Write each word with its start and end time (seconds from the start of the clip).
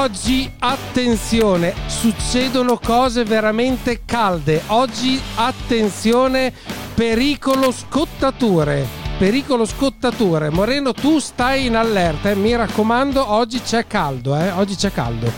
Oggi 0.00 0.50
attenzione, 0.60 1.74
succedono 1.86 2.78
cose 2.82 3.22
veramente 3.22 4.00
calde. 4.06 4.62
Oggi 4.68 5.20
attenzione, 5.34 6.54
pericolo 6.94 7.70
scottature. 7.70 8.86
Pericolo 9.18 9.66
scottature. 9.66 10.48
Moreno, 10.48 10.94
tu 10.94 11.18
stai 11.18 11.66
in 11.66 11.76
allerta, 11.76 12.30
eh? 12.30 12.34
mi 12.34 12.56
raccomando, 12.56 13.30
oggi 13.30 13.60
c'è 13.60 13.86
caldo, 13.86 14.34
eh? 14.36 14.50
Oggi 14.52 14.74
c'è 14.74 14.90
caldo. 14.90 15.26
Lo 15.26 15.32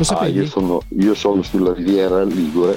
Ah, 0.00 0.04
sapevi? 0.04 0.38
io, 0.40 0.46
sono, 0.48 0.82
io 0.98 1.14
sono 1.14 1.40
sulla 1.42 1.72
riviera 1.72 2.22
Ligure. 2.24 2.76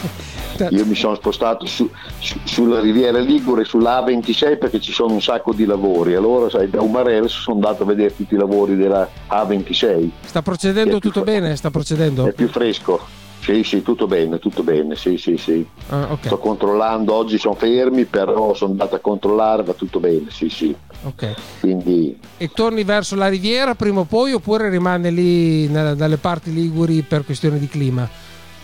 Io 0.68 0.84
mi 0.84 0.94
sono 0.94 1.14
spostato 1.14 1.64
su- 1.66 1.88
su- 2.18 2.38
sulla 2.44 2.80
riviera 2.80 3.18
Ligure, 3.18 3.64
sulla 3.64 4.04
A26 4.04 4.58
perché 4.58 4.80
ci 4.80 4.92
sono 4.92 5.14
un 5.14 5.22
sacco 5.22 5.52
di 5.52 5.64
lavori. 5.64 6.14
Allora, 6.14 6.50
sai, 6.50 6.68
da 6.68 6.82
Umarello 6.82 7.28
sono 7.28 7.56
andato 7.56 7.84
a 7.84 7.86
vedere 7.86 8.14
tutti 8.14 8.34
i 8.34 8.38
lavori 8.38 8.76
della 8.76 9.08
A26. 9.28 10.10
Sta 10.26 10.42
procedendo 10.42 10.98
tutto 10.98 11.22
fre- 11.22 11.32
bene? 11.40 11.56
Sta 11.56 11.70
procedendo? 11.70 12.26
È 12.26 12.32
più 12.32 12.48
fresco. 12.48 13.00
Sì, 13.42 13.64
sì, 13.64 13.80
tutto 13.80 14.06
bene, 14.06 14.38
tutto 14.38 14.62
bene. 14.62 14.94
Sì, 14.96 15.16
sì, 15.16 15.38
sì. 15.38 15.66
Ah, 15.88 16.08
ok. 16.10 16.26
Sto 16.26 16.36
controllando, 16.38 17.14
oggi 17.14 17.38
sono 17.38 17.54
fermi, 17.54 18.04
però 18.04 18.52
sono 18.52 18.72
andato 18.72 18.96
a 18.96 18.98
controllare, 18.98 19.62
va 19.62 19.72
tutto 19.72 19.98
bene, 19.98 20.26
sì, 20.28 20.50
sì. 20.50 20.74
ok. 21.04 21.34
Quindi 21.60 22.18
E 22.36 22.48
torni 22.52 22.84
verso 22.84 23.16
la 23.16 23.28
riviera 23.28 23.74
prima 23.74 24.00
o 24.00 24.04
poi 24.04 24.32
oppure 24.34 24.68
rimane 24.68 25.10
lì 25.10 25.66
dalle 25.70 26.18
parti 26.18 26.52
liguri 26.52 27.00
per 27.00 27.24
questione 27.24 27.58
di 27.58 27.66
clima? 27.66 28.06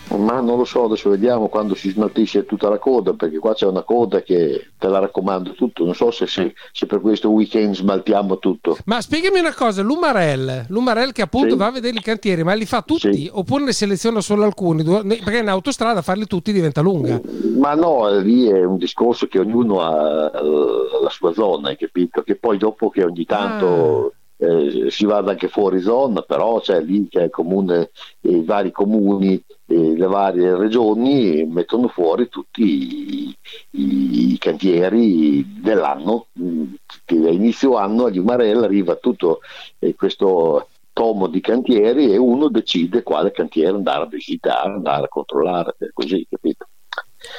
Ma 0.09 0.41
non 0.41 0.56
lo 0.59 0.65
so, 0.65 0.84
adesso 0.84 1.10
vediamo 1.10 1.48
quando 1.48 1.74
si 1.74 1.91
smaltisce 1.91 2.45
tutta 2.47 2.69
la 2.69 2.78
coda, 2.78 3.12
perché 3.14 3.38
qua 3.38 3.55
c'è 3.55 3.66
una 3.66 3.83
coda 3.83 4.22
che 4.22 4.70
te 4.78 4.86
la 4.86 5.00
raccomando 5.00 5.53
tutto. 5.55 5.84
Non 5.84 5.94
so 5.94 6.12
se, 6.12 6.27
se- 6.28 6.55
se 6.72 6.86
per 6.86 7.00
questo 7.00 7.28
weekend 7.30 7.75
smaltiamo 7.75 8.39
tutto. 8.39 8.77
Ma 8.84 9.00
spiegami 9.00 9.41
una 9.41 9.53
cosa, 9.53 9.83
l'Umarell, 9.83 10.67
l'Umarell 10.69 11.11
che 11.11 11.22
appunto 11.22 11.50
Sì. 11.50 11.56
va 11.56 11.67
a 11.67 11.70
vedere 11.72 11.98
i 11.98 12.03
cantieri, 12.03 12.45
ma 12.45 12.55
li 12.55 12.67
fa 12.67 12.83
tutti 12.83 13.12
Sì. 13.12 13.30
oppure 13.33 13.64
ne 13.64 13.72
seleziona 13.72 14.20
solo 14.20 14.45
alcuni? 14.45 14.84
Perché 14.84 15.39
in 15.39 15.48
autostrada 15.48 16.03
farli 16.03 16.27
tutti 16.27 16.52
diventa 16.52 16.80
lunga. 16.80 17.20
Ma 17.58 17.75
no, 17.75 18.08
lì 18.20 18.47
è 18.47 18.64
un 18.64 18.77
discorso 18.77 19.27
che 19.27 19.41
ognuno 19.41 19.80
ha 19.80 20.30
eh, 20.33 21.02
la 21.02 21.11
sua 21.11 21.33
zona, 21.33 21.69
hai 21.70 21.77
capito? 21.77 22.23
Che 22.23 22.36
poi 22.36 22.58
dopo 22.58 22.91
che 22.91 23.02
ogni 23.02 23.25
tanto 23.25 24.12
eh, 24.39 24.86
si 24.91 25.05
vada 25.05 25.33
anche 25.33 25.48
fuori 25.48 25.80
zona, 25.80 26.20
però 26.23 26.61
c'è 26.61 26.80
lì 26.80 27.08
c'è 27.08 27.25
il 27.25 27.30
comune, 27.30 27.91
i 28.20 28.45
vari 28.45 28.70
comuni, 28.70 29.42
le 29.69 30.06
varie 30.06 30.56
regioni 30.56 31.45
mettono 31.47 31.89
fuori 31.89 32.28
tutti 32.28 32.62
i, 32.62 33.36
i- 33.73 34.33
i 34.34 34.39
cantieri 34.39 35.61
dell'anno, 35.61 36.28
mm, 36.41 36.75
che 37.05 37.17
a 37.17 37.31
inizio 37.31 37.77
anno 37.77 38.05
agli 38.06 38.19
Umarella 38.19 38.64
arriva 38.67 38.97
tutto 38.97 39.41
eh, 39.78 39.95
questo 39.95 40.69
tomo 40.92 41.27
di 41.27 41.41
cantieri 41.41 42.12
e 42.12 42.17
uno 42.17 42.48
decide 42.48 43.03
quale 43.03 43.31
cantiere 43.33 43.77
andare 43.77 44.05
a 44.05 44.06
visitare, 44.06 44.70
andare 44.73 45.05
a 45.05 45.08
controllare, 45.08 45.77
così, 45.92 46.27
capito? 46.28 46.67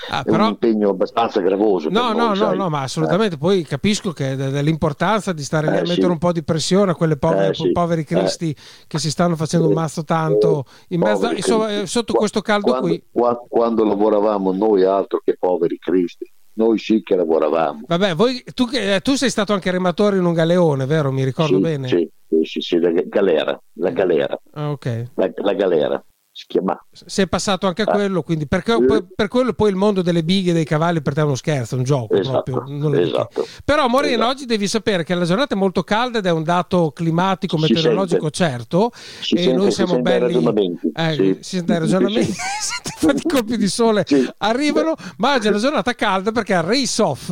Ah, 0.09 0.23
È 0.23 0.30
un 0.30 0.35
però... 0.35 0.47
impegno 0.49 0.89
abbastanza 0.89 1.39
gravoso. 1.41 1.89
No, 1.89 2.11
no, 2.13 2.27
noi, 2.33 2.38
no, 2.38 2.53
no, 2.53 2.69
ma 2.69 2.81
assolutamente. 2.81 3.38
Poi 3.38 3.63
capisco 3.63 4.11
che 4.11 4.35
de- 4.35 4.49
dell'importanza 4.49 5.33
di 5.33 5.44
stare 5.44 5.67
lì 5.69 5.77
Eh, 5.77 5.79
a 5.81 5.85
sì. 5.85 5.91
mettere 5.94 6.11
un 6.11 6.17
po' 6.17 6.31
di 6.31 6.44
pressione 6.44 6.91
a 6.91 6.95
quelle 6.95 7.17
povere, 7.17 7.49
Eh, 7.49 7.53
sì. 7.53 7.71
poveri 7.71 8.03
cristi 8.03 8.55
che 8.88 8.99
si 8.99 9.09
stanno 9.09 9.35
facendo 9.35 9.67
un 9.67 9.73
mazzo 9.73 10.03
tanto 10.03 10.66
in 10.89 10.99
mezzo, 11.02 11.29
insomma, 11.31 11.81
eh, 11.81 11.85
sotto 11.88 12.11
Qua- 12.11 12.19
questo 12.21 12.41
caldo 12.41 12.67
quando, 12.71 12.88
qui. 12.88 13.03
qua- 13.11 13.35
Quando 13.47 13.83
lavoravamo 13.83 14.52
noi 14.53 14.83
altro 14.83 15.21
che 15.23 15.35
poveri 15.38 15.77
cristi, 15.77 16.31
noi 16.53 16.77
sì 16.77 17.01
che 17.03 17.16
lavoravamo. 17.16 17.81
Vabbè, 17.88 18.16
voi, 18.16 18.44
tu, 18.53 18.67
eh, 18.73 18.99
tu 19.01 19.16
sei 19.16 19.29
stato 19.29 19.53
anche 19.53 19.69
rematore 19.72 20.17
in 20.17 20.25
un 20.25 20.33
galeone, 20.33 20.85
vero? 20.85 21.12
Mi 21.12 21.23
ricordo 21.23 21.56
sì, 21.57 21.62
bene. 21.62 21.88
Sì, 21.88 22.09
sì, 22.28 22.39
sì, 22.44 22.62
sì, 22.62 22.79
la 22.79 22.91
galera, 22.91 23.59
la 23.73 23.89
galera, 23.91 24.38
Ah, 24.53 24.72
ok. 24.72 25.06
la, 25.16 25.29
la 25.35 25.53
galera 25.53 26.03
si 26.38 26.46
chiama. 26.48 26.78
Si 26.92 27.22
è 27.22 27.28
passato 27.28 27.66
anche 27.66 27.81
a 27.81 27.86
Ah. 27.88 27.94
quello, 27.96 28.22
quindi 28.22 28.48
perché, 28.48 28.74
Eh. 28.74 29.06
per, 29.16 29.28
quello 29.28 29.53
poi 29.53 29.72
il 29.72 29.75
mondo 29.75 30.03
delle 30.03 30.24
bighe 30.24 30.52
e 30.52 30.53
dei 30.53 30.66
cavalli 30.66 31.02
per 31.02 31.14
te 31.16 31.22
è 31.22 31.24
uno 31.24 31.34
scherzo, 31.34 31.74
è 31.74 31.78
un 31.80 31.84
gioco 31.84 32.14
Esatto, 32.14 32.52
proprio. 32.52 32.94
esatto. 32.94 33.48
Però 33.66 33.88
Moreno, 33.88 34.18
Esatto. 34.18 34.30
oggi 34.30 34.46
devi 34.46 34.68
sapere 34.68 35.03
che 35.03 35.16
la 35.16 35.25
giornata 35.25 35.56
è 35.56 35.58
molto 35.58 35.81
calda 35.81 36.20
ed 36.20 36.28
è 36.28 36.31
un 36.31 36.44
dato 36.44 36.92
climatico, 36.92 37.58
meteorologico 37.58 38.30
certo. 38.30 38.92
Si 38.94 39.34
e 39.34 39.40
sente- 39.42 39.53
noi 39.58 39.72
si 39.72 39.84
siamo 39.84 40.00
belli. 40.00 40.80
Eh, 40.94 41.14
sì. 41.16 41.38
Si 41.42 41.56
sente 41.58 41.74
i 41.74 41.80
ragionamenti. 41.80 42.36
Colpi 43.28 43.58
di 43.58 43.68
sole 43.68 44.04
Sì. 44.06 44.28
arrivano, 44.40 44.94
ma 45.18 45.34
oggi 45.34 45.48
è 45.48 45.50
una 45.50 45.59
giornata 45.59 45.94
calda 45.96 46.31
perché 46.31 46.54
a 46.54 46.62
Race 46.62 47.02
Off 47.02 47.31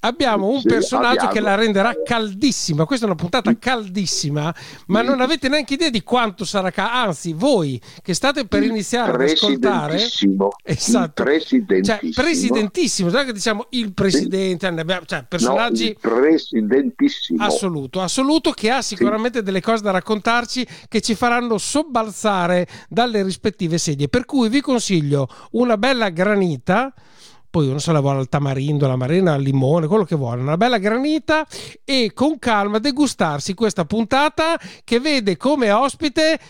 abbiamo 0.00 0.48
un 0.48 0.60
Sì, 0.60 0.68
personaggio 0.68 1.26
abbiamo. 1.26 1.32
che 1.32 1.40
la 1.40 1.54
renderà 1.54 1.94
caldissima. 2.02 2.84
Questa 2.84 3.04
è 3.06 3.08
una 3.08 3.16
puntata 3.18 3.56
caldissima, 3.58 4.54
ma 4.88 5.02
non 5.02 5.20
avete 5.20 5.48
neanche 5.48 5.74
idea 5.74 5.90
di 5.90 6.02
quanto 6.02 6.44
sarà 6.44 6.70
calda. 6.70 6.92
Anzi, 7.04 7.32
voi 7.32 7.80
che 8.02 8.12
state 8.14 8.33
per 8.46 8.62
iniziare 8.64 9.12
ad 9.12 9.20
ascoltare, 9.30 9.94
esatto, 10.64 11.22
Il 11.22 11.24
presidentissimo. 11.24 11.82
cioè, 12.12 12.24
presidentissimo, 12.24 13.10
non 13.10 13.20
è 13.20 13.24
che 13.24 13.32
diciamo 13.32 13.66
il 13.70 13.92
presidente, 13.94 14.66
abbiamo- 14.66 15.04
cioè, 15.06 15.20
No, 15.20 15.26
personaggi 15.28 15.86
il 15.86 15.96
presidentissimo. 16.00 17.44
assoluto, 17.44 18.00
assoluto 18.00 18.50
che 18.50 18.70
ha 18.70 18.82
sicuramente 18.82 19.42
delle 19.42 19.60
cose 19.60 19.82
da 19.82 19.90
raccontarci 19.92 20.66
che 20.88 21.00
ci 21.00 21.14
faranno 21.14 21.58
sobbalzare 21.58 22.66
dalle 22.88 23.22
rispettive 23.22 23.78
sedie. 23.78 24.08
Per 24.08 24.24
cui 24.24 24.48
vi 24.48 24.60
consiglio 24.60 25.28
una 25.52 25.76
bella 25.76 26.08
granita. 26.08 26.92
Poi 27.54 27.68
uno 27.68 27.78
se 27.78 27.92
la 27.92 28.00
vuole 28.00 28.18
al 28.18 28.28
tamarindo, 28.28 28.84
alla 28.84 28.96
marina, 28.96 29.34
al 29.34 29.40
limone, 29.40 29.86
quello 29.86 30.02
che 30.02 30.16
vuole, 30.16 30.40
una 30.42 30.56
bella 30.56 30.78
granita 30.78 31.46
e 31.84 32.10
con 32.12 32.36
calma 32.40 32.80
degustarsi 32.80 33.54
questa 33.54 33.84
puntata 33.84 34.58
che 34.82 34.98
vede 34.98 35.36
come 35.36 35.70
ospite 35.70 36.40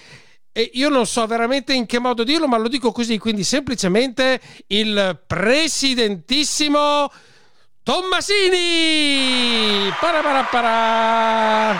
e 0.56 0.70
io 0.74 0.88
non 0.88 1.04
so 1.04 1.26
veramente 1.26 1.72
in 1.72 1.84
che 1.84 1.98
modo 1.98 2.22
dirlo, 2.22 2.46
ma 2.46 2.58
lo 2.58 2.68
dico 2.68 2.92
così, 2.92 3.18
quindi 3.18 3.42
semplicemente 3.42 4.40
il 4.68 5.20
presidentissimo 5.26 7.10
Tommasini! 7.82 9.10
Paraparapara! 9.98 11.74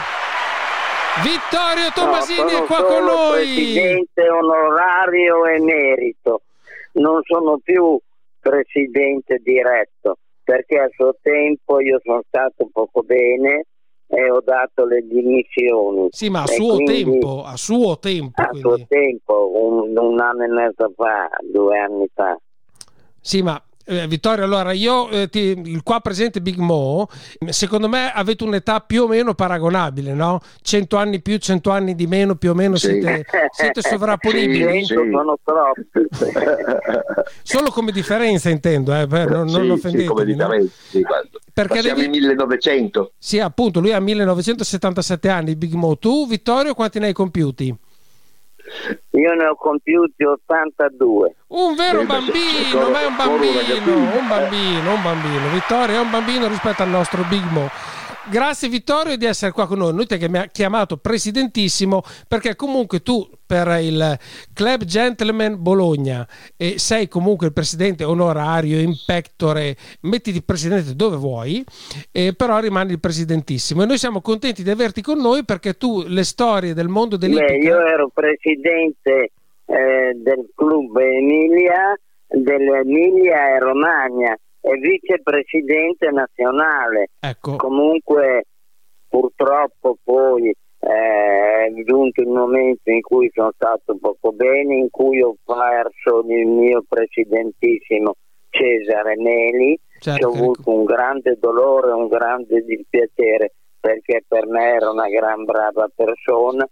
Vittorio 1.22 1.92
Tommasini 1.94 2.50
No, 2.50 2.64
è 2.64 2.64
qua 2.64 2.84
con 2.84 3.04
noi! 3.04 3.44
Presidente 3.44 4.28
onorario 4.28 5.46
emerito, 5.46 6.42
non 6.94 7.20
sono 7.22 7.60
più 7.62 7.96
presidente 8.40 9.40
diretto 9.40 10.18
perché 10.42 10.80
a 10.80 10.88
suo 10.92 11.14
tempo 11.22 11.78
io 11.80 12.00
sono 12.02 12.22
stato 12.26 12.68
poco 12.72 13.02
bene 13.02 13.66
e 14.06 14.30
ho 14.30 14.40
dato 14.40 14.84
le 14.84 15.06
dimissioni. 15.06 16.08
Sì, 16.10 16.28
ma 16.28 16.42
a 16.42 16.46
suo 16.46 16.76
tempo, 16.78 17.42
a 17.44 17.56
suo 17.56 17.98
tempo. 17.98 18.40
A 18.40 18.50
suo 18.52 18.70
quindi. 18.70 18.86
tempo, 18.88 19.50
un, 19.54 19.96
un 19.96 20.20
anno 20.20 20.44
e 20.44 20.48
mezzo 20.48 20.92
fa, 20.94 21.28
due 21.42 21.78
anni 21.78 22.08
fa. 22.12 22.38
Sì, 23.20 23.42
ma 23.42 23.60
eh, 23.86 24.06
Vittorio, 24.06 24.44
allora 24.44 24.72
io, 24.72 25.08
eh, 25.10 25.28
ti- 25.28 25.60
il 25.64 25.82
qua 25.82 26.00
presente 26.00 26.40
Big 26.40 26.56
Mo, 26.58 27.08
secondo 27.48 27.88
me 27.88 28.10
avete 28.12 28.44
un'età 28.44 28.80
più 28.80 29.02
o 29.04 29.06
meno 29.08 29.34
paragonabile, 29.34 30.12
no? 30.14 30.40
100 30.62 30.96
anni 30.96 31.20
più, 31.20 31.36
100 31.36 31.70
anni 31.70 31.94
di 31.94 32.06
meno, 32.06 32.34
più 32.36 32.50
o 32.50 32.54
meno 32.54 32.76
Sì. 32.76 32.88
siete, 33.00 33.24
siete 33.52 33.80
sovrapponibili. 33.86 34.80
Sì, 34.80 34.86
Cento 34.86 35.04
sono 35.10 35.38
troppi. 35.42 36.08
Solo 37.42 37.70
come 37.70 37.92
differenza 37.92 38.50
intendo, 38.50 38.94
eh, 38.94 39.06
per- 39.06 39.28
non, 39.30 39.46
non 39.46 39.48
Sì, 39.48 39.64
sì, 39.66 39.70
offendetevi, 39.72 40.06
come 40.08 40.24
no? 40.24 40.32
differenza, 40.34 40.74
sì, 40.88 41.00
guarda. 41.02 41.28
Perché 41.52 41.80
siamo 41.82 42.00
devi- 42.00 42.16
in 42.16 42.22
1900. 42.22 43.12
Sì, 43.18 43.38
appunto, 43.38 43.80
lui 43.80 43.92
ha 43.92 44.00
1977 44.00 45.28
anni, 45.28 45.54
Big 45.56 45.72
Mo. 45.74 45.96
Tu, 45.98 46.26
Vittorio, 46.26 46.74
quanti 46.74 46.98
ne 46.98 47.06
hai 47.06 47.12
compiuti? 47.12 47.74
Io 49.10 49.34
ne 49.34 49.46
ho 49.46 49.54
compiuti 49.56 50.24
82. 50.24 51.36
Un 51.48 51.74
vero 51.74 52.04
bambino, 52.04 52.88
ma 52.90 53.00
è 53.00 53.06
un 53.06 53.16
bambino, 53.16 53.92
un 54.18 54.28
bambino, 54.28 54.94
un 54.94 55.02
bambino. 55.02 55.48
Vittorio 55.52 55.96
è 55.96 56.00
un 56.00 56.10
bambino 56.10 56.48
rispetto 56.48 56.82
al 56.82 56.88
nostro 56.88 57.22
Big 57.28 57.44
Mo. 57.50 57.70
Grazie 58.30 58.70
Vittorio 58.70 59.16
di 59.16 59.26
essere 59.26 59.52
qua 59.52 59.66
con 59.66 59.78
noi. 59.78 59.92
Noi 59.92 60.06
ti 60.06 60.14
abbiamo 60.14 60.46
chiamato 60.50 60.96
presidentissimo 60.96 62.02
perché 62.26 62.56
comunque 62.56 63.02
tu 63.02 63.28
per 63.46 63.68
il 63.82 64.18
Club 64.54 64.84
Gentleman 64.84 65.62
Bologna 65.62 66.26
e 66.56 66.78
sei 66.78 67.06
comunque 67.06 67.48
il 67.48 67.52
presidente 67.52 68.02
onorario, 68.02 68.80
impectore, 68.80 69.76
mettiti 70.02 70.42
presidente 70.42 70.96
dove 70.96 71.16
vuoi, 71.16 71.62
eh, 72.12 72.32
però 72.34 72.58
rimani 72.60 72.92
il 72.92 73.00
presidentissimo. 73.00 73.82
E 73.82 73.86
noi 73.86 73.98
siamo 73.98 74.22
contenti 74.22 74.62
di 74.62 74.70
averti 74.70 75.02
con 75.02 75.18
noi 75.18 75.44
perché 75.44 75.74
tu 75.74 76.04
le 76.06 76.24
storie 76.24 76.72
del 76.72 76.88
mondo 76.88 77.18
dell'ippica... 77.18 77.52
io 77.52 77.86
ero 77.86 78.08
presidente 78.08 79.32
eh, 79.66 80.12
del 80.14 80.48
club 80.54 80.96
Emilia, 80.96 81.94
dell'Emilia 82.26 83.54
e 83.54 83.58
Romagna 83.58 84.38
e 84.64 84.78
vicepresidente 84.78 86.10
nazionale. 86.10 87.10
Ecco, 87.20 87.56
Comunque 87.56 88.46
purtroppo 89.06 89.98
poi 90.02 90.48
eh, 90.48 91.66
è 91.66 91.82
giunto 91.84 92.22
il 92.22 92.28
momento 92.28 92.90
in 92.90 93.02
cui 93.02 93.30
sono 93.34 93.52
stato 93.54 93.96
poco 94.00 94.32
bene, 94.32 94.76
in 94.76 94.88
cui 94.90 95.20
ho 95.20 95.36
perso 95.44 96.24
il 96.26 96.46
mio 96.46 96.82
presidentissimo 96.88 98.14
Cesare 98.48 99.16
Meli, 99.16 99.78
certo, 99.98 100.28
ho 100.28 100.32
avuto 100.32 100.70
un 100.70 100.84
grande 100.84 101.36
dolore, 101.38 101.92
un 101.92 102.08
grande 102.08 102.64
dispiacere 102.64 103.52
perché 103.78 104.24
per 104.26 104.46
me 104.46 104.76
era 104.76 104.90
una 104.90 105.08
gran 105.08 105.44
brava 105.44 105.90
persona 105.94 106.66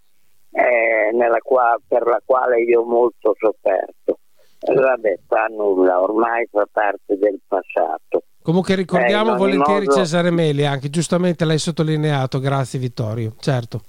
eh, 0.50 1.10
qua- 1.42 1.78
per 1.86 2.06
la 2.06 2.22
quale 2.24 2.62
io 2.62 2.80
ho 2.80 2.84
molto 2.84 3.34
sofferto. 3.38 4.18
Eh, 4.64 4.74
vabbè, 4.74 5.18
fa 5.26 5.46
nulla, 5.50 6.00
ormai 6.00 6.46
fa 6.50 6.66
parte 6.70 7.16
del 7.18 7.40
passato. 7.46 8.24
Comunque 8.42 8.74
ricordiamo 8.74 9.34
Eh, 9.34 9.36
volentieri 9.36 9.86
modo- 9.86 9.98
Cesare 9.98 10.30
Meli, 10.30 10.66
anche 10.66 10.88
giustamente 10.90 11.44
l'hai 11.44 11.58
sottolineato, 11.58 12.38
grazie 12.38 12.78
Vittorio, 12.78 13.34
certo. 13.38 13.80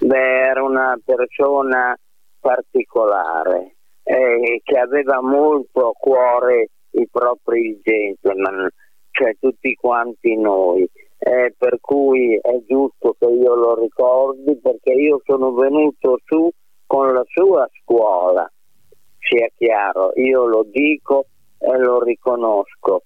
Beh, 0.00 0.46
era 0.48 0.62
una 0.62 0.98
persona 1.04 1.96
particolare 2.40 3.76
eh, 4.02 4.60
che 4.62 4.78
aveva 4.78 5.20
molto 5.22 5.88
a 5.88 5.92
cuore 5.92 6.68
i 6.90 7.08
propri 7.10 7.80
gentleman, 7.82 8.68
cioè 9.10 9.34
tutti 9.40 9.74
quanti 9.74 10.36
noi. 10.36 10.86
Eh, 11.18 11.54
per 11.56 11.78
cui 11.80 12.34
è 12.36 12.62
giusto 12.66 13.16
che 13.18 13.26
io 13.26 13.54
lo 13.54 13.80
ricordi 13.80 14.58
perché 14.60 14.92
io 14.92 15.20
sono 15.24 15.54
venuto 15.54 16.18
su 16.24 16.50
con 16.86 17.14
la 17.14 17.22
sua 17.26 17.66
scuola, 17.82 18.46
sia 19.24 19.48
chiaro, 19.56 20.12
io 20.16 20.44
lo 20.46 20.64
dico 20.70 21.26
e 21.58 21.76
lo 21.78 22.02
riconosco, 22.02 23.04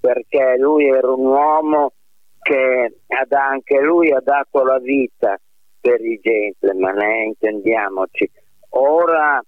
perché 0.00 0.56
lui 0.58 0.86
era 0.86 1.10
un 1.12 1.26
uomo 1.26 1.92
che 2.40 2.94
ad- 3.06 3.32
anche 3.32 3.80
lui 3.80 4.10
ha 4.10 4.20
dato 4.20 4.64
la 4.64 4.78
vita 4.78 5.38
per 5.80 6.00
i 6.00 6.18
gentleman, 6.20 7.00
eh, 7.00 7.24
intendiamoci. 7.24 8.30
Ora, 8.70 9.42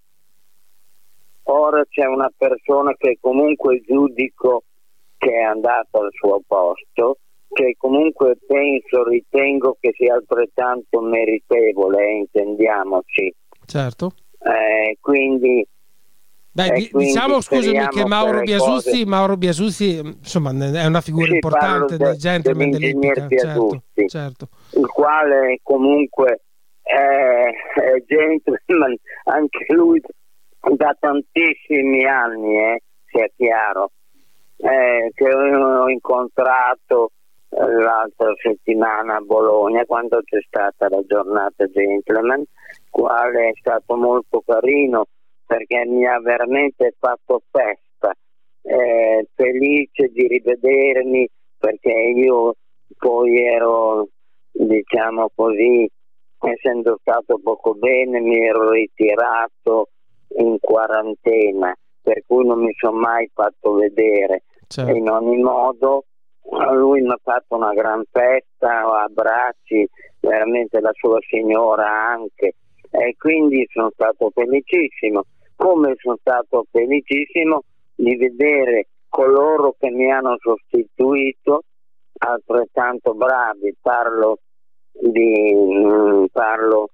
ora 1.44 1.84
c'è 1.88 2.04
una 2.04 2.30
persona 2.36 2.94
che 2.96 3.18
comunque 3.20 3.80
giudico 3.80 4.64
che 5.16 5.32
è 5.32 5.42
andata 5.42 5.98
al 5.98 6.10
suo 6.12 6.40
posto, 6.46 7.18
che 7.52 7.74
comunque 7.76 8.36
penso, 8.46 9.04
ritengo 9.04 9.76
che 9.80 9.92
sia 9.94 10.14
altrettanto 10.14 11.00
meritevole, 11.00 12.06
eh, 12.06 12.16
intendiamoci. 12.16 13.34
Certo. 13.66 14.12
Eh, 14.42 14.96
quindi 15.00 15.66
Dai, 16.52 16.90
diciamo 16.92 17.40
scusami 17.40 17.86
che 17.88 18.04
Mauro 18.04 18.40
Biasuzzi, 18.40 18.90
cose- 18.90 19.06
Mauro 19.06 19.36
Biasuzzi, 19.36 19.98
insomma, 19.98 20.50
è 20.50 20.84
una 20.84 21.00
figura 21.00 21.26
Sì, 21.26 21.34
importante 21.34 21.96
del 21.96 22.10
de- 22.12 22.16
gentleman 22.16 22.70
dell'Ippica, 22.70 23.28
certo, 23.28 23.82
certo. 24.06 24.48
il 24.72 24.86
quale 24.88 25.60
comunque 25.62 26.40
è, 26.82 26.92
è 26.94 28.04
gentleman 28.04 28.96
anche 29.30 29.64
lui 29.68 30.00
da 30.74 30.96
tantissimi 30.98 32.04
anni, 32.04 32.58
eh, 32.58 32.82
sia 33.06 33.28
chiaro, 33.36 33.92
eh, 34.56 35.10
che 35.14 35.32
ho 35.32 35.88
incontrato 35.88 37.12
eh, 37.50 37.64
l'altra 37.64 38.32
settimana 38.42 39.16
a 39.16 39.20
Bologna 39.20 39.84
quando 39.86 40.20
c'è 40.24 40.40
stata 40.46 40.88
la 40.88 41.00
giornata 41.06 41.64
gentleman, 41.66 42.42
quale 42.90 43.48
è 43.50 43.52
stato 43.60 43.94
molto 43.94 44.42
carino 44.44 45.06
perché 45.50 45.84
mi 45.84 46.06
ha 46.06 46.20
veramente 46.20 46.94
fatto 46.96 47.42
festa, 47.50 48.14
eh, 48.62 49.26
felice 49.34 50.06
di 50.12 50.28
rivedermi 50.28 51.28
perché 51.58 51.90
io 51.90 52.54
poi 52.96 53.44
ero 53.44 54.06
diciamo 54.52 55.28
così, 55.34 55.90
essendo 56.38 56.98
stato 57.00 57.40
poco 57.42 57.74
bene, 57.74 58.20
mi 58.20 58.38
ero 58.38 58.70
ritirato 58.70 59.88
in 60.36 60.56
quarantena, 60.60 61.74
per 62.00 62.22
cui 62.28 62.46
non 62.46 62.62
mi 62.62 62.72
sono 62.78 62.98
mai 62.98 63.28
fatto 63.34 63.72
vedere. 63.72 64.44
certo. 64.68 64.94
In 64.94 65.08
ogni 65.08 65.42
modo, 65.42 66.04
lui 66.74 67.00
mi 67.00 67.10
ha 67.10 67.18
fatto 67.20 67.56
una 67.56 67.72
gran 67.72 68.04
festa, 68.08 69.02
abbracci, 69.02 69.84
veramente 70.20 70.78
la 70.78 70.92
sua 70.92 71.18
signora 71.28 71.88
anche, 71.88 72.54
e 72.92 73.16
quindi 73.18 73.66
sono 73.72 73.90
stato 73.92 74.30
felicissimo. 74.32 75.24
Come 75.60 75.94
sono 75.98 76.16
stato 76.18 76.64
felicissimo 76.70 77.64
di 77.94 78.16
vedere 78.16 78.86
coloro 79.10 79.74
che 79.78 79.90
mi 79.90 80.10
hanno 80.10 80.36
sostituito 80.38 81.64
altrettanto 82.16 83.12
bravi, 83.12 83.76
parlo 83.78 84.38
di, 84.90 85.54
mm, 85.54 86.24
parlo 86.32 86.88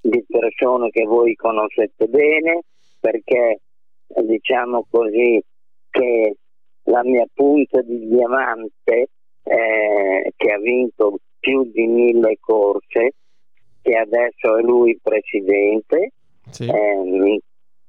di 0.00 0.24
persone 0.24 0.90
che 0.90 1.02
voi 1.02 1.34
conoscete 1.34 2.06
bene 2.06 2.62
perché 3.00 3.58
eh, 4.06 4.22
diciamo 4.22 4.86
così 4.88 5.42
che 5.90 6.36
la 6.84 7.02
mia 7.02 7.26
punta 7.34 7.82
di 7.82 8.06
diamante 8.06 9.08
eh, 9.42 10.32
che 10.36 10.52
ha 10.52 10.58
vinto 10.58 11.18
più 11.40 11.68
di 11.72 11.88
mille 11.88 12.36
corse 12.38 13.14
che 13.82 13.96
adesso 13.96 14.58
è 14.58 14.62
lui 14.62 14.96
presidente 15.02 16.12
Sì. 16.50 16.68
Ehm, 16.68 17.38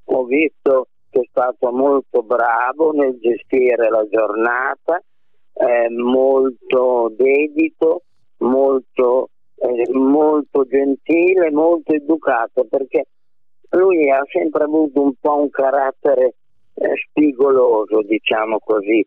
ho 0.05 0.23
visto 0.25 0.88
che 1.09 1.21
è 1.21 1.27
stato 1.29 1.71
molto 1.71 2.23
bravo 2.23 2.91
nel 2.91 3.17
gestire 3.19 3.89
la 3.89 4.05
giornata, 4.09 5.01
eh, 5.53 5.89
molto 5.89 7.13
dedito, 7.15 8.01
molto, 8.38 9.29
eh, 9.57 9.91
molto 9.91 10.65
gentile, 10.65 11.51
molto 11.51 11.94
educato, 11.94 12.65
perché 12.65 13.05
lui 13.69 14.09
ha 14.09 14.23
sempre 14.31 14.63
avuto 14.63 15.01
un 15.01 15.13
po' 15.19 15.38
un 15.38 15.50
carattere 15.51 16.35
eh, 16.73 16.94
spigoloso, 17.07 18.01
diciamo 18.01 18.57
così, 18.59 19.05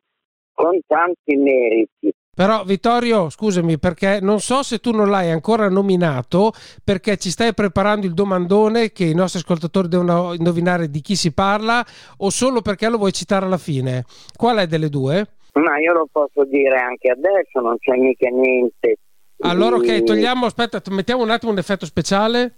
con 0.54 0.78
tanti 0.86 1.34
meriti. 1.34 2.12
Però 2.36 2.64
Vittorio, 2.64 3.30
scusami, 3.30 3.78
perché 3.78 4.18
non 4.20 4.40
so 4.40 4.62
se 4.62 4.78
tu 4.78 4.90
non 4.90 5.08
l'hai 5.08 5.30
ancora 5.30 5.70
nominato, 5.70 6.52
perché 6.84 7.16
ci 7.16 7.30
stai 7.30 7.54
preparando 7.54 8.04
il 8.04 8.12
domandone 8.12 8.92
che 8.92 9.06
i 9.06 9.14
nostri 9.14 9.40
ascoltatori 9.40 9.88
devono 9.88 10.34
indovinare 10.34 10.90
di 10.90 11.00
chi 11.00 11.16
si 11.16 11.32
parla, 11.32 11.82
o 12.18 12.28
solo 12.28 12.60
perché 12.60 12.90
lo 12.90 12.98
vuoi 12.98 13.14
citare 13.14 13.46
alla 13.46 13.56
fine? 13.56 14.04
Qual 14.36 14.58
è 14.58 14.66
delle 14.66 14.90
due? 14.90 15.26
Ma 15.54 15.78
io 15.78 15.94
lo 15.94 16.06
posso 16.12 16.44
dire 16.44 16.78
anche 16.78 17.08
adesso, 17.08 17.58
non 17.60 17.78
c'è 17.78 17.96
mica 17.96 18.28
niente. 18.28 18.98
Allora, 19.38 19.76
ok, 19.76 20.02
togliamo, 20.02 20.44
aspetta, 20.44 20.82
mettiamo 20.90 21.22
un 21.22 21.30
attimo 21.30 21.52
un 21.52 21.58
effetto 21.58 21.86
speciale. 21.86 22.52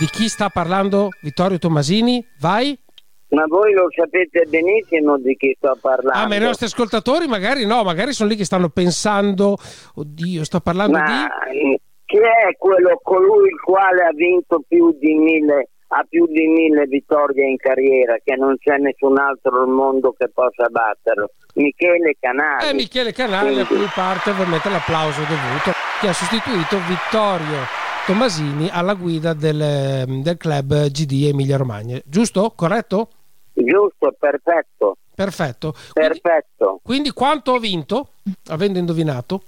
Di 0.00 0.06
chi 0.06 0.28
sta 0.28 0.48
parlando 0.48 1.10
Vittorio 1.20 1.58
Tomasini? 1.58 2.24
Vai. 2.40 2.74
Ma 3.30 3.44
voi 3.46 3.72
lo 3.74 3.88
sapete 3.94 4.46
benissimo 4.48 5.18
di 5.18 5.36
chi 5.36 5.54
sto 5.58 5.76
parlando. 5.80 6.18
Ah, 6.18 6.26
ma 6.26 6.36
i 6.36 6.40
nostri 6.40 6.66
ascoltatori 6.66 7.26
magari 7.26 7.66
no, 7.66 7.82
magari 7.82 8.12
sono 8.12 8.28
lì 8.30 8.36
che 8.36 8.44
stanno 8.46 8.70
pensando, 8.70 9.56
oddio, 9.96 10.44
sto 10.44 10.60
parlando 10.60 10.96
Ma 10.98 11.28
di... 11.50 11.58
eh, 11.58 11.80
chi 12.06 12.16
è 12.16 12.56
quello 12.56 12.98
colui 13.02 13.48
il 13.48 13.60
quale 13.60 14.04
ha 14.04 14.12
vinto 14.14 14.62
più 14.66 14.96
di 14.98 15.14
mille 15.14 15.68
ha 15.90 16.04
più 16.06 16.26
di 16.26 16.46
mille 16.46 16.84
vittorie 16.86 17.48
in 17.48 17.56
carriera 17.56 18.16
che 18.22 18.36
non 18.36 18.56
c'è 18.58 18.76
nessun 18.76 19.18
altro 19.18 19.62
al 19.62 19.68
mondo 19.68 20.12
che 20.12 20.28
possa 20.28 20.68
batterlo 20.70 21.30
Michele 21.54 22.14
Canali 22.20 22.66
È 22.66 22.74
Michele 22.74 23.12
Canale 23.12 23.48
a 23.60 23.64
Quindi- 23.66 23.84
cui 23.86 23.90
parte 23.94 24.28
ovviamente 24.30 24.68
l'applauso 24.68 25.20
dovuto, 25.20 25.72
che 26.00 26.08
ha 26.08 26.12
sostituito 26.12 26.76
Vittorio 26.86 27.64
Tomasini 28.04 28.68
alla 28.70 28.92
guida 28.94 29.32
del, 29.32 30.04
del 30.22 30.36
club 30.36 30.88
GD 30.88 31.26
Emilia 31.28 31.56
Romagna. 31.58 31.98
Giusto? 32.04 32.52
Corretto? 32.54 33.08
Giusto 33.64 34.14
perfetto 34.18 34.96
Perfetto. 35.14 35.72
Quindi, 35.72 36.20
perfetto 36.20 36.80
quindi 36.80 37.10
quanto 37.10 37.52
ho 37.52 37.58
vinto, 37.58 38.10
avendo 38.50 38.78
indovinato? 38.78 39.42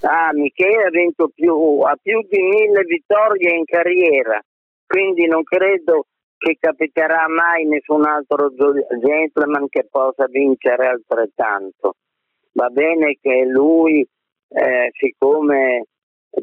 ah 0.00 0.30
Michele 0.32 0.84
ha 0.84 0.90
vinto 0.90 1.28
più 1.34 1.80
ha 1.80 1.96
più 2.00 2.20
di 2.28 2.40
mille 2.40 2.82
vittorie 2.84 3.56
in 3.56 3.64
carriera 3.64 4.40
quindi 4.86 5.26
non 5.26 5.42
credo 5.42 6.06
che 6.36 6.56
capiterà 6.60 7.26
mai 7.28 7.64
nessun 7.66 8.06
altro 8.06 8.52
gentleman 8.54 9.68
che 9.68 9.88
possa 9.90 10.26
vincere 10.26 10.86
altrettanto 10.86 11.94
va 12.52 12.68
bene 12.68 13.18
che 13.20 13.44
lui 13.44 14.06
eh, 14.50 14.90
siccome 14.92 15.86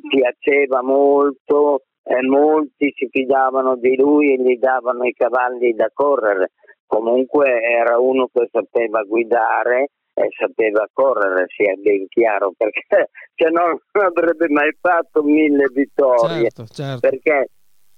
piaceva 0.09 0.81
molto 0.81 1.83
e 2.07 2.21
molti 2.21 2.93
si 2.95 3.07
fidavano 3.09 3.75
di 3.77 3.95
lui 3.95 4.33
e 4.33 4.41
gli 4.41 4.57
davano 4.59 5.05
i 5.05 5.13
cavalli 5.13 5.73
da 5.73 5.89
correre 5.93 6.51
comunque 6.85 7.61
era 7.61 7.99
uno 7.99 8.29
che 8.31 8.47
sapeva 8.51 9.01
guidare 9.03 9.89
e 10.13 10.29
sapeva 10.37 10.87
correre, 10.93 11.45
sia 11.47 11.73
ben 11.75 12.07
chiaro, 12.07 12.53
perché 12.57 13.09
se 13.35 13.49
no 13.49 13.81
non 13.91 14.05
avrebbe 14.05 14.47
mai 14.49 14.71
fatto 14.79 15.23
mille 15.23 15.65
vittorie. 15.73 16.49
Certo, 16.49 16.65
certo. 16.67 16.99
Perché 17.01 17.49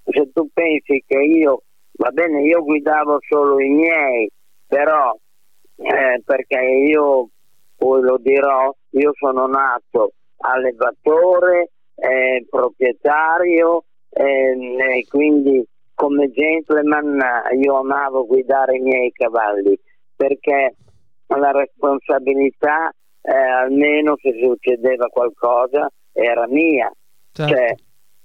se 0.04 0.30
tu 0.32 0.48
pensi 0.52 1.04
che 1.06 1.18
io, 1.18 1.62
va 1.92 2.10
bene, 2.10 2.42
io 2.42 2.62
guidavo 2.62 3.18
solo 3.28 3.60
i 3.60 3.68
miei, 3.68 4.28
però 4.66 5.16
eh, 5.76 6.20
perché 6.24 6.60
io, 6.60 7.28
poi 7.76 8.02
lo 8.02 8.18
dirò, 8.18 8.74
io 8.90 9.12
sono 9.14 9.46
nato 9.46 10.12
allevatore, 10.38 11.70
eh, 11.94 12.44
proprietario 12.50 13.84
e 14.10 15.04
quindi 15.08 15.64
come 15.94 16.30
gentleman 16.30 17.20
io 17.60 17.76
amavo 17.76 18.26
guidare 18.26 18.76
i 18.76 18.80
miei 18.80 19.12
cavalli 19.12 19.78
perché 20.16 20.74
la 21.26 21.50
responsabilità 21.50 22.90
eh, 23.20 23.32
almeno 23.32 24.16
se 24.20 24.32
succedeva 24.40 25.08
qualcosa 25.08 25.90
era 26.12 26.46
mia 26.46 26.90
certo. 27.32 27.54
cioè 27.54 27.74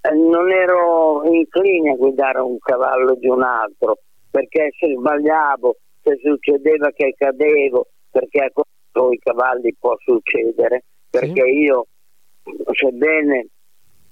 eh, 0.05 0.15
non 0.15 0.51
ero 0.51 1.23
incline 1.23 1.91
a 1.91 1.95
guidare 1.95 2.39
un 2.39 2.57
cavallo 2.59 3.15
di 3.15 3.29
un 3.29 3.41
altro, 3.41 3.99
perché 4.29 4.71
se 4.77 4.93
sbagliavo, 4.97 5.77
se 6.01 6.19
succedeva 6.21 6.91
che 6.91 7.13
cadevo, 7.17 7.87
perché 8.11 8.51
con 8.91 9.13
i 9.13 9.17
cavalli 9.19 9.73
può 9.79 9.95
succedere, 9.99 10.83
perché 11.09 11.43
sì. 11.43 11.57
io, 11.57 11.85
sebbene 12.73 13.47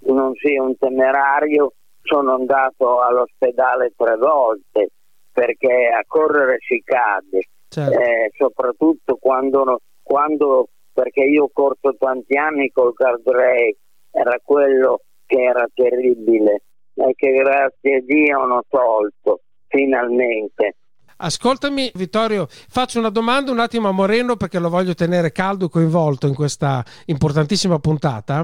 non 0.05 0.33
sia 0.35 0.61
un 0.61 0.77
temerario, 0.77 1.73
sono 2.01 2.33
andato 2.33 2.99
all'ospedale 2.99 3.93
tre 3.95 4.17
volte 4.17 4.89
perché 5.31 5.87
a 5.87 6.03
correre 6.05 6.57
si 6.59 6.81
cade, 6.83 7.47
certo. 7.67 7.99
eh, 7.99 8.31
soprattutto 8.35 9.15
quando, 9.15 9.79
quando, 10.01 10.69
perché 10.91 11.23
io 11.23 11.43
ho 11.43 11.49
corso 11.53 11.95
tanti 11.97 12.37
anni 12.37 12.69
col 12.69 12.93
guardrail, 12.93 13.75
era 14.11 14.37
quello 14.43 15.01
che 15.25 15.41
era 15.41 15.65
terribile 15.73 16.63
e 16.93 17.13
che 17.15 17.31
grazie 17.31 17.95
a 17.95 18.01
Dio 18.01 18.39
hanno 18.41 18.63
tolto 18.67 19.41
finalmente. 19.67 20.75
Ascoltami 21.21 21.91
Vittorio, 21.93 22.47
faccio 22.49 22.97
una 22.97 23.09
domanda 23.09 23.51
un 23.51 23.59
attimo 23.59 23.87
a 23.87 23.91
Moreno 23.91 24.37
perché 24.37 24.57
lo 24.57 24.69
voglio 24.69 24.95
tenere 24.95 25.31
caldo 25.31 25.65
e 25.65 25.69
coinvolto 25.69 26.25
in 26.25 26.33
questa 26.33 26.83
importantissima 27.05 27.77
puntata. 27.77 28.43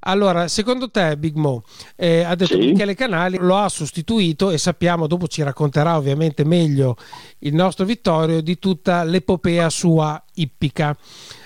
Allora, 0.00 0.46
secondo 0.48 0.90
te, 0.90 1.16
Big 1.16 1.36
Mo, 1.36 1.62
eh, 1.96 2.22
ha 2.22 2.34
detto 2.34 2.60
sì. 2.60 2.72
Michele 2.72 2.94
Canali, 2.94 3.38
lo 3.38 3.56
ha 3.56 3.68
sostituito 3.70 4.50
e 4.50 4.58
sappiamo, 4.58 5.06
dopo 5.06 5.26
ci 5.26 5.42
racconterà 5.42 5.96
ovviamente 5.96 6.44
meglio 6.44 6.96
il 7.38 7.54
nostro 7.54 7.86
Vittorio 7.86 8.42
di 8.42 8.58
tutta 8.58 9.04
l'epopea 9.04 9.70
sua 9.70 10.22
ippica. 10.34 10.94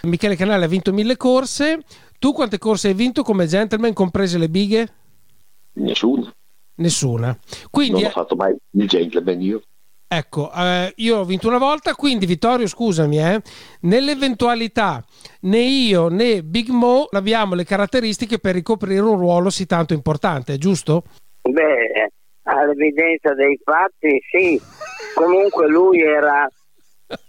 Michele 0.02 0.34
Canali 0.34 0.64
ha 0.64 0.68
vinto 0.68 0.92
mille 0.92 1.16
corse, 1.16 1.84
tu 2.18 2.32
quante 2.32 2.58
corse 2.58 2.88
hai 2.88 2.94
vinto 2.94 3.22
come 3.22 3.46
gentleman, 3.46 3.92
comprese 3.92 4.36
le 4.38 4.48
bighe? 4.48 4.92
Nessuna. 5.74 6.34
Nessuna. 6.76 7.38
Quindi, 7.70 8.00
non 8.00 8.10
ho 8.10 8.12
fatto 8.12 8.34
mai 8.34 8.56
il 8.72 8.88
gentleman 8.88 9.40
io. 9.42 9.62
Ecco, 10.08 10.52
eh, 10.54 10.92
io 10.96 11.18
ho 11.18 11.24
vinto 11.24 11.48
una 11.48 11.58
volta, 11.58 11.94
quindi 11.94 12.26
Vittorio, 12.26 12.68
scusami, 12.68 13.18
eh, 13.18 13.42
nell'eventualità 13.80 15.04
né 15.42 15.58
io 15.58 16.06
né 16.06 16.44
Big 16.44 16.68
Mo 16.68 17.08
abbiamo 17.10 17.56
le 17.56 17.64
caratteristiche 17.64 18.38
per 18.38 18.54
ricoprire 18.54 19.00
un 19.00 19.18
ruolo 19.18 19.50
sì 19.50 19.66
tanto 19.66 19.94
importante, 19.94 20.58
giusto? 20.58 21.02
Beh, 21.42 22.12
all'evidenza 22.44 23.34
dei 23.34 23.58
fatti 23.64 24.20
sì, 24.30 24.60
comunque 25.12 25.66
lui 25.66 26.00
era, 26.00 26.48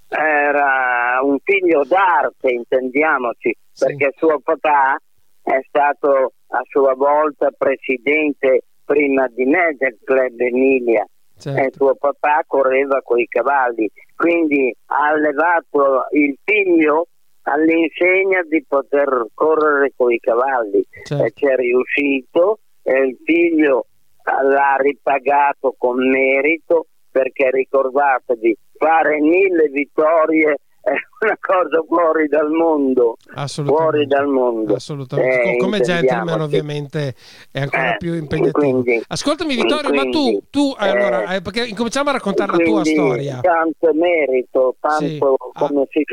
era 0.10 1.20
un 1.24 1.38
figlio 1.44 1.84
d'arte, 1.84 2.52
intendiamoci, 2.52 3.58
sì. 3.72 3.86
perché 3.86 4.14
suo 4.18 4.40
papà 4.40 5.00
è 5.42 5.60
stato 5.68 6.34
a 6.50 6.62
sua 6.70 6.94
volta 6.94 7.50
presidente 7.58 8.66
prima 8.86 9.28
di 9.30 9.46
me 9.46 9.76
del 9.80 9.98
club 10.04 10.40
Emilia 10.40 11.04
certo. 11.38 11.62
e 11.62 11.72
suo 11.74 11.96
papà 11.96 12.44
correva 12.46 13.02
con 13.02 13.20
i 13.20 13.28
cavalli, 13.28 13.90
quindi 14.16 14.76
ha 14.88 15.08
allevato 15.08 16.08
il 16.12 16.38
figlio 16.44 17.08
all'insegna 17.44 18.42
di 18.44 18.64
poter 18.68 19.28
correre 19.34 19.94
con 19.96 20.12
i 20.12 20.20
cavalli 20.20 20.86
certo. 21.04 21.24
e 21.24 21.32
ci 21.34 21.46
è 21.46 21.56
riuscito 21.56 22.60
e 22.84 23.00
il 23.00 23.18
figlio 23.24 23.86
l'ha 24.24 24.76
ripagato 24.80 25.74
con 25.78 25.98
merito 26.10 26.88
perché 27.10 27.50
ricordatevi 27.52 28.58
fare 28.78 29.20
mille 29.20 29.70
vittorie 29.70 30.58
è 30.88 31.26
una 31.26 31.38
cosa 31.40 31.84
fuori 31.86 32.28
dal 32.28 32.50
mondo. 32.50 33.18
Fuori 33.48 34.06
dal 34.06 34.28
mondo. 34.28 34.76
Assolutamente. 34.76 35.52
Eh, 35.52 35.58
Come 35.58 35.82
gentleman 35.82 36.42
ovviamente 36.42 37.14
è 37.52 37.62
ancora 37.62 37.94
eh, 37.94 37.98
più 37.98 38.14
impegnativo. 38.14 38.82
Quindi, 38.82 39.04
Ascoltami 39.08 39.56
Vittorio, 39.56 39.90
quindi, 39.90 40.06
ma 40.06 40.12
tu, 40.12 40.44
tu 40.50 40.76
eh, 40.80 40.88
allora, 40.88 41.36
eh, 41.36 41.42
perché 41.42 41.66
incominciamo 41.66 42.10
a 42.10 42.14
raccontare 42.14 42.52
la 42.52 42.64
tua 42.64 42.86
storia. 42.86 43.40
Tanto 43.42 43.94
merito, 43.94 44.76
tanto 44.80 45.06
sì. 45.06 45.18
come 45.18 45.82
ah. 45.82 45.88
si 45.90 46.04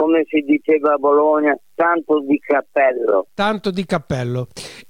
come 0.00 0.24
si 0.26 0.40
diceva 0.40 0.94
a 0.94 0.96
Bologna, 0.96 1.54
tanto 1.74 2.20
di 2.20 2.38
cappello. 2.38 3.26
Tanto 3.34 3.70
di 3.70 3.84
cappello. 3.84 4.48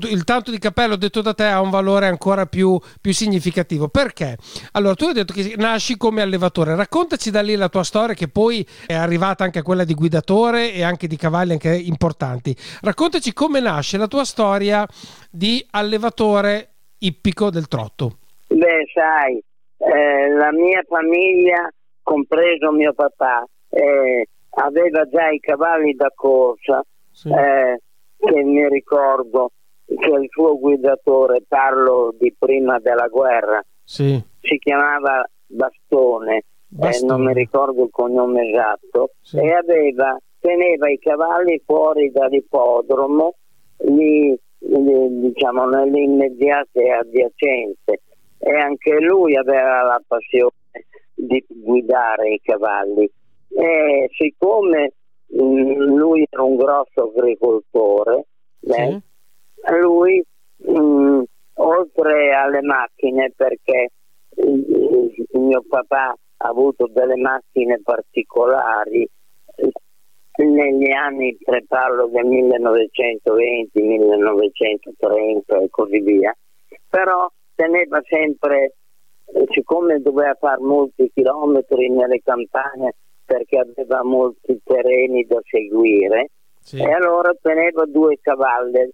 Il 0.08 0.22
tanto 0.22 0.52
di 0.52 0.58
cappello, 0.58 0.94
detto 0.94 1.20
da 1.20 1.34
te, 1.34 1.46
ha 1.46 1.60
un 1.60 1.68
valore 1.68 2.06
ancora 2.06 2.46
più, 2.46 2.78
più, 3.00 3.12
significativo. 3.12 3.88
Perché? 3.88 4.36
Allora, 4.70 4.94
tu 4.94 5.06
hai 5.06 5.12
detto 5.12 5.32
che 5.32 5.54
nasci 5.56 5.96
come 5.96 6.22
allevatore. 6.22 6.76
Raccontaci 6.76 7.32
da 7.32 7.42
lì 7.42 7.56
la 7.56 7.68
tua 7.68 7.82
storia, 7.82 8.14
che 8.14 8.28
poi 8.28 8.64
è 8.86 8.94
arrivata 8.94 9.42
anche 9.42 9.58
a 9.58 9.62
quella 9.64 9.82
di 9.82 9.94
guidatore 9.94 10.72
e 10.72 10.84
anche 10.84 11.08
di 11.08 11.16
cavalli 11.16 11.52
anche 11.54 11.74
importanti. 11.74 12.54
Raccontaci 12.80 13.32
come 13.32 13.58
nasce 13.58 13.98
la 13.98 14.06
tua 14.06 14.22
storia 14.22 14.86
di 15.28 15.66
allevatore 15.72 16.74
ippico 16.98 17.50
del 17.50 17.66
trotto. 17.66 18.18
Beh, 18.46 18.86
sai, 18.94 19.42
eh, 19.76 20.28
la 20.36 20.52
mia 20.52 20.84
famiglia, 20.88 21.68
compreso 22.00 22.70
mio 22.70 22.92
papà, 22.92 23.44
eh, 23.70 24.26
aveva 24.50 25.06
già 25.08 25.28
i 25.28 25.38
cavalli 25.38 25.94
da 25.94 26.10
corsa, 26.14 26.84
sì. 27.10 27.30
eh, 27.30 27.80
che 28.16 28.42
mi 28.42 28.68
ricordo 28.68 29.52
che 29.84 30.08
il 30.08 30.26
suo 30.28 30.58
guidatore, 30.58 31.44
parlo 31.46 32.14
di 32.18 32.34
prima 32.38 32.78
della 32.78 33.08
guerra, 33.08 33.62
sì. 33.82 34.20
si 34.40 34.58
chiamava 34.58 35.28
Bastone, 35.46 36.44
Bastone. 36.66 37.12
Eh, 37.12 37.16
non 37.16 37.26
mi 37.26 37.34
ricordo 37.34 37.84
il 37.84 37.90
cognome 37.90 38.48
esatto, 38.50 39.12
sì. 39.20 39.38
e 39.38 39.52
aveva, 39.52 40.16
teneva 40.38 40.90
i 40.90 40.98
cavalli 40.98 41.60
fuori 41.64 42.10
dall'ippodromo, 42.10 43.34
lì, 43.86 44.38
lì, 44.58 45.20
diciamo 45.20 45.66
nelle 45.66 46.00
immediate 46.00 46.90
adiacenze, 46.90 48.00
e 48.38 48.54
anche 48.54 49.00
lui 49.00 49.36
aveva 49.36 49.82
la 49.82 50.02
passione 50.06 50.52
di 51.14 51.44
guidare 51.48 52.32
i 52.32 52.40
cavalli 52.42 53.10
e 53.50 54.08
siccome 54.12 54.92
mh, 55.26 55.42
mm, 55.42 55.96
lui 55.96 56.26
era 56.28 56.42
un 56.42 56.56
grosso 56.56 57.12
agricoltore, 57.14 58.26
sì. 58.60 59.00
lui 59.80 60.24
mh, 60.56 60.80
mm, 60.80 61.22
oltre 61.54 62.32
alle 62.32 62.62
macchine, 62.62 63.32
perché 63.36 63.88
il, 64.36 65.14
il 65.32 65.40
mio 65.40 65.64
papà 65.68 66.14
ha 66.42 66.48
avuto 66.48 66.88
delle 66.92 67.16
macchine 67.16 67.80
particolari 67.82 69.08
negli 70.36 70.90
anni, 70.90 71.36
tre 71.38 71.64
parlo 71.66 72.06
del 72.08 72.24
1920, 72.24 73.80
1930 73.82 75.58
e 75.58 75.68
così 75.70 76.00
via, 76.00 76.34
però 76.88 77.30
teneva 77.54 78.00
sempre, 78.08 78.74
siccome 79.50 80.00
doveva 80.00 80.34
fare 80.34 80.60
molti 80.62 81.10
chilometri 81.12 81.90
nelle 81.90 82.20
campagne, 82.22 82.94
perché 83.30 83.58
aveva 83.58 84.02
molti 84.02 84.60
terreni 84.64 85.24
da 85.24 85.40
seguire 85.44 86.30
sì. 86.58 86.80
e 86.80 86.92
allora 86.92 87.32
teneva 87.40 87.84
due 87.86 88.18
cavalli 88.20 88.90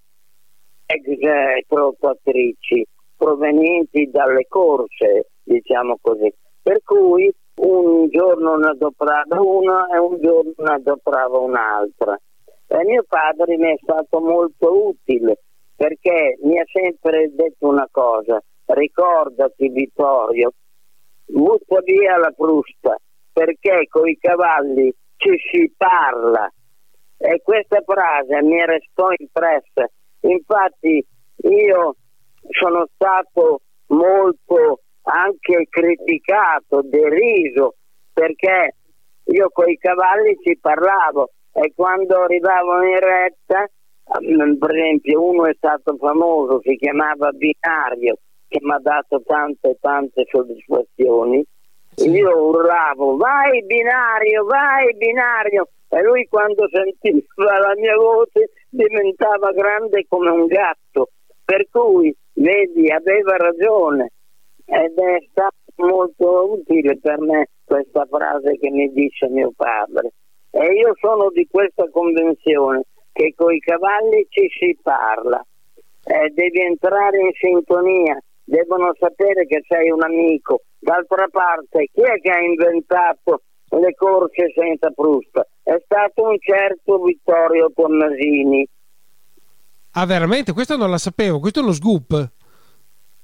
ex 0.85 1.67
trottoatrici 1.67 2.87
provenienti 3.17 4.11
dalle 4.11 4.45
corse, 4.47 5.31
diciamo 5.43 5.97
così. 6.03 6.31
Per 6.63 6.83
cui 6.83 7.33
un 7.63 8.09
giorno 8.11 8.57
ne 8.57 8.69
adoprava 8.69 9.41
una 9.41 9.87
e 9.95 9.99
un 9.99 10.21
giorno 10.21 10.53
ne 10.59 10.75
adoprava 10.75 11.39
un'altra. 11.39 12.21
E 12.67 12.85
mio 12.85 13.05
padre 13.09 13.57
mi 13.57 13.73
è 13.73 13.79
stato 13.81 14.21
molto 14.21 14.89
utile 14.89 15.39
perché 15.75 16.37
mi 16.43 16.59
ha 16.59 16.65
sempre 16.71 17.31
detto 17.33 17.69
una 17.69 17.89
cosa, 17.91 18.39
ricordati 18.67 19.69
Vittorio, 19.71 20.53
butta 21.25 21.81
via 21.81 22.19
la 22.19 22.33
frusta, 22.37 22.99
perché 23.37 23.87
con 23.91 24.09
i 24.09 24.17
cavalli 24.17 24.91
ci 25.17 25.37
si 25.51 25.71
parla. 25.77 26.51
E 27.19 27.43
questa 27.43 27.83
frase 27.85 28.43
mi 28.43 28.65
restò 28.65 29.09
impressa. 29.15 29.87
Infatti 30.21 31.05
io 31.43 31.97
sono 32.49 32.87
stato 32.95 33.61
molto 33.89 34.81
anche 35.03 35.67
criticato, 35.69 36.81
deriso, 36.83 37.75
perché 38.11 38.77
io 39.25 39.51
con 39.51 39.69
i 39.69 39.77
cavalli 39.77 40.35
ci 40.43 40.57
parlavo. 40.59 41.33
E 41.53 41.75
quando 41.75 42.23
arrivavo 42.23 42.83
in 42.85 42.99
retta, 43.01 43.69
mm, 44.19 44.55
per 44.55 44.75
esempio 44.75 45.23
uno 45.23 45.45
è 45.45 45.53
stato 45.57 45.95
famoso, 45.99 46.61
si 46.63 46.75
chiamava 46.77 47.33
Binario, 47.33 48.17
che 48.49 48.61
mi 48.63 48.73
ha 48.73 48.79
dato 48.79 49.21
tante 49.27 49.77
tante 49.79 50.25
soddisfazioni, 50.27 51.45
sì. 51.97 52.11
Io 52.11 52.31
urlavo, 52.31 53.17
vai 53.17 53.63
binario, 53.65 54.45
vai 54.45 54.95
binario. 54.95 55.69
E 55.89 56.03
lui 56.03 56.27
quando 56.29 56.69
sentiva 56.69 57.59
la 57.59 57.75
mia 57.77 57.97
voce 57.97 58.51
diventava 58.69 59.53
grande 59.53 60.05
come 60.09 60.31
un 60.31 60.47
gatto. 60.47 61.09
Per 61.45 61.67
cui, 61.71 62.15
vedi, 62.35 62.91
aveva 62.91 63.37
ragione. 63.37 64.11
Ed 64.67 64.99
è 64.99 65.25
stato 65.31 65.55
molto 65.77 66.53
utile 66.53 66.99
per 66.99 67.21
me 67.21 67.49
questa 67.65 68.05
frase 68.11 68.59
che 68.59 68.71
mi 68.71 68.93
dice 68.93 69.29
mio 69.29 69.53
padre. 69.57 70.13
E 70.51 70.73
io 70.75 70.93
sono 70.99 71.31
di 71.31 71.47
questa 71.51 71.89
convenzione 71.91 72.83
che 73.13 73.33
con 73.37 73.55
i 73.55 73.61
cavalli 73.61 74.27
ci 74.29 74.49
si 74.59 74.77
parla. 74.83 75.43
eh, 76.07 76.31
devi 76.31 76.61
entrare 76.61 77.19
in 77.19 77.33
sintonia, 77.33 78.19
devono 78.45 78.93
sapere 78.99 79.47
che 79.47 79.63
sei 79.67 79.91
un 79.91 80.03
amico. 80.03 80.63
D'altra 80.79 81.27
parte, 81.31 81.89
chi 81.93 82.03
è 82.03 82.21
che 82.21 82.31
ha 82.31 82.41
inventato 82.41 83.43
le 83.71 83.95
corse 83.95 84.53
senza 84.55 84.91
frusta? 84.95 85.47
È 85.63 85.77
stato 85.85 86.23
un 86.23 86.37
certo 86.39 87.03
Vittorio 87.03 87.71
Tommasini. 87.75 88.69
Ah, 89.93 90.07
veramente? 90.07 90.53
Questo 90.53 90.77
non 90.77 90.91
la 90.91 90.99
sapevo, 90.99 91.41
questo 91.41 91.61
è 91.61 91.63
uno 91.63 91.73
scoop. 91.73 92.31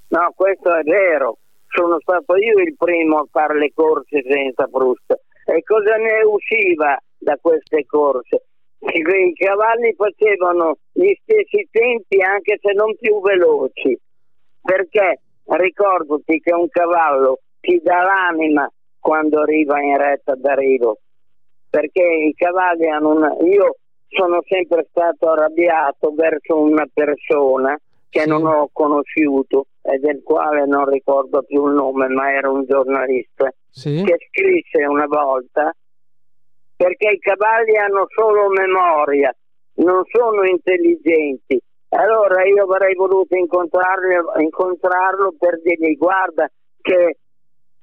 No, 0.09 0.32
questo 0.35 0.75
è 0.75 0.82
vero. 0.82 1.38
Sono 1.68 1.99
stato 2.00 2.37
io 2.37 2.59
il 2.59 2.75
primo 2.76 3.18
a 3.18 3.26
fare 3.30 3.59
le 3.59 3.73
corse 3.75 4.23
senza 4.28 4.66
frusta. 4.71 5.18
E 5.44 5.62
cosa 5.62 5.97
ne 5.97 6.23
usciva 6.25 6.99
da 7.18 7.37
queste 7.40 7.85
corse? 7.87 8.44
I 8.78 9.32
cavalli 9.35 9.94
facevano 9.94 10.78
gli 10.92 11.12
stessi 11.23 11.68
tempi 11.71 12.21
anche 12.21 12.59
se 12.61 12.73
non 12.73 12.94
più 12.99 13.21
veloci. 13.21 13.99
Perché 14.61 15.21
ricordati 15.45 16.39
che 16.41 16.53
un 16.53 16.69
cavallo 16.69 17.41
ti 17.61 17.81
dà 17.83 18.03
l'anima 18.03 18.71
quando 18.99 19.41
arriva 19.41 19.81
in 19.81 19.97
retta 19.97 20.35
d'arrivo. 20.35 20.99
Perché 21.71 22.03
i 22.03 22.35
cavalli 22.35 22.89
hanno 22.89 23.11
una. 23.11 23.35
Io 23.45 23.77
sono 24.09 24.41
sempre 24.47 24.87
stato 24.91 25.31
arrabbiato 25.31 26.13
verso 26.15 26.61
una 26.61 26.87
persona 26.93 27.79
che 28.11 28.27
non 28.27 28.45
ho 28.45 28.69
conosciuto 28.71 29.67
e 29.81 29.99
del 29.99 30.23
quale 30.23 30.67
non 30.67 30.87
ricordo 30.87 31.43
più 31.43 31.67
il 31.67 31.75
nome, 31.75 32.09
ma 32.09 32.31
era 32.31 32.51
un 32.51 32.65
giornalista 32.67 33.51
sì. 33.71 34.03
che 34.05 34.19
scrisse 34.29 34.85
una 34.85 35.07
volta 35.07 35.73
perché 36.77 37.11
i 37.11 37.19
cavalli 37.19 37.77
hanno 37.77 38.07
solo 38.09 38.49
memoria, 38.49 39.35
non 39.75 40.03
sono 40.11 40.45
intelligenti. 40.45 41.61
Allora 41.95 42.43
io 42.45 42.65
avrei 42.65 42.95
voluto 42.95 43.35
incontrarlo 43.37 45.35
per 45.39 45.61
dirgli 45.61 45.95
guarda 45.97 46.51
che 46.81 47.19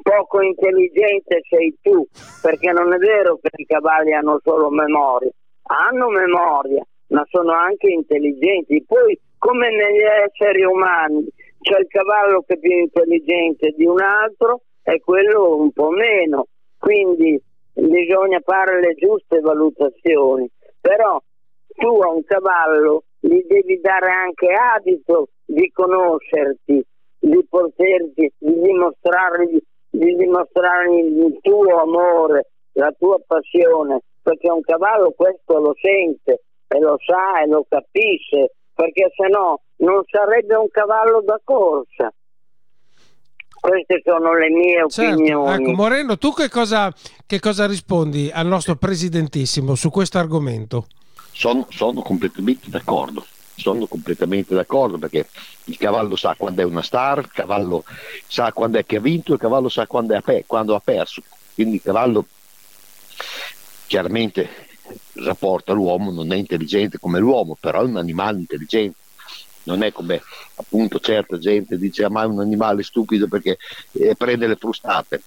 poco 0.02 0.42
intelligente 0.42 1.42
sei 1.48 1.78
tu, 1.80 2.08
perché 2.42 2.72
non 2.72 2.92
è 2.92 2.98
vero 2.98 3.38
che 3.40 3.50
i 3.54 3.66
cavalli 3.66 4.14
hanno 4.14 4.40
solo 4.44 4.72
memoria, 4.72 5.30
hanno 5.64 6.10
memoria, 6.10 6.84
ma 7.10 7.24
sono 7.30 7.52
anche 7.52 7.90
intelligenti. 7.90 8.84
Poi, 8.84 9.20
come 9.38 9.70
negli 9.70 10.02
esseri 10.02 10.64
umani, 10.64 11.28
c'è 11.62 11.78
il 11.78 11.88
cavallo 11.88 12.42
che 12.48 12.56
è 12.56 12.60
più 12.60 12.76
intelligente 12.78 13.76
di 13.78 13.86
un 13.86 14.02
altro 14.02 14.62
e 14.82 15.00
quello 15.02 15.56
un 15.56 15.72
po' 15.72 15.90
meno. 15.90 16.48
Quindi 16.80 17.40
bisogna 17.74 18.40
fare 18.44 18.80
le 18.80 18.96
giuste 18.96 19.40
valutazioni. 19.40 20.50
Però 20.82 21.22
tu 21.76 22.00
a 22.02 22.10
un 22.10 22.24
cavallo 22.24 23.04
gli 23.20 23.42
devi 23.48 23.80
dare 23.82 24.10
anche 24.12 24.48
abito 24.54 25.30
di 25.46 25.70
conoscerti, 25.72 26.84
di 27.20 27.46
poterti, 27.50 28.32
di 28.38 28.60
dimostrargli, 28.62 29.60
di 29.90 30.16
dimostrargli 30.16 31.26
il 31.26 31.38
tuo 31.42 31.82
amore, 31.82 32.52
la 32.74 32.94
tua 32.98 33.20
passione, 33.26 34.02
perché 34.22 34.50
un 34.50 34.62
cavallo 34.62 35.12
questo 35.16 35.60
lo 35.60 35.74
sente 35.80 36.44
e 36.68 36.80
lo 36.80 36.98
sa 37.04 37.42
e 37.42 37.48
lo 37.48 37.66
capisce, 37.68 38.54
perché 38.74 39.12
se 39.16 39.28
no 39.28 39.62
non 39.78 40.02
sarebbe 40.06 40.56
un 40.56 40.70
cavallo 40.70 41.22
da 41.22 41.40
corsa. 41.44 42.14
Queste 43.60 44.02
sono 44.06 44.34
le 44.36 44.50
mie 44.50 44.86
certo, 44.88 45.16
opinioni. 45.16 45.64
Ecco, 45.64 45.72
Moreno, 45.74 46.18
tu 46.18 46.32
che 46.32 46.48
cosa, 46.48 46.94
che 47.26 47.40
cosa 47.40 47.68
rispondi 47.68 48.32
al 48.34 48.48
nostro 48.48 48.78
presidentissimo 48.78 49.76
su 49.76 49.90
questo 49.90 50.18
argomento? 50.18 50.86
Sono, 51.40 51.66
sono 51.70 52.02
completamente 52.02 52.70
d'accordo 52.70 53.26
sono 53.56 53.88
completamente 53.88 54.54
d'accordo 54.54 54.98
perché 54.98 55.30
il 55.66 55.78
cavallo 55.78 56.18
sa 56.18 56.36
quando 56.38 56.62
è 56.62 56.66
una 56.66 56.82
star, 56.82 57.20
il 57.20 57.32
cavallo 57.32 57.86
sa 58.28 58.52
quando 58.52 58.78
è 58.78 58.86
che 58.86 58.98
ha 58.98 59.02
vinto, 59.02 59.34
il 59.34 59.40
cavallo 59.40 59.70
sa 59.70 59.88
quando, 59.88 60.20
è, 60.22 60.44
quando 60.46 60.76
ha 60.76 60.82
perso. 60.82 61.22
Quindi 61.54 61.76
il 61.76 61.82
cavallo 61.82 62.26
chiaramente 63.88 64.50
rapporta 65.14 65.72
l'uomo, 65.72 66.12
non 66.12 66.34
è 66.34 66.36
intelligente 66.36 67.00
come 67.00 67.20
l'uomo, 67.20 67.56
però 67.58 67.82
è 67.82 67.86
un 67.86 67.96
animale 67.96 68.40
intelligente. 68.40 68.98
Non 69.64 69.84
è 69.84 69.94
come 69.94 70.22
appunto 70.56 71.00
certa 71.00 71.38
gente 71.38 71.78
dice 71.78 72.04
ah, 72.04 72.10
ma 72.10 72.24
è 72.24 72.26
un 72.26 72.42
animale 72.42 72.84
stupido 72.84 73.30
perché 73.30 73.58
eh, 73.94 74.14
prende 74.18 74.46
le 74.46 74.58
frustate. 74.58 75.22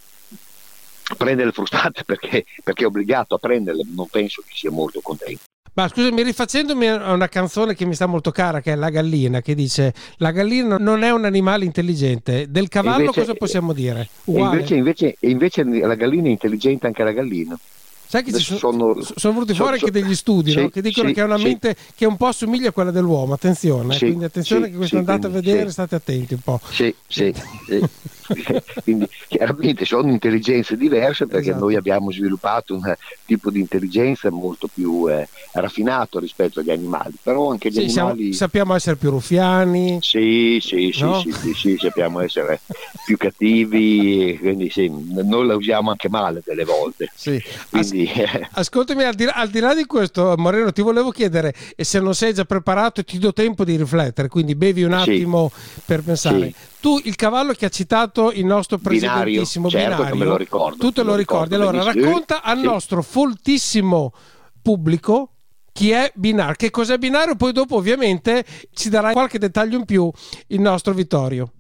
Prende 1.17 1.45
le 1.45 1.53
frustate 1.53 2.05
perché, 2.07 2.45
perché 2.63 2.83
è 2.83 2.87
obbligato 2.87 3.35
a 3.35 3.39
prenderle, 3.39 3.85
non 3.95 4.09
penso 4.09 4.43
che 4.47 4.53
sia 4.55 4.71
molto 4.71 5.01
contento. 5.01 5.51
Ma 5.75 5.89
scusami, 5.89 6.23
rifacendomi 6.23 6.87
a 6.87 7.13
una 7.13 7.29
canzone 7.29 7.75
che 7.75 7.87
mi 7.87 7.95
sta 7.95 8.05
molto 8.05 8.31
cara, 8.31 8.61
che 8.61 8.73
è 8.73 8.75
La 8.75 8.91
gallina, 8.91 9.41
che 9.41 9.55
dice 9.55 9.95
la 10.19 10.31
gallina 10.31 10.77
non 10.77 11.03
è 11.03 11.11
un 11.11 11.25
animale 11.25 11.65
intelligente. 11.65 12.51
Del 12.51 12.69
cavallo 12.69 13.05
invece, 13.05 13.21
cosa 13.21 13.35
possiamo 13.35 13.73
dire? 13.73 14.07
Invece, 14.25 14.75
invece, 14.75 15.17
invece, 15.21 15.65
la 15.65 15.95
gallina 15.95 16.27
è 16.27 16.31
intelligente 16.31 16.87
anche 16.87 17.03
la 17.03 17.13
gallina. 17.13 17.59
Sai 18.07 18.23
che 18.23 18.33
ci 18.35 18.59
sono, 18.59 19.01
sono, 19.01 19.33
venuti 19.33 19.55
fuori 19.55 19.79
so, 19.79 19.87
anche 19.87 19.99
degli 19.99 20.15
studi 20.15 20.51
sì, 20.51 20.61
no? 20.61 20.69
che 20.69 20.83
dicono 20.83 21.09
sì, 21.09 21.15
che 21.15 21.23
ha 21.23 21.25
una 21.25 21.39
mente 21.39 21.75
sì. 21.79 21.93
che 21.97 22.05
un 22.05 22.19
po' 22.19 22.27
assomiglia 22.27 22.69
a 22.69 22.73
quella 22.73 22.91
dell'uomo. 22.91 23.33
Attenzione, 23.33 23.97
quindi 23.97 24.25
attenzione 24.25 24.71
che 24.71 24.77
questo 24.77 24.99
andate 24.99 25.29
a 25.29 25.31
vedere, 25.31 25.71
state 25.71 25.95
attenti 25.95 26.35
un 26.35 26.41
po'. 26.41 26.61
Sì, 26.69 26.95
sì. 27.07 27.33
quindi 28.83 29.09
chiaramente 29.29 29.85
sono 29.85 30.11
intelligenze 30.11 30.77
diverse 30.77 31.27
perché 31.27 31.51
esatto. 31.51 31.65
noi 31.65 31.77
abbiamo 31.77 32.11
sviluppato 32.11 32.75
un 32.75 32.95
tipo 33.25 33.51
di 33.51 33.61
intelligenza 33.61 34.31
molto 34.31 34.69
più 34.73 35.09
eh, 35.11 35.29
raffinato 35.53 36.19
rispetto 36.19 36.61
agli 36.61 36.71
animali, 36.71 37.15
però 37.23 37.51
anche 37.51 37.69
gli 37.69 37.75
sì, 37.75 37.99
animali... 37.99 38.21
Siamo, 38.21 38.33
sappiamo 38.35 38.75
essere 38.75 38.97
più 38.97 39.11
ruffiani. 39.11 39.99
Sì, 40.01 40.59
sì, 40.61 40.95
no? 41.01 41.21
sì, 41.21 41.33
sì, 41.33 41.53
sì, 41.55 41.77
sappiamo 41.79 42.21
essere 42.21 42.61
più 43.05 43.17
cattivi, 43.17 44.39
quindi 44.41 44.71
sì, 44.71 44.91
noi 44.91 45.47
la 45.47 45.57
usiamo 45.57 45.91
anche 45.91 46.09
male 46.09 46.43
delle 46.45 46.65
volte. 46.65 47.11
Sì. 47.15 47.43
Quindi, 47.71 48.11
As- 48.11 48.49
ascoltami, 48.53 49.05
al 49.05 49.15
di, 49.15 49.25
al 49.25 49.49
di, 49.49 49.61
là 49.61 49.75
di 49.75 49.85
questo, 49.85 50.35
Moreno, 50.37 50.73
ti 50.73 50.83
volevo 50.83 51.11
chiedere, 51.11 51.55
e 51.75 51.85
se 51.85 52.01
non 52.01 52.15
sei 52.15 52.35
già 52.35 52.45
preparato 52.45 53.03
ti 53.05 53.19
do 53.19 53.33
tempo 53.33 53.65
di 53.65 53.77
riflettere, 53.77 54.29
quindi 54.29 54.55
bevi 54.55 54.83
un 54.83 54.93
attimo 54.93 55.51
sì. 55.53 55.81
per 55.85 56.03
pensare 56.03 56.53
tu 56.83 57.01
il 57.05 57.15
cavallo 57.15 57.53
che 57.53 57.67
ha 57.67 57.69
citato 57.69 58.33
il 58.33 58.45
nostro 58.45 58.77
presidentissimo 58.77 59.69
binario, 59.69 59.89
certo 59.89 60.03
binario 60.11 60.33
lo 60.33 60.37
ricordo, 60.37 60.77
tu 60.79 60.91
te 60.91 61.03
lo, 61.05 61.11
lo 61.11 61.17
ricordi. 61.17 61.55
Allora 61.55 61.81
racconta 61.85 62.43
al 62.43 62.59
sì. 62.59 62.65
nostro 62.65 63.03
foltissimo 63.03 64.13
pubblico 64.61 65.31
chi 65.71 65.93
è 65.93 66.11
binario, 66.17 66.57
che 66.57 66.71
cos'è 66.71 66.99
binario, 66.99 67.37
poi 67.37 67.53
dopo 67.53 67.77
ovviamente 67.77 68.45
ci 68.75 68.89
darà 68.89 69.13
qualche 69.13 69.39
dettaglio 69.39 69.79
in 69.79 69.85
più 69.85 70.11
il 70.49 70.61
nostro 70.61 70.93
Vittorio. 70.93 71.53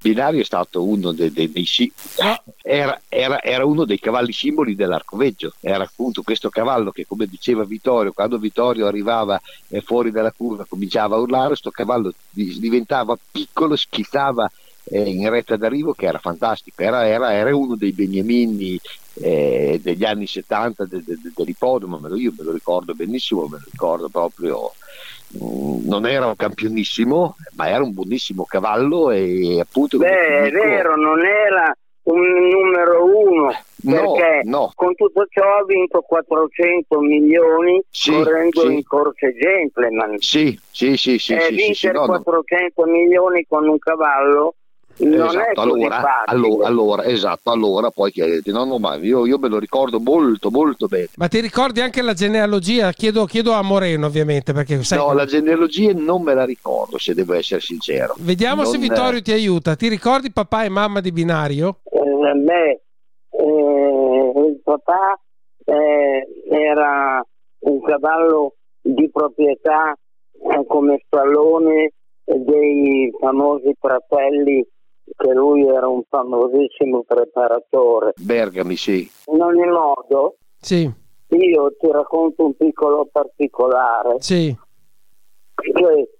Binario 0.00 0.40
è 0.40 0.44
stato 0.44 0.82
uno 0.82 1.12
dei, 1.12 1.30
dei, 1.30 1.52
dei 1.52 1.92
era, 2.62 2.98
era, 3.06 3.42
era, 3.42 3.66
uno 3.66 3.84
dei 3.84 3.98
cavalli 3.98 4.32
simboli 4.32 4.74
dell'arcoveggio, 4.74 5.52
era 5.60 5.84
appunto 5.84 6.22
questo 6.22 6.48
cavallo 6.48 6.90
che 6.90 7.04
come 7.06 7.26
diceva 7.26 7.64
Vittorio, 7.64 8.12
quando 8.12 8.38
Vittorio 8.38 8.86
arrivava 8.86 9.38
eh, 9.68 9.82
fuori 9.82 10.10
dalla 10.10 10.32
curva 10.32 10.64
cominciava 10.66 11.16
a 11.16 11.18
urlare, 11.18 11.48
questo 11.48 11.70
cavallo 11.70 12.14
diventava 12.30 13.14
piccolo, 13.30 13.76
schizzava 13.76 14.50
in 14.92 15.28
retta 15.30 15.56
d'arrivo 15.56 15.92
che 15.92 16.06
era 16.06 16.18
fantastico, 16.18 16.82
era, 16.82 17.06
era, 17.06 17.32
era 17.32 17.54
uno 17.54 17.76
dei 17.76 17.92
beniamini 17.92 18.80
eh, 19.14 19.78
degli 19.82 20.04
anni 20.04 20.26
70 20.26 20.84
de, 20.86 21.02
de, 21.04 21.18
de, 21.22 21.32
dell'ipodromo, 21.34 21.98
io 22.16 22.32
me 22.36 22.44
lo 22.44 22.52
ricordo 22.52 22.94
benissimo, 22.94 23.42
me 23.42 23.58
lo 23.58 23.68
ricordo 23.70 24.08
proprio, 24.08 24.72
mm, 25.36 25.86
non 25.86 26.06
era 26.06 26.26
un 26.26 26.36
campionissimo, 26.36 27.36
ma 27.54 27.68
era 27.68 27.82
un 27.82 27.92
buonissimo 27.92 28.44
cavallo 28.44 29.10
e 29.10 29.60
appunto... 29.60 29.98
Beh, 29.98 30.46
è 30.46 30.50
vero, 30.50 30.96
non 30.96 31.24
era 31.24 31.74
un 32.02 32.48
numero 32.48 33.04
uno 33.04 33.52
perché 33.82 34.40
no, 34.44 34.58
no. 34.58 34.72
con 34.74 34.94
tutto 34.94 35.26
ciò 35.28 35.58
ha 35.58 35.64
vinto 35.64 36.00
400 36.00 37.00
milioni 37.00 37.82
sì, 37.90 38.10
correndo 38.10 38.60
sì. 38.62 38.72
in 38.72 38.82
corse 38.84 39.34
gentleman 39.34 40.18
sì 40.18 40.58
sì 40.70 40.96
sì 40.96 41.18
sì, 41.18 41.34
e 41.34 41.40
sì, 41.40 41.54
vincere 41.54 41.98
sì, 41.98 42.06
no, 42.06 42.06
400 42.06 42.84
milioni 42.86 43.46
con 43.48 43.68
un 43.68 43.78
cavallo 43.78 44.54
non 45.06 45.28
esatto, 45.28 45.60
allora, 45.60 46.24
allora, 46.24 46.66
allora, 46.66 47.04
esatto, 47.04 47.50
allora 47.50 47.90
poi 47.90 48.12
chiedete, 48.12 48.50
no, 48.52 48.64
no, 48.64 48.78
ma 48.78 48.96
io, 48.96 49.26
io, 49.26 49.38
me 49.38 49.48
lo 49.48 49.58
ricordo 49.58 49.98
molto, 49.98 50.50
molto 50.50 50.86
bene. 50.86 51.08
Ma 51.16 51.28
ti 51.28 51.40
ricordi 51.40 51.80
anche 51.80 52.02
la 52.02 52.12
genealogia? 52.12 52.92
Chiedo, 52.92 53.24
chiedo 53.24 53.52
a 53.52 53.62
Moreno, 53.62 54.06
ovviamente, 54.06 54.52
perché 54.52 54.82
sai 54.82 54.98
No, 54.98 55.08
che... 55.08 55.14
la 55.14 55.24
genealogia 55.24 55.92
non 55.94 56.22
me 56.22 56.34
la 56.34 56.44
ricordo, 56.44 56.98
se 56.98 57.14
devo 57.14 57.34
essere 57.34 57.60
sincero. 57.60 58.14
Vediamo 58.18 58.62
non... 58.62 58.70
se 58.70 58.78
Vittorio 58.78 59.22
ti 59.22 59.32
aiuta. 59.32 59.74
Ti 59.76 59.88
ricordi 59.88 60.30
papà 60.30 60.64
e 60.64 60.68
mamma 60.68 61.00
di 61.00 61.12
binario? 61.12 61.78
Eh, 61.84 62.34
beh, 62.34 62.80
eh, 63.30 64.32
il 64.48 64.60
papà 64.62 65.18
eh, 65.64 66.26
era 66.50 67.24
un 67.60 67.82
cavallo 67.82 68.54
di 68.80 69.10
proprietà 69.10 69.92
eh, 69.92 70.66
come 70.66 71.02
stallone 71.06 71.92
dei 72.24 73.10
famosi 73.18 73.74
fratelli 73.78 74.66
che 75.16 75.32
lui 75.32 75.66
era 75.66 75.88
un 75.88 76.02
famosissimo 76.08 77.02
preparatore. 77.02 78.12
Bergami, 78.16 78.76
sì. 78.76 79.10
In 79.26 79.42
ogni 79.42 79.66
modo, 79.66 80.36
sì. 80.58 80.90
io 81.28 81.76
ti 81.78 81.90
racconto 81.90 82.44
un 82.44 82.56
piccolo 82.56 83.08
particolare. 83.10 84.20
Sì. 84.20 84.56
Che 85.54 86.10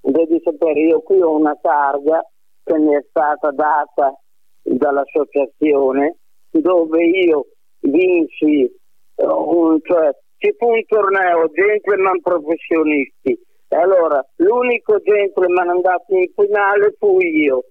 devi 0.00 0.40
sapere, 0.44 0.80
io 0.80 1.00
qui 1.00 1.20
ho 1.20 1.34
una 1.34 1.56
targa 1.60 2.24
che 2.64 2.78
mi 2.78 2.94
è 2.94 3.04
stata 3.08 3.50
data 3.50 4.16
dall'associazione 4.62 6.16
dove 6.50 7.04
io 7.04 7.46
vinsi, 7.80 8.70
un, 9.16 9.80
cioè 9.82 10.10
ci 10.36 10.54
fu 10.58 10.66
un 10.66 10.84
torneo 10.86 11.48
gentleman 11.50 12.20
professionisti 12.20 13.38
e 13.68 13.76
allora 13.76 14.24
l'unico 14.36 14.98
gentleman 14.98 15.70
andato 15.70 16.14
in 16.14 16.30
finale 16.34 16.94
fui 16.98 17.42
io 17.42 17.64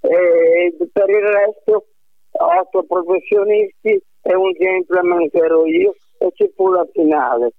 e 0.00 0.76
per 0.92 1.08
il 1.08 1.22
resto 1.22 1.86
otto 2.30 2.82
professionisti 2.84 4.00
e 4.22 4.34
un 4.34 4.52
gentleman 4.52 5.28
che 5.30 5.38
ero 5.38 5.66
io 5.66 5.94
e 6.18 6.30
ci 6.34 6.50
fu 6.54 6.70
la 6.70 6.86
finale. 6.92 7.52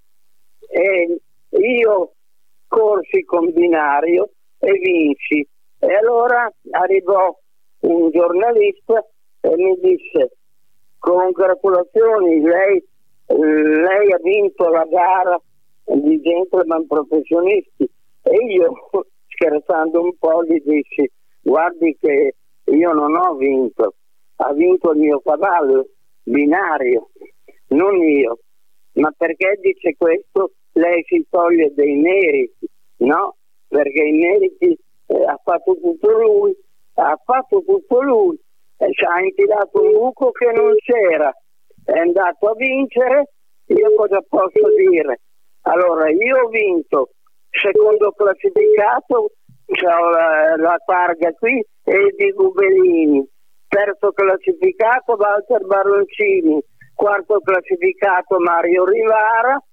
E 0.69 1.19
io 1.49 2.13
corsi 2.67 3.23
con 3.23 3.51
binario 3.51 4.29
e 4.59 4.71
vinci. 4.71 5.47
E 5.79 5.93
allora 5.95 6.51
arrivò 6.71 7.37
un 7.81 8.09
giornalista 8.11 9.05
e 9.41 9.55
mi 9.55 9.77
disse 9.81 10.31
congratulazioni 10.99 12.41
lei 12.41 12.85
lei 13.27 14.11
ha 14.11 14.19
vinto 14.21 14.69
la 14.69 14.85
gara 14.85 15.39
di 15.85 16.21
gentleman 16.21 16.87
professionisti. 16.87 17.89
E 18.23 18.35
io 18.35 18.89
scherzando 19.27 20.01
un 20.01 20.17
po' 20.17 20.43
gli 20.43 20.61
dissi 20.63 21.09
guardi 21.49 21.97
che 21.99 22.35
io 22.65 22.93
non 22.93 23.15
ho 23.15 23.33
vinto, 23.35 23.95
ha 24.37 24.53
vinto 24.53 24.91
il 24.91 24.99
mio 24.99 25.19
cavallo 25.21 25.87
binario, 26.23 27.09
non 27.69 27.95
io. 27.97 28.39
Ma 28.93 29.11
perché 29.17 29.57
dice 29.61 29.95
questo? 29.97 30.51
Lei 30.73 31.03
si 31.07 31.25
toglie 31.29 31.73
dei 31.73 31.95
meriti, 31.95 32.67
no? 32.97 33.35
Perché 33.67 34.03
i 34.03 34.11
meriti 34.11 34.77
eh, 35.07 35.23
ha 35.25 35.39
fatto 35.43 35.75
tutto 35.81 36.11
lui, 36.11 36.55
ha 36.95 37.19
fatto 37.23 37.63
tutto 37.65 38.01
lui, 38.01 38.39
e 38.77 38.91
ci 38.91 39.05
ha 39.05 39.19
infilato 39.21 39.81
un 39.81 39.91
buco 39.91 40.31
che 40.31 40.51
non 40.51 40.75
c'era 40.77 41.33
è 41.89 41.97
andato 41.97 42.49
a 42.49 42.53
vincere, 42.55 43.31
io 43.65 43.93
cosa 43.95 44.21
posso 44.27 44.67
dire? 44.89 45.21
Allora, 45.61 46.09
io 46.09 46.43
ho 46.43 46.47
vinto, 46.49 47.09
secondo 47.49 48.11
classificato, 48.11 49.31
ho 49.69 50.09
la, 50.09 50.55
la 50.57 50.77
targa 50.85 51.31
qui, 51.33 51.63
e 51.83 52.13
di 52.17 52.31
Gubellini, 52.31 53.27
terzo 53.67 54.11
classificato 54.11 55.15
Walter 55.17 55.65
Baroncini, 55.65 56.59
quarto 56.95 57.39
classificato 57.39 58.39
Mario 58.39 58.85
Rivara, 58.85 59.63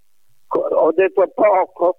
ho 0.48 0.92
detto 0.92 1.30
poco, 1.35 1.98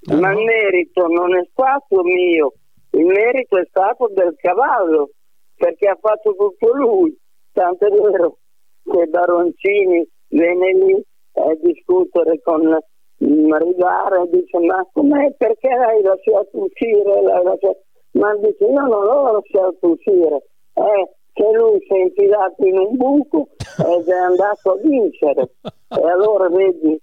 uh-huh. 0.00 0.18
ma 0.18 0.32
il 0.32 0.44
merito 0.44 1.06
non 1.06 1.36
è 1.36 1.46
stato 1.50 2.02
mio, 2.02 2.54
il 2.90 3.06
merito 3.06 3.58
è 3.58 3.66
stato 3.68 4.10
del 4.14 4.34
cavallo, 4.36 5.10
perché 5.54 5.88
ha 5.88 5.98
fatto 6.00 6.34
tutto 6.34 6.74
lui, 6.74 7.16
tanto 7.52 7.86
è 7.86 7.90
vero 7.90 8.38
che 8.84 9.06
Baroncini 9.06 10.06
venne 10.28 10.72
lì 10.72 11.04
a 11.34 11.54
discutere 11.60 12.40
con 12.42 12.76
Rivara 13.24 14.22
e 14.22 14.28
dice 14.30 14.58
ma 14.58 14.86
com'è? 14.92 15.32
Perché 15.36 15.68
l'hai 15.68 16.02
lasciato 16.02 16.64
uscire 16.64 17.22
l'hai 17.22 17.44
lasciato... 17.44 17.82
ma 18.12 18.34
dice 18.36 18.64
io 18.64 18.80
non 18.80 19.04
l'ho 19.04 19.32
lasciato 19.32 19.88
uscire. 19.88 20.42
È 20.72 21.08
che 21.32 21.50
lui 21.52 21.78
si 21.86 21.94
è 21.94 22.02
infilato 22.02 22.64
in 22.64 22.78
un 22.78 22.96
buco 22.96 23.48
ed 23.78 24.08
è 24.08 24.18
andato 24.18 24.72
a 24.72 24.76
vincere. 24.76 25.50
E 25.62 26.10
allora 26.10 26.48
vedi 26.48 27.00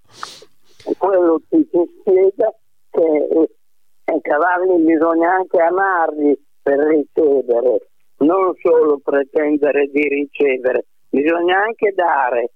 quello 0.98 1.40
ti, 1.48 1.68
ti 1.68 1.98
spiega 2.00 2.54
che 2.90 3.48
i 4.12 4.20
cavalli 4.20 4.82
bisogna 4.82 5.34
anche 5.34 5.60
amarli 5.60 6.38
per 6.62 6.78
ricevere 6.78 7.88
non 8.18 8.52
solo 8.60 8.98
pretendere 9.02 9.86
di 9.86 10.02
ricevere 10.02 10.86
bisogna 11.08 11.62
anche 11.62 11.92
dare. 11.94 12.52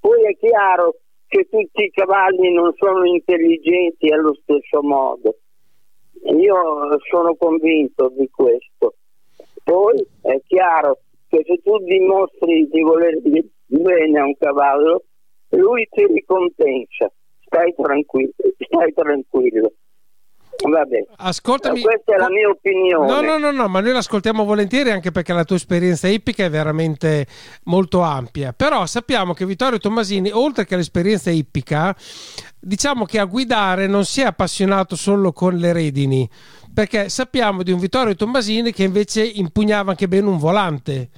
Poi 0.00 0.24
è 0.24 0.36
chiaro 0.36 0.96
che 1.32 1.48
tutti 1.48 1.84
i 1.84 1.90
cavalli 1.90 2.52
non 2.52 2.74
sono 2.76 3.06
intelligenti 3.06 4.12
allo 4.12 4.34
stesso 4.34 4.82
modo. 4.82 5.38
Io 6.24 6.98
sono 7.08 7.34
convinto 7.36 8.12
di 8.14 8.28
questo. 8.28 8.96
Poi 9.64 10.06
è 10.20 10.38
chiaro 10.46 10.98
che 11.28 11.42
se 11.46 11.58
tu 11.62 11.78
dimostri 11.78 12.68
di 12.68 12.82
voler 12.82 13.18
bene 13.64 14.20
a 14.20 14.24
un 14.24 14.36
cavallo, 14.36 15.04
lui 15.52 15.88
ti 15.90 16.06
ricompensa. 16.06 17.10
Stai 17.46 17.72
tranquillo. 17.74 18.32
Stai 18.58 18.92
tranquillo. 18.92 19.72
Vabbè. 20.68 21.04
Ascoltami. 21.16 21.80
Questa 21.80 22.14
è 22.14 22.18
la 22.18 22.30
mia 22.30 22.48
opinione. 22.48 23.06
No, 23.06 23.20
no, 23.20 23.38
no, 23.38 23.50
no, 23.50 23.68
ma 23.68 23.80
noi 23.80 23.92
l'ascoltiamo 23.92 24.44
volentieri 24.44 24.90
anche 24.90 25.10
perché 25.10 25.32
la 25.32 25.44
tua 25.44 25.56
esperienza 25.56 26.08
ippica 26.08 26.44
è 26.44 26.50
veramente 26.50 27.26
molto 27.64 28.00
ampia. 28.00 28.52
Però 28.52 28.86
sappiamo 28.86 29.32
che 29.34 29.44
Vittorio 29.44 29.78
Tommasini, 29.78 30.30
oltre 30.30 30.64
che 30.64 30.74
all'esperienza 30.74 31.30
ippica, 31.30 31.94
diciamo 32.60 33.04
che 33.04 33.18
a 33.18 33.24
guidare 33.24 33.86
non 33.86 34.04
si 34.04 34.20
è 34.20 34.24
appassionato 34.24 34.94
solo 34.94 35.32
con 35.32 35.56
le 35.56 35.72
redini, 35.72 36.28
perché 36.72 37.08
sappiamo 37.08 37.62
di 37.62 37.72
un 37.72 37.80
Vittorio 37.80 38.14
Tommasini 38.14 38.72
che 38.72 38.84
invece 38.84 39.24
impugnava 39.24 39.90
anche 39.90 40.08
bene 40.08 40.28
un 40.28 40.38
volante. 40.38 41.10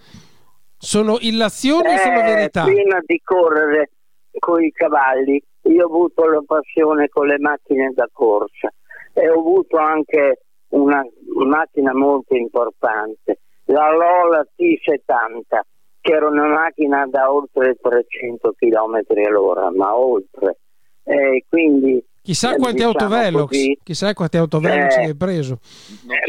Sono 0.78 1.16
illazioni 1.20 1.88
eh, 1.88 1.94
o 1.94 1.98
sono 1.98 2.20
verità? 2.22 2.64
Prima 2.64 2.98
di 3.04 3.20
correre 3.22 3.90
con 4.38 4.62
i 4.62 4.70
cavalli, 4.70 5.42
io 5.62 5.84
ho 5.84 5.86
avuto 5.86 6.26
la 6.28 6.42
passione 6.44 7.08
con 7.08 7.26
le 7.26 7.38
macchine 7.38 7.92
da 7.94 8.08
corsa 8.12 8.70
e 9.14 9.28
ho 9.28 9.38
avuto 9.38 9.76
anche 9.78 10.40
una 10.68 11.02
macchina 11.46 11.94
molto 11.94 12.34
importante, 12.34 13.38
la 13.66 13.90
Lola 13.90 14.46
T70, 14.56 15.60
che 16.00 16.12
era 16.12 16.28
una 16.28 16.46
macchina 16.46 17.06
da 17.06 17.32
oltre 17.32 17.76
300 17.80 18.54
km 18.58 19.00
all'ora, 19.26 19.70
ma 19.70 19.96
oltre. 19.96 20.58
E 21.04 21.44
quindi 21.48 22.04
Chissà 22.24 22.54
quanti 22.54 22.76
diciamo 22.76 22.92
autovelox, 22.92 23.48
così, 23.48 23.78
chissà 23.82 24.14
quanti 24.14 24.36
autovelox 24.38 24.96
eh, 24.96 25.04
hai 25.04 25.14
preso. 25.14 25.58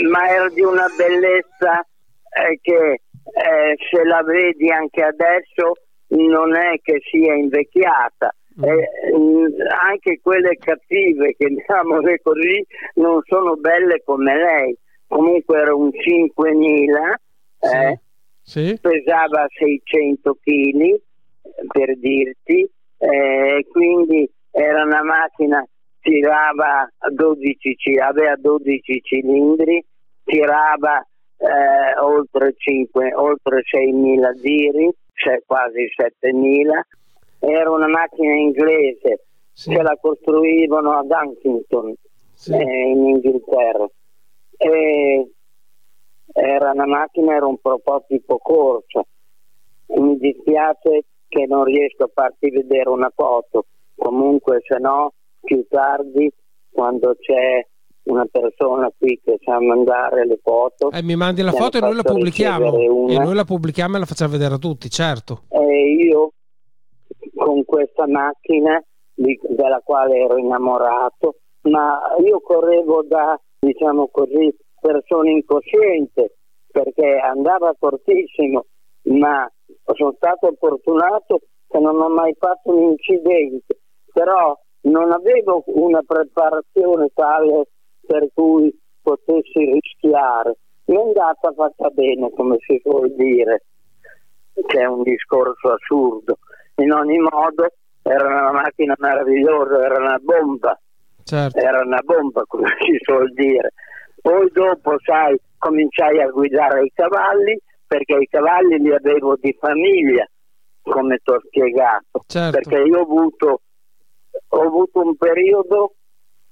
Ma 0.10 0.30
era 0.30 0.50
di 0.50 0.60
una 0.60 0.88
bellezza 0.98 1.80
eh, 1.80 2.60
che 2.62 3.00
eh, 3.24 3.78
se 3.90 4.04
la 4.04 4.22
vedi 4.22 4.70
anche 4.70 5.02
adesso 5.02 5.72
non 6.08 6.54
è 6.54 6.82
che 6.82 7.00
sia 7.10 7.34
invecchiata, 7.34 8.36
eh, 8.62 8.90
anche 9.82 10.20
quelle 10.22 10.58
cattive, 10.58 11.36
chiamiamole 11.36 12.20
così, 12.24 12.66
non 12.96 13.22
sono 13.26 13.56
belle 13.56 14.02
come 14.04 14.36
lei. 14.36 14.78
Comunque 15.08 15.60
era 15.60 15.76
un 15.76 15.92
5000, 15.92 17.20
eh, 17.60 18.00
sì. 18.42 18.68
Sì. 18.68 18.80
pesava 18.80 19.46
600 19.50 20.38
kg, 20.42 21.02
per 21.68 21.98
dirti, 21.98 22.68
eh, 22.98 23.66
quindi 23.72 24.30
era 24.52 24.84
una 24.84 25.04
macchina, 25.04 25.66
tirava 26.02 26.90
12, 27.12 28.00
aveva 28.00 28.36
12 28.36 29.02
cilindri, 29.04 29.84
tirava 30.24 31.06
eh, 31.38 32.00
oltre, 32.00 32.54
5, 32.56 33.14
oltre 33.14 33.62
6.000 33.62 34.42
giri, 34.42 34.90
cioè 35.14 35.42
quasi 35.46 35.88
7.000 35.96 36.82
era 37.48 37.72
una 37.72 37.88
macchina 37.88 38.34
inglese. 38.34 39.26
Sì. 39.56 39.70
che 39.70 39.82
la 39.82 39.98
costruivano 40.02 40.92
ad 40.98 41.10
Huntington 41.10 41.94
sì. 42.34 42.52
eh, 42.52 42.90
in 42.90 43.06
Inghilterra. 43.06 43.90
E 44.58 45.32
era 46.34 46.72
una 46.72 46.86
macchina, 46.86 47.36
era 47.36 47.46
un 47.46 47.58
prototipo 47.58 48.38
corsa 48.38 49.06
mi 49.88 50.18
dispiace 50.18 51.06
che 51.28 51.46
non 51.48 51.64
riesco 51.64 52.04
a 52.04 52.10
farti 52.14 52.50
vedere 52.50 52.90
una 52.90 53.12
foto. 53.14 53.66
Comunque 53.96 54.62
se 54.66 54.78
no 54.80 55.14
più 55.42 55.66
tardi 55.70 56.32
quando 56.72 57.16
c'è 57.20 57.66
una 58.04 58.26
persona 58.30 58.92
qui 58.98 59.20
che 59.24 59.40
sa 59.44 59.60
mandare 59.60 60.28
le 60.28 60.38
foto 60.44 60.92
eh, 60.92 61.02
mi 61.02 61.16
mandi 61.16 61.42
la 61.42 61.52
foto 61.52 61.78
e 61.78 61.82
noi 61.82 61.96
la 61.96 62.04
pubblichiamo. 62.04 63.08
e 63.08 63.18
noi 63.18 63.34
la 63.34 63.46
pubblichiamo 63.46 63.96
e 63.96 64.00
la 64.00 64.06
facciamo 64.06 64.32
vedere 64.32 64.56
a 64.56 64.58
tutti 64.58 64.90
certo. 64.90 65.44
E 65.50 65.92
io 65.92 66.34
con 67.36 67.66
questa 67.66 68.08
macchina 68.08 68.82
di, 69.14 69.40
della 69.50 69.82
quale 69.84 70.18
ero 70.18 70.38
innamorato, 70.38 71.36
ma 71.64 72.00
io 72.24 72.40
correvo 72.42 73.04
da, 73.04 73.40
diciamo 73.60 74.08
così, 74.12 74.56
persona 74.80 75.30
incosciente 75.30 76.38
perché 76.72 77.18
andava 77.18 77.74
fortissimo, 77.78 78.66
ma 79.04 79.50
sono 79.94 80.14
stato 80.16 80.54
fortunato 80.60 81.40
che 81.68 81.80
non 81.80 82.00
ho 82.02 82.10
mai 82.10 82.36
fatto 82.38 82.76
un 82.76 82.92
incidente, 82.92 83.80
però 84.12 84.58
non 84.82 85.12
avevo 85.12 85.64
una 85.68 86.02
preparazione 86.06 87.10
tale 87.14 87.70
per 88.06 88.28
cui 88.34 88.78
potessi 89.02 89.72
rischiare. 89.72 90.58
Mi 90.86 90.98
è 90.98 91.00
andata 91.00 91.52
fatta 91.54 91.90
bene, 91.90 92.30
come 92.32 92.58
si 92.60 92.80
vuol 92.84 93.14
dire, 93.16 93.64
c'è 94.68 94.86
un 94.86 95.02
discorso 95.02 95.72
assurdo 95.72 96.38
in 96.76 96.92
ogni 96.92 97.18
modo 97.18 97.68
era 98.02 98.26
una 98.26 98.52
macchina 98.52 98.96
meravigliosa, 98.98 99.84
era 99.84 99.98
una 99.98 100.20
bomba, 100.22 100.80
certo. 101.24 101.58
era 101.58 101.82
una 101.82 102.02
bomba 102.04 102.44
come 102.48 102.68
si 102.86 102.98
suol 103.02 103.32
dire, 103.34 103.74
Poi 104.22 104.50
dopo, 104.52 104.96
sai, 105.04 105.40
cominciai 105.58 106.22
a 106.22 106.28
guidare 106.28 106.84
i 106.84 106.92
cavalli 106.94 107.60
perché 107.88 108.16
i 108.16 108.28
cavalli 108.28 108.80
li 108.80 108.94
avevo 108.94 109.36
di 109.40 109.56
famiglia, 109.60 110.28
come 110.82 111.20
ti 111.24 111.32
ho 111.32 111.40
spiegato. 111.46 112.24
Certo. 112.28 112.52
Perché 112.52 112.84
io 112.84 113.00
ho 113.00 113.02
avuto, 113.02 113.62
ho 114.50 114.62
avuto 114.62 115.02
un 115.02 115.16
periodo 115.16 115.94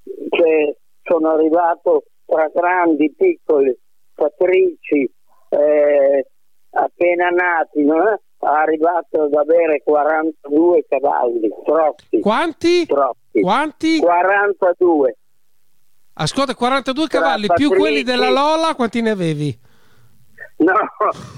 che 0.03 0.77
sono 1.03 1.31
arrivato 1.31 2.03
tra 2.25 2.49
grandi, 2.53 3.13
piccoli, 3.13 3.77
patrici, 4.13 5.11
eh, 5.49 6.25
appena 6.71 7.29
nati, 7.29 7.83
no? 7.83 8.21
Arrivato 8.43 9.23
ad 9.23 9.33
avere 9.33 9.81
42 9.83 10.85
cavalli, 10.87 11.49
troppi. 11.65 12.19
Quanti? 12.19 12.85
Troppi. 12.85 13.41
Quanti? 13.41 13.99
42. 13.99 15.17
Ascolta, 16.15 16.53
42 16.53 17.07
Tra 17.07 17.19
cavalli 17.19 17.47
più 17.55 17.69
quelli 17.69 18.03
della 18.03 18.29
Lola, 18.29 18.75
quanti 18.75 19.01
ne 19.01 19.09
avevi? 19.09 19.59
No, 20.57 20.73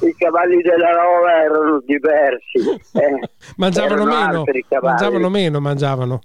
i 0.06 0.14
cavalli 0.16 0.62
della 0.62 0.92
Rola 0.92 1.44
erano 1.44 1.82
diversi. 1.86 2.60
eh, 3.00 3.30
mangiavano 3.56 4.02
erano 4.02 4.44
meno, 4.44 4.44
mangiavano 4.82 5.30
meno, 5.30 5.60
mangiavano. 5.60 6.20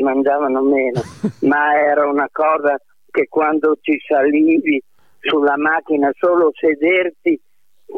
mangiavano 0.00 0.60
meno, 0.62 1.00
ma 1.42 1.78
era 1.78 2.08
una 2.08 2.28
cosa 2.32 2.80
che 3.10 3.28
quando 3.28 3.76
ci 3.80 4.00
salivi 4.06 4.82
sulla 5.20 5.56
macchina 5.56 6.10
solo 6.18 6.50
sederti 6.52 7.40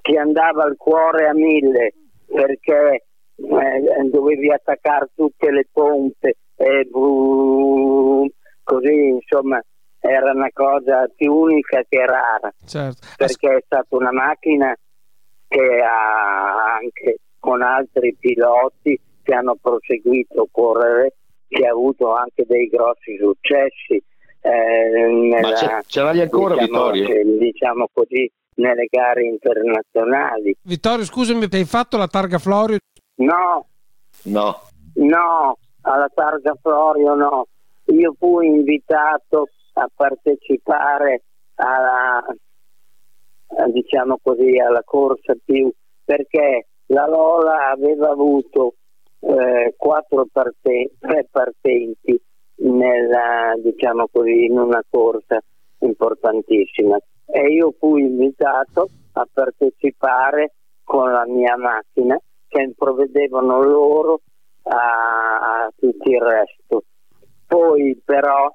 ti 0.03 0.17
andava 0.17 0.65
il 0.67 0.77
cuore 0.77 1.27
a 1.29 1.35
mille 1.35 1.95
perché 2.27 3.05
eh, 3.37 4.09
dovevi 4.11 4.51
attaccare 4.51 5.09
tutte 5.15 5.51
le 5.51 5.67
pompe 5.73 6.35
e 6.57 6.85
brum, 6.91 8.29
così 8.63 8.95
insomma 9.09 9.61
era 10.01 10.31
una 10.33 10.51
cosa 10.53 11.11
più 11.15 11.33
unica 11.35 11.83
che 11.89 12.05
rara 12.07 12.53
Certo. 12.65 13.07
Perché 13.17 13.57
è 13.57 13.63
stata 13.65 13.97
una 13.97 14.13
macchina 14.13 14.75
che 15.49 15.81
ha 15.83 16.75
anche 16.77 17.19
con 17.39 17.63
altri 17.63 18.17
piloti 18.19 18.99
che 19.23 19.35
hanno 19.35 19.57
proseguito 19.61 20.43
a 20.43 20.47
correre, 20.51 21.15
che 21.49 21.67
ha 21.67 21.71
avuto 21.71 22.13
anche 22.15 22.45
dei 22.47 22.69
grossi 22.69 23.17
successi. 23.19 24.03
eh, 24.41 25.07
nella- 25.09 25.49
Ma 25.49 25.55
ce, 25.57 25.83
ce 25.89 26.03
l'hai 26.03 26.21
ancora, 26.21 26.55
diciamo, 26.55 26.91
Vittorio? 26.93 27.39
diciamo 27.39 27.89
così, 27.93 28.31
nelle 28.57 28.87
gare 28.91 29.25
internazionali. 29.25 30.57
Vittorio, 30.63 31.05
scusami, 31.05 31.49
ti 31.49 31.57
hai 31.57 31.65
fatto 31.65 31.97
la 31.97 32.07
targa 32.09 32.39
Florio? 32.39 32.79
No, 33.17 33.67
No. 34.25 34.61
no, 34.95 35.59
alla 35.83 36.09
Targa 36.13 36.55
Florio 36.61 37.15
no. 37.15 37.47
Io 37.87 38.15
fui 38.19 38.47
invitato 38.49 39.49
a 39.75 39.89
partecipare 39.95 41.23
alla, 41.55 42.17
a, 42.19 43.69
diciamo 43.71 44.19
così, 44.23 44.59
alla 44.59 44.83
corsa 44.85 45.35
più 45.45 45.71
perché 46.05 46.67
la 46.87 47.07
Lola 47.07 47.71
aveva 47.71 48.11
avuto 48.11 48.75
eh, 49.21 49.75
quattro 49.77 50.27
parte- 50.33 50.93
tre 50.99 51.27
partenti 51.31 52.21
nella, 52.59 53.55
diciamo 53.63 54.09
così, 54.11 54.45
in 54.47 54.59
una 54.59 54.83
corsa 54.89 55.39
importantissima 55.81 56.99
e 57.27 57.49
io 57.49 57.75
fui 57.79 58.03
invitato 58.03 58.89
a 59.13 59.27
partecipare 59.33 60.53
con 60.85 61.11
la 61.11 61.27
mia 61.27 61.57
macchina 61.57 62.19
che 62.49 62.73
provvedevano 62.77 63.63
loro 63.63 64.21
a, 64.63 65.65
a 65.65 65.73
tutto 65.77 66.09
il 66.09 66.21
resto. 66.21 66.85
Poi 67.47 68.01
però 68.05 68.53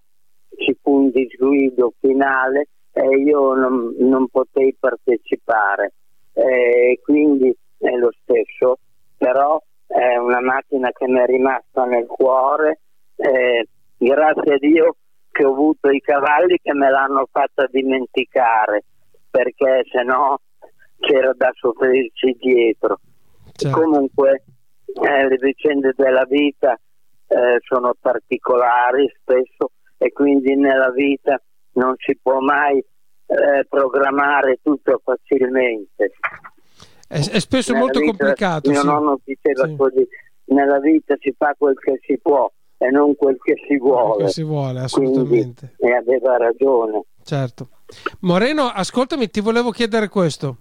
ci 0.58 0.78
fu 0.82 0.96
un 0.96 1.12
disguido 1.12 1.94
finale 2.00 2.68
e 2.94 3.08
io 3.18 3.54
non, 3.54 3.96
non 4.00 4.28
potei 4.28 4.76
partecipare, 4.78 5.94
e 6.34 7.00
quindi 7.02 7.56
è 7.78 7.92
lo 7.96 8.12
stesso, 8.22 8.80
però 9.18 9.62
è 9.88 10.18
una 10.18 10.42
macchina 10.42 10.92
che 10.92 11.08
mi 11.08 11.20
è 11.20 11.26
rimasta 11.26 11.86
nel 11.86 12.06
cuore, 12.06 12.80
e 13.16 13.68
grazie 13.98 14.54
a 14.54 14.58
Dio 14.58 14.96
che 15.32 15.46
ho 15.46 15.52
avuto 15.52 15.89
i 15.89 16.02
cavalli 16.02 16.60
che 16.62 16.74
me 16.74 16.89
l'hanno 16.89 17.28
fatta 17.32 17.65
dimenticare, 17.72 18.84
perché 19.30 19.84
se 19.89 20.04
no 20.04 20.41
c'era 21.00 21.32
da 21.34 21.52
soffrirci 21.54 22.38
dietro. 22.39 23.00
Certo. 23.54 23.80
Comunque 23.80 24.44
eh, 24.86 25.28
le 25.28 25.38
vicende 25.38 25.94
della 25.96 26.26
vita 26.26 26.74
eh, 27.28 27.58
sono 27.62 27.94
particolari 28.00 29.12
spesso 29.22 29.72
e 29.98 30.12
quindi 30.12 30.56
nella 30.56 30.91
vita 30.91 31.41
non 31.74 31.94
si 31.98 32.17
può 32.22 32.39
mai 32.39 32.78
eh, 32.78 33.65
programmare 33.70 34.60
tutto 34.62 35.02
facilmente. 35.04 36.12
È, 37.08 37.15
è 37.15 37.39
spesso 37.39 37.72
Nella 37.72 37.86
molto 37.86 38.00
vita, 38.00 38.12
complicato. 38.12 38.70
Mio 38.70 38.80
sì. 38.82 38.86
nonno 38.86 39.20
diceva 39.24 39.65
Sì. 39.67 39.76
così, 39.76 40.08
nella 40.46 40.80
vita 40.80 41.15
si 41.20 41.34
fa 41.38 41.54
quel 41.58 41.78
che 41.78 42.00
si 42.02 42.17
può 42.20 42.52
e 42.82 42.89
non 42.89 43.15
quel 43.15 43.38
che 43.39 43.54
si 43.67 43.78
vuole. 43.78 44.26
Che 44.26 44.32
si 44.32 44.41
vuole, 44.44 44.86
Quindi, 44.89 45.12
assolutamente. 45.12 45.76
e 45.78 45.91
aveva 45.91 46.38
ragione. 46.38 47.04
Certo. 47.24 47.70
Moreno, 48.22 48.63
ascoltami, 48.63 49.30
ti 49.30 49.39
volevo 49.39 49.70
chiedere 49.70 50.08
questo. 50.08 50.58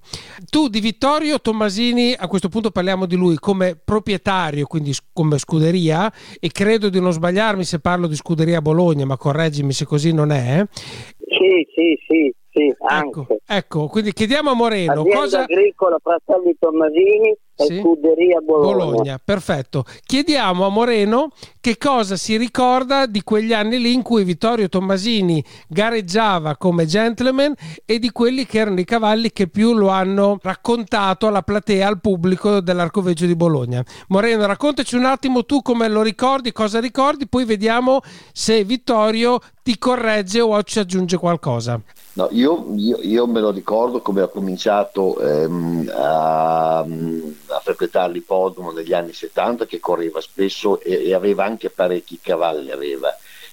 Tu 0.50 0.68
di 0.68 0.80
Vittorio 0.80 1.40
Tommasini, 1.40 2.14
a 2.18 2.28
questo 2.28 2.50
punto 2.50 2.70
parliamo 2.70 3.06
di 3.06 3.16
lui 3.16 3.36
come 3.36 3.80
proprietario, 3.82 4.66
quindi 4.66 4.92
come 5.14 5.38
scuderia, 5.38 6.12
e 6.38 6.50
credo 6.50 6.90
di 6.90 7.00
non 7.00 7.12
sbagliarmi 7.12 7.64
se 7.64 7.80
parlo 7.80 8.06
di 8.06 8.16
scuderia 8.16 8.60
Bologna, 8.60 9.06
ma 9.06 9.16
correggimi 9.16 9.72
se 9.72 9.86
così 9.86 10.12
non 10.12 10.30
è. 10.30 10.62
Sì, 10.70 11.66
sì, 11.74 11.98
sì, 12.06 12.34
sì, 12.50 12.66
Ecco, 12.66 13.20
anche. 13.20 13.40
ecco, 13.46 13.86
quindi 13.86 14.12
chiediamo 14.12 14.50
a 14.50 14.54
Moreno 14.54 15.00
Azienda 15.00 15.18
cosa... 15.18 15.42
agricola 15.44 15.96
Fratelli 16.02 16.54
Tommasini. 16.58 17.34
Scuderia 17.64 18.40
Bologna. 18.40 18.84
Bologna, 18.84 19.20
perfetto. 19.22 19.84
Chiediamo 20.04 20.66
a 20.66 20.68
Moreno 20.68 21.30
che 21.60 21.76
cosa 21.76 22.16
si 22.16 22.36
ricorda 22.36 23.06
di 23.06 23.22
quegli 23.22 23.52
anni 23.52 23.78
lì 23.78 23.92
in 23.92 24.02
cui 24.02 24.24
Vittorio 24.24 24.68
Tommasini 24.68 25.44
gareggiava 25.68 26.56
come 26.56 26.86
gentleman 26.86 27.54
e 27.84 27.98
di 27.98 28.10
quelli 28.10 28.46
che 28.46 28.58
erano 28.58 28.80
i 28.80 28.84
cavalli 28.84 29.30
che 29.32 29.48
più 29.48 29.74
lo 29.74 29.88
hanno 29.88 30.38
raccontato 30.42 31.26
alla 31.26 31.42
platea, 31.42 31.86
al 31.86 32.00
pubblico 32.00 32.60
dell'Arcoveggio 32.60 33.26
di 33.26 33.36
Bologna. 33.36 33.84
Moreno, 34.08 34.46
raccontaci 34.46 34.96
un 34.96 35.04
attimo 35.04 35.44
tu 35.44 35.62
come 35.62 35.88
lo 35.88 36.02
ricordi, 36.02 36.52
cosa 36.52 36.80
ricordi, 36.80 37.28
poi 37.28 37.44
vediamo 37.44 38.00
se 38.32 38.64
Vittorio 38.64 39.38
ti 39.62 39.78
corregge 39.78 40.40
o 40.40 40.62
ci 40.62 40.78
aggiunge 40.78 41.16
qualcosa. 41.16 41.80
No, 42.20 42.28
io, 42.32 42.66
io- 42.76 42.98
io 43.00 43.26
me 43.26 43.40
lo 43.40 43.50
ricordo 43.50 44.02
come 44.02 44.20
ho 44.20 44.28
cominciato 44.28 45.18
ehm, 45.20 45.90
a, 45.94 46.80
a 46.80 47.60
frequentare 47.62 48.12
l'ipodromo 48.12 48.72
negli 48.72 48.92
anni 48.92 49.14
70 49.14 49.64
che 49.64 49.80
correva 49.80 50.20
spesso 50.20 50.80
e, 50.82 51.06
e 51.06 51.14
aveva 51.14 51.44
anche 51.46 51.70
parecchi 51.70 52.18
cavalli, 52.20 52.70
aveva. 52.72 53.08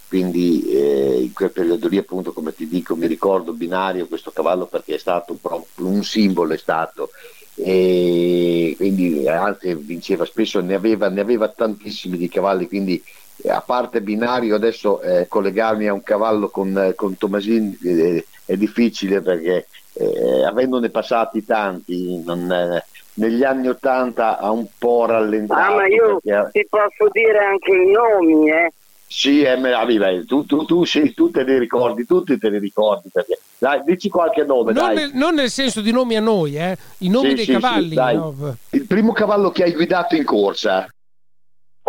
Quindi 0.05 0.63
eh, 0.69 1.21
in 1.21 1.31
quel 1.33 1.51
periodo 1.51 1.87
lì 1.87 1.97
appunto 1.97 2.33
come 2.33 2.53
ti 2.53 2.67
dico 2.67 2.95
mi 2.95 3.07
ricordo 3.07 3.53
binario 3.53 4.07
questo 4.07 4.31
cavallo 4.31 4.65
perché 4.65 4.95
è 4.95 4.97
stato 4.97 5.37
un 5.77 6.03
simbolo 6.03 6.53
è 6.53 6.57
stato 6.57 7.11
e 7.55 8.73
quindi 8.77 9.27
anche 9.27 9.75
vinceva 9.75 10.25
spesso, 10.25 10.59
ne 10.61 10.75
aveva, 10.75 11.09
ne 11.09 11.21
aveva 11.21 11.49
tantissimi 11.49 12.17
di 12.17 12.29
cavalli, 12.29 12.67
quindi 12.67 13.03
a 13.47 13.61
parte 13.61 14.01
binario 14.01 14.55
adesso 14.55 14.99
eh, 15.01 15.27
collegarmi 15.27 15.87
a 15.87 15.93
un 15.93 16.03
cavallo 16.03 16.49
con, 16.49 16.77
eh, 16.77 16.95
con 16.95 17.17
Tomasini 17.17 17.77
eh, 17.83 18.25
è 18.45 18.55
difficile 18.57 19.21
perché 19.21 19.67
eh, 19.93 20.43
avendone 20.45 20.89
passati 20.89 21.45
tanti 21.45 22.21
non, 22.23 22.51
eh, 22.51 22.83
negli 23.15 23.43
anni 23.43 23.67
80 23.67 24.37
ha 24.39 24.51
un 24.51 24.65
po' 24.77 25.05
rallentato. 25.05 25.59
Ah, 25.59 25.75
ma 25.75 25.87
io 25.87 26.19
perché- 26.21 26.49
ti 26.51 26.67
posso 26.69 27.09
dire 27.11 27.37
anche 27.39 27.71
i 27.71 27.91
nomi, 27.91 28.49
eh? 28.49 28.71
sì, 29.09 29.41
eh, 29.41 29.55
ma- 29.57 29.71
vabbè, 29.83 30.25
tu, 30.25 30.45
tu, 30.45 30.65
tu, 30.65 30.83
sì, 30.83 31.13
tu 31.13 31.31
te 31.31 31.43
li 31.43 31.57
ricordi, 31.57 32.05
tutti 32.05 32.37
te 32.37 32.49
li 32.49 32.59
ricordi 32.59 33.09
perché 33.11 33.39
dai, 33.57 33.81
dici 33.85 34.09
qualche 34.09 34.43
nome, 34.43 34.73
Non 34.73 34.87
dai. 34.87 34.95
nel, 34.95 35.11
non 35.13 35.33
nel 35.33 35.49
senso 35.49 35.81
di 35.81 35.91
nomi 35.91 36.15
a 36.15 36.19
noi, 36.19 36.57
eh, 36.57 36.77
i 36.99 37.09
nomi 37.09 37.29
Sì, 37.29 37.35
dei 37.35 37.45
sì, 37.45 37.51
sì, 37.53 37.59
cavalli. 37.59 37.95
no? 37.95 38.55
Il 38.71 38.85
primo 38.85 39.13
cavallo 39.13 39.49
che 39.49 39.63
hai 39.63 39.71
guidato 39.73 40.15
in 40.15 40.25
corsa, 40.25 40.87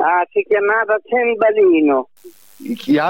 Ah, 0.01 0.25
si 0.31 0.45
chiamava 0.49 0.97
Cembalino. 1.05 2.09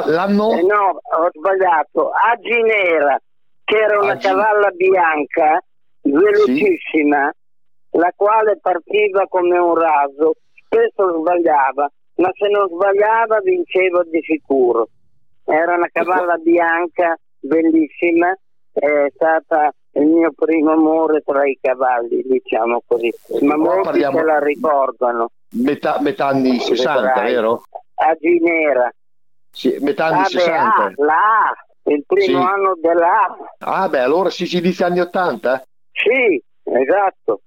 l'anno? 0.06 0.52
Eh, 0.52 0.62
no, 0.62 0.98
ho 1.02 1.28
sbagliato. 1.32 2.10
Agi 2.10 2.62
Nera, 2.62 3.20
che 3.64 3.76
era 3.76 3.98
una 4.00 4.12
Agi- 4.12 4.26
cavalla 4.26 4.70
bianca, 4.70 5.62
velocissima, 6.00 7.30
la 7.90 8.12
quale 8.16 8.58
partiva 8.60 9.26
come 9.28 9.58
un 9.58 9.74
raso, 9.74 10.36
spesso 10.64 11.18
sbagliava, 11.18 11.90
ma 12.16 12.30
se 12.32 12.48
non 12.48 12.68
sbagliava 12.68 13.38
vinceva 13.40 14.02
di 14.04 14.20
sicuro. 14.22 14.88
Era 15.44 15.74
una 15.74 15.88
cavalla 15.92 16.36
bianca, 16.36 17.18
bellissima, 17.40 18.34
è 18.72 19.06
stata 19.14 19.72
il 19.92 20.06
mio 20.06 20.32
primo 20.34 20.72
amore 20.72 21.20
tra 21.20 21.46
i 21.46 21.58
cavalli, 21.60 22.22
diciamo 22.22 22.82
così. 22.86 23.12
Ma 23.40 23.56
molti 23.56 23.82
parliamo- 23.82 24.18
se 24.18 24.24
la 24.24 24.38
ricordano. 24.38 25.30
Metà, 25.50 25.98
metà 26.00 26.26
anni 26.26 26.58
60, 26.60 27.00
Vedrai. 27.00 27.32
vero? 27.32 27.62
Agi 27.94 28.38
Nera. 28.40 28.92
Sì, 29.50 29.76
metà 29.80 30.06
anni 30.06 30.16
Vabbè, 30.22 30.28
60. 30.28 30.84
ah, 30.84 30.92
la 30.96 31.14
A, 31.14 31.90
il 31.90 32.04
primo 32.06 32.40
Sì. 32.42 32.46
anno 32.46 32.78
della 32.80 33.36
Ah, 33.58 33.88
beh, 33.88 34.00
allora 34.00 34.30
si 34.30 34.46
si 34.46 34.60
dice 34.60 34.84
anni 34.84 35.00
80? 35.00 35.62
Sì, 35.92 36.42
esatto. 36.64 37.40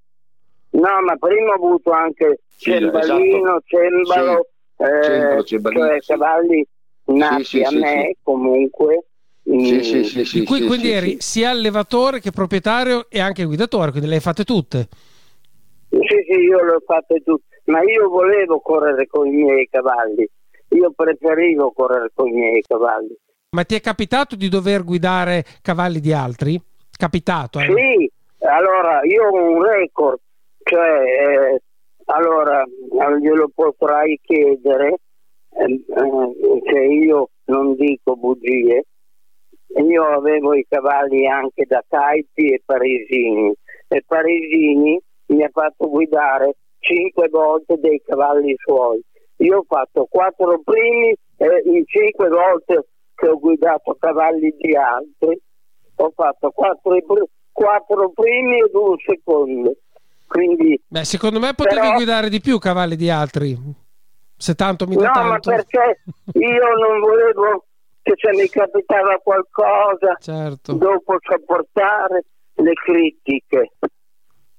No, 0.72 1.02
ma 1.06 1.16
prima 1.18 1.52
ho 1.52 1.56
avuto 1.56 1.92
anche 1.92 2.40
Sì, 2.56 2.72
Cembalino, 2.72 3.58
esatto. 3.58 3.64
Cembalo, 3.66 4.48
eh, 4.78 5.04
Cembalo, 5.04 5.44
Cembalino, 5.44 5.88
cioè 5.88 6.02
sì. 6.02 6.08
cavalli 6.12 6.68
nati 7.06 7.44
sì, 7.44 7.62
a 7.62 7.68
sì, 7.70 7.78
me 7.78 8.06
sì. 8.08 8.18
comunque. 8.24 9.04
Sì, 9.44 9.84
sì, 9.84 10.04
sì, 10.04 10.26
sì. 10.26 10.44
Cui 10.44 10.60
sì, 10.60 10.66
quindi 10.66 10.88
sì, 10.88 10.94
eri 10.94 11.10
sì. 11.12 11.18
sia 11.20 11.50
allevatore 11.50 12.20
che 12.20 12.32
proprietario 12.32 13.10
e 13.10 13.20
anche 13.20 13.44
guidatore, 13.44 13.92
quindi 13.92 14.08
le 14.10 14.16
hai 14.16 14.22
fatte 14.22 14.44
tutte. 14.44 14.88
Sì, 15.90 15.98
sì, 16.00 16.40
io 16.40 16.64
le 16.64 16.74
ho 16.76 16.80
fatte 16.86 17.22
tutte, 17.24 17.51
ma 17.66 17.82
io 17.82 18.10
volevo 18.10 18.60
correre 18.60 19.08
con 19.08 19.28
i 19.28 19.32
miei 19.32 19.68
cavalli, 19.70 20.28
io 20.70 20.92
preferivo 20.92 21.72
correre 21.72 22.12
con 22.14 22.28
i 22.28 22.34
miei 22.34 22.62
cavalli. 22.62 23.16
Ma 23.52 23.64
ti 23.64 23.76
è 23.76 23.82
capitato 23.82 24.36
di 24.36 24.48
dover 24.48 24.84
guidare 24.84 25.44
cavalli 25.62 26.00
di 26.00 26.14
altri? 26.14 26.60
Capitato, 26.98 27.60
eh? 27.60 27.66
Sì, 27.66 28.12
allora 28.46 29.02
io 29.04 29.28
ho 29.28 29.52
un 29.56 29.64
record, 29.64 30.20
cioè, 30.64 31.02
eh, 31.02 31.62
allora 32.06 32.64
glielo 33.20 33.50
potrai 33.54 34.20
chiedere, 34.24 35.00
eh, 35.50 35.64
eh, 35.64 36.62
che 36.64 36.80
io 36.80 37.30
non 37.46 37.76
dico 37.76 38.16
bugie, 38.16 38.86
io 39.76 40.04
avevo 40.06 40.54
i 40.54 40.66
cavalli 40.68 41.28
anche 41.28 41.66
da 41.66 41.84
Caipi 41.88 42.54
e 42.54 42.62
Parisini 42.64 43.54
e 43.88 44.04
Parisini 44.06 45.00
mi 45.28 45.44
ha 45.44 45.50
fatto 45.52 45.90
guidare 45.90 46.56
cinque 46.82 47.30
volte 47.30 47.78
dei 47.80 48.02
cavalli 48.06 48.54
suoi. 48.58 49.02
Io 49.38 49.60
ho 49.60 49.66
fatto 49.68 50.06
quattro 50.10 50.60
primi 50.64 51.16
e 51.38 51.62
in 51.66 51.84
cinque 51.86 52.28
volte 52.30 52.86
che 53.16 53.28
ho 53.28 53.40
guidato 53.40 53.96
cavalli 54.00 54.54
di 54.60 54.76
altri 54.76 55.40
ho 55.96 56.12
fatto 56.16 56.50
quattro, 56.52 56.98
quattro 57.52 58.10
primi 58.12 58.60
ed 58.60 58.74
un 58.74 58.96
secondo. 59.06 59.74
Quindi 60.28 60.82
Beh, 60.88 61.04
secondo 61.04 61.40
me 61.40 61.54
potevi 61.54 61.80
Però- 61.82 61.94
guidare 61.96 62.30
di 62.30 62.40
più 62.42 62.58
cavalli 62.58 62.96
di 62.96 63.10
altri. 63.10 63.56
Se 64.38 64.56
tanto 64.56 64.88
mi 64.88 64.96
dà 64.96 65.12
no, 65.12 65.24
ma 65.24 65.40
tanto. 65.40 65.50
perché 65.52 66.02
io 66.34 66.68
non 66.76 67.00
volevo 67.00 67.66
che 68.02 68.14
se 68.16 68.32
mi 68.32 68.48
capitava 68.48 69.18
qualcosa 69.22 70.16
Certo. 70.20 70.74
dopo 70.74 71.18
sopportare 71.20 72.24
le 72.56 72.74
critiche. 72.74 73.72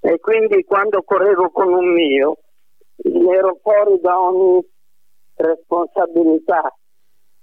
E 0.05 0.19
quindi 0.19 0.65
quando 0.65 1.03
correvo 1.03 1.51
con 1.51 1.73
un 1.73 1.93
mio 1.93 2.39
ero 2.97 3.59
fuori 3.63 4.01
da 4.01 4.21
ogni 4.21 4.61
responsabilità 5.37 6.75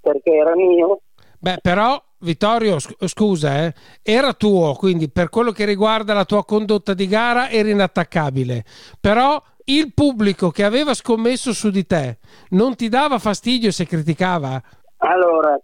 perché 0.02 0.32
era 0.32 0.56
mio. 0.56 1.02
Beh, 1.39 1.60
però, 1.62 2.02
Vittorio, 2.19 2.80
sc- 2.80 3.06
scusa, 3.08 3.63
eh, 3.63 3.74
era 4.04 4.34
tuo, 4.34 4.74
quindi 4.74 5.10
per 5.10 5.30
quello 5.30 5.52
che 5.52 5.63
riguarda 5.63 6.13
la 6.13 6.26
tua 6.26 6.43
condotta 6.43 6.93
di 6.93 7.08
gara 7.08 7.50
eri 7.50 7.72
inattaccabile. 7.72 8.65
Però 9.00 9.41
il 9.65 9.93
pubblico 9.93 10.50
che 10.50 10.65
aveva 10.65 10.93
scommesso 10.93 11.54
su 11.54 11.69
di 11.69 11.86
te 11.86 12.17
non 12.50 12.76
ti 12.76 12.89
dava 12.89 13.19
fastidio 13.19 13.72
se 13.72 13.86
criticava? 13.86 14.62
Allora, 14.98 15.58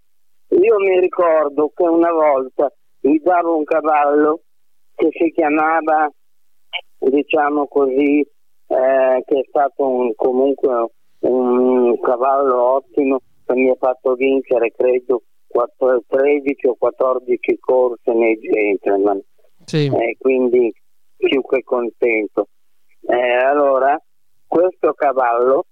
io 0.50 0.80
mi 0.80 1.00
ricordo 1.02 1.72
che 1.76 1.84
una 1.84 2.12
volta 2.12 2.72
mi 3.02 3.20
davo 3.20 3.58
un 3.58 3.66
cavallo 3.66 4.42
che 4.96 5.10
si 5.12 5.32
chiamava, 5.32 6.10
diciamo 7.10 7.68
così, 7.68 8.20
eh, 8.20 9.24
che 9.26 9.40
è 9.40 9.46
stato 9.48 9.88
un- 9.88 10.16
comunque 10.16 10.90
un 11.20 12.00
cavallo 12.00 12.62
ottimo 12.74 13.20
che 13.46 13.54
mi 13.54 13.70
ha 13.70 13.76
fatto 13.80 14.14
vincere, 14.16 14.72
credo, 14.72 15.24
quattro- 15.48 16.04
13 16.08 16.68
o 16.68 16.76
14 16.76 17.58
corse 17.60 18.12
nei 18.14 18.38
gentleman 18.40 19.22
Sì. 19.66 19.86
e 19.86 20.16
quindi 20.20 20.74
più 21.18 21.42
che 21.46 21.64
contento. 21.64 22.48
Eh, 23.08 23.36
allora, 23.44 24.00
questo 24.48 24.94
cavallo 24.94 25.66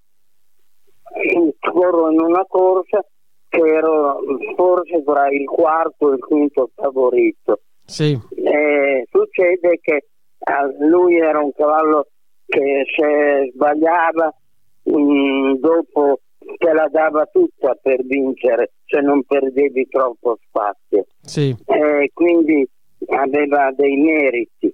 eh, 1.15 1.55
corro 1.59 2.09
in 2.11 2.19
una 2.21 2.45
corsa 2.47 3.03
che 3.49 3.59
ero 3.59 4.19
forse 4.55 5.03
tra 5.03 5.29
il 5.29 5.45
quarto 5.45 6.11
e 6.11 6.15
il 6.15 6.19
quinto 6.23 6.69
favorito. 6.73 7.59
Sì. 7.85 8.17
Eh, 8.35 9.05
succede 9.11 9.79
che 9.81 9.95
eh, 9.95 10.05
lui 10.79 11.17
era 11.17 11.39
un 11.39 11.51
cavallo 11.53 12.07
che 12.45 12.83
se 12.95 13.51
sbagliava 13.53 14.33
mm, 14.89 15.53
dopo 15.55 16.19
te 16.57 16.73
la 16.73 16.87
dava 16.91 17.25
tutta 17.27 17.73
per 17.81 18.03
vincere 18.05 18.73
se 18.85 18.99
non 18.99 19.23
perdevi 19.23 19.87
troppo 19.87 20.37
spazio 20.47 21.05
Sì. 21.21 21.55
eh, 21.65 22.09
quindi 22.13 22.67
aveva 23.07 23.71
dei 23.75 23.95
meriti. 23.97 24.73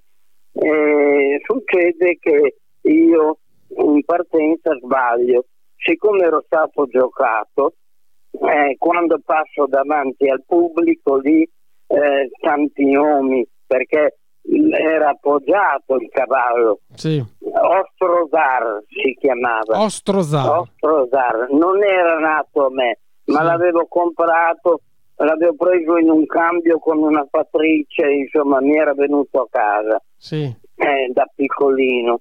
Eh, 0.52 1.40
succede 1.44 2.18
che 2.18 2.56
io 2.82 3.38
in 3.76 4.04
partenza 4.04 4.76
sbaglio, 4.76 5.46
siccome 5.76 6.24
ero 6.24 6.42
stato 6.44 6.86
giocato, 6.86 7.74
eh, 8.32 8.76
quando 8.78 9.20
passo 9.24 9.66
davanti 9.66 10.28
al 10.28 10.42
pubblico 10.46 11.16
lì 11.18 11.42
eh, 11.42 12.30
tanti 12.40 12.90
nomi 12.90 13.46
perché 13.66 14.18
era 14.42 15.10
appoggiato 15.10 15.96
il 15.96 16.08
cavallo, 16.10 16.80
Sì. 16.94 17.22
Ostrozar 17.52 18.82
si 18.88 19.16
chiamava. 19.18 19.80
Ostrozar. 19.82 20.60
Ostrozar 20.60 21.48
non 21.50 21.82
era 21.82 22.18
nato 22.18 22.66
a 22.66 22.70
me, 22.70 22.98
ma 23.26 23.38
Sì. 23.40 23.44
l'avevo 23.44 23.86
comprato, 23.86 24.80
l'avevo 25.16 25.54
preso 25.56 25.96
in 25.98 26.10
un 26.10 26.26
cambio 26.26 26.78
con 26.78 26.98
una 26.98 27.26
fattrice, 27.30 28.10
insomma 28.10 28.60
mi 28.60 28.76
era 28.76 28.94
venuto 28.94 29.40
a 29.42 29.46
casa 29.50 30.00
Sì. 30.16 30.42
eh, 30.76 31.10
da 31.12 31.26
piccolino 31.34 32.20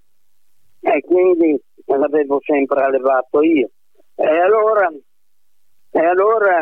e 0.81 1.01
quindi 1.01 1.59
l'avevo 1.85 2.39
sempre 2.43 2.83
allevato 2.83 3.41
io. 3.41 3.69
E 4.15 4.25
allora, 4.39 4.89
e 5.91 5.99
allora 6.05 6.57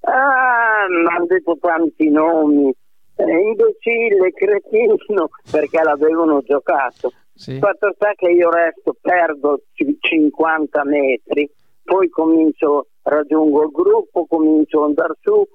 ah, 0.00 0.86
mi 0.88 1.06
hanno 1.14 1.26
detto 1.26 1.56
tanti 1.60 2.08
nomi, 2.10 2.72
imbecille, 3.16 4.32
cretino, 4.32 5.28
perché 5.50 5.82
l'avevano 5.82 6.40
giocato. 6.42 7.12
Sì. 7.34 7.58
Fatto 7.58 7.92
sta 7.94 8.12
che 8.14 8.30
io 8.30 8.50
resto, 8.50 8.96
perdo 9.00 9.62
ci- 9.72 9.96
50 9.98 10.84
metri, 10.84 11.50
poi 11.82 12.08
comincio, 12.08 12.86
raggiungo 13.02 13.64
il 13.64 13.70
gruppo, 13.70 14.26
comincio 14.26 14.82
ad 14.82 14.88
andare 14.90 15.14
su, 15.20 15.46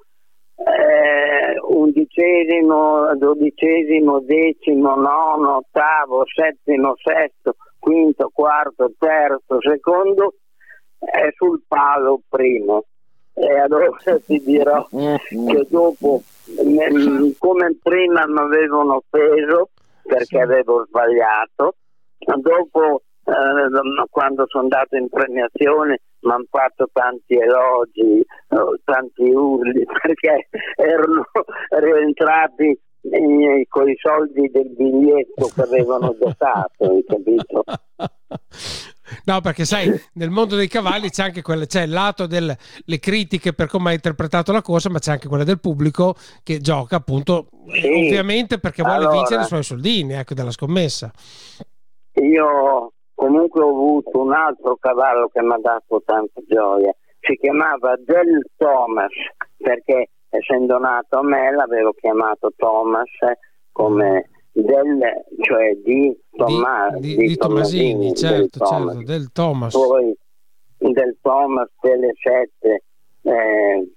eh, 0.56 1.58
undicesimo, 1.70 3.16
dodicesimo, 3.16 4.20
decimo, 4.20 4.96
nono, 4.96 5.58
ottavo, 5.58 6.24
settimo, 6.26 6.96
sesto, 6.98 7.56
quinto, 7.80 8.30
quarto, 8.34 8.92
terzo, 8.98 9.62
secondo, 9.62 10.36
e 11.00 11.32
sul 11.36 11.62
palo 11.68 12.22
primo. 12.28 12.84
E 13.34 13.58
allora 13.58 13.90
ti 14.26 14.42
dirò 14.44 14.86
che 14.90 15.66
dopo, 15.70 16.22
come 17.38 17.78
prima 17.82 18.26
mi 18.28 18.40
avevano 18.40 18.96
offeso 18.96 19.70
perché 20.04 20.40
avevo 20.40 20.86
sbagliato, 20.88 21.76
dopo 22.42 23.04
eh, 23.26 24.08
quando 24.10 24.46
sono 24.48 24.64
andato 24.64 24.96
in 24.96 25.08
premiazione 25.10 26.02
mi 26.22 26.32
hanno 26.32 26.46
fatto 26.50 26.90
tanti 26.92 27.36
elogi, 27.36 28.20
eh, 28.20 28.80
tanti 28.84 29.30
urli 29.30 29.86
perché 30.02 30.50
erano 30.76 31.26
rientrati 31.80 32.80
con 33.70 33.88
i 33.88 33.96
soldi 33.98 34.50
del 34.50 34.70
biglietto 34.76 35.50
che 35.56 35.62
avevano 35.62 36.16
hai 36.20 37.06
capito? 37.08 37.64
No, 39.26 39.42
perché 39.42 39.66
sai, 39.66 39.92
nel 40.14 40.30
mondo 40.30 40.56
dei 40.56 40.68
cavalli 40.68 41.10
c'è 41.10 41.24
anche 41.24 41.42
quella, 41.42 41.66
c'è 41.66 41.84
il 41.84 41.92
lato 41.92 42.28
delle 42.28 42.58
critiche 43.00 43.54
per 43.54 43.68
come 43.68 43.90
ha 43.92 43.94
interpretato 43.94 44.52
la 44.52 44.62
corsa, 44.62 44.90
ma 44.90 45.00
c'è 45.00 45.12
anche 45.12 45.28
quella 45.28 45.44
del 45.44 45.60
pubblico 45.60 46.16
che 46.44 46.60
gioca 46.60 46.98
appunto 46.98 47.48
Sì. 47.72 47.88
ovviamente 47.88 48.60
perché 48.60 48.82
vuole 48.82 48.98
Allora. 49.00 49.12
vincere 49.14 49.42
i 49.42 49.46
suoi 49.46 49.64
soldini, 49.64 50.14
ecco, 50.14 50.34
della 50.34 50.52
scommessa. 50.52 51.12
Io 52.14 52.94
comunque 53.14 53.62
ho 53.62 53.70
avuto 53.70 54.22
un 54.22 54.34
altro 54.34 54.78
cavallo 54.80 55.30
che 55.32 55.42
mi 55.42 55.54
ha 55.54 55.60
dato 55.62 56.02
tanta 56.06 56.42
gioia, 56.48 56.94
si 57.20 57.36
chiamava 57.36 57.96
Del 58.06 58.46
Thomas, 58.58 59.12
perché 59.58 60.10
essendo 60.30 60.78
nato 60.80 61.20
a 61.20 61.24
me 61.24 61.52
l'avevo 61.52 61.94
chiamato 61.94 62.52
Thomas 62.56 63.10
come 63.72 64.30
del, 64.62 65.00
cioè 65.42 65.76
di, 65.84 66.16
Tomma- 66.32 66.90
di, 66.98 67.16
di- 67.16 67.28
di 67.28 67.36
Tommasini, 67.38 68.08
del 68.08 68.16
certo, 68.16 68.60
Thomas. 68.60 68.94
certo, 68.96 69.12
del 69.12 69.32
Thomas. 69.32 69.74
Poi 69.74 70.18
del 70.78 71.18
Thomas, 71.22 71.70
Tele 71.80 72.12
7. 72.22 72.84
Eh, 73.22 73.88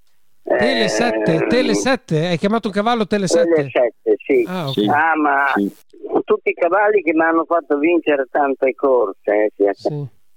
Tele 0.45 0.89
7, 0.89 1.35
eh, 1.35 1.47
Tele 1.47 1.75
7, 1.75 2.27
hai 2.27 2.37
chiamato 2.39 2.67
un 2.69 2.75
cavallo 2.75 3.07
Tele 3.07 3.29
7? 3.29 3.55
Tele 3.55 3.69
7, 3.71 4.15
sì. 4.17 4.45
Ah, 4.49 4.67
ok. 4.69 4.73
Sì. 4.73 4.87
Ah, 4.89 5.15
ma 5.17 5.47
Sì. 5.55 5.73
tutti 6.25 6.51
i 6.51 6.55
cavalli 6.55 7.01
che 7.03 7.13
mi 7.15 7.23
hanno 7.23 7.45
fatto 7.45 7.79
vincere 7.79 8.27
tante 8.31 8.75
corse, 8.75 9.31
eh, 9.45 9.53
sia, 9.55 9.73
Sì. 9.73 9.89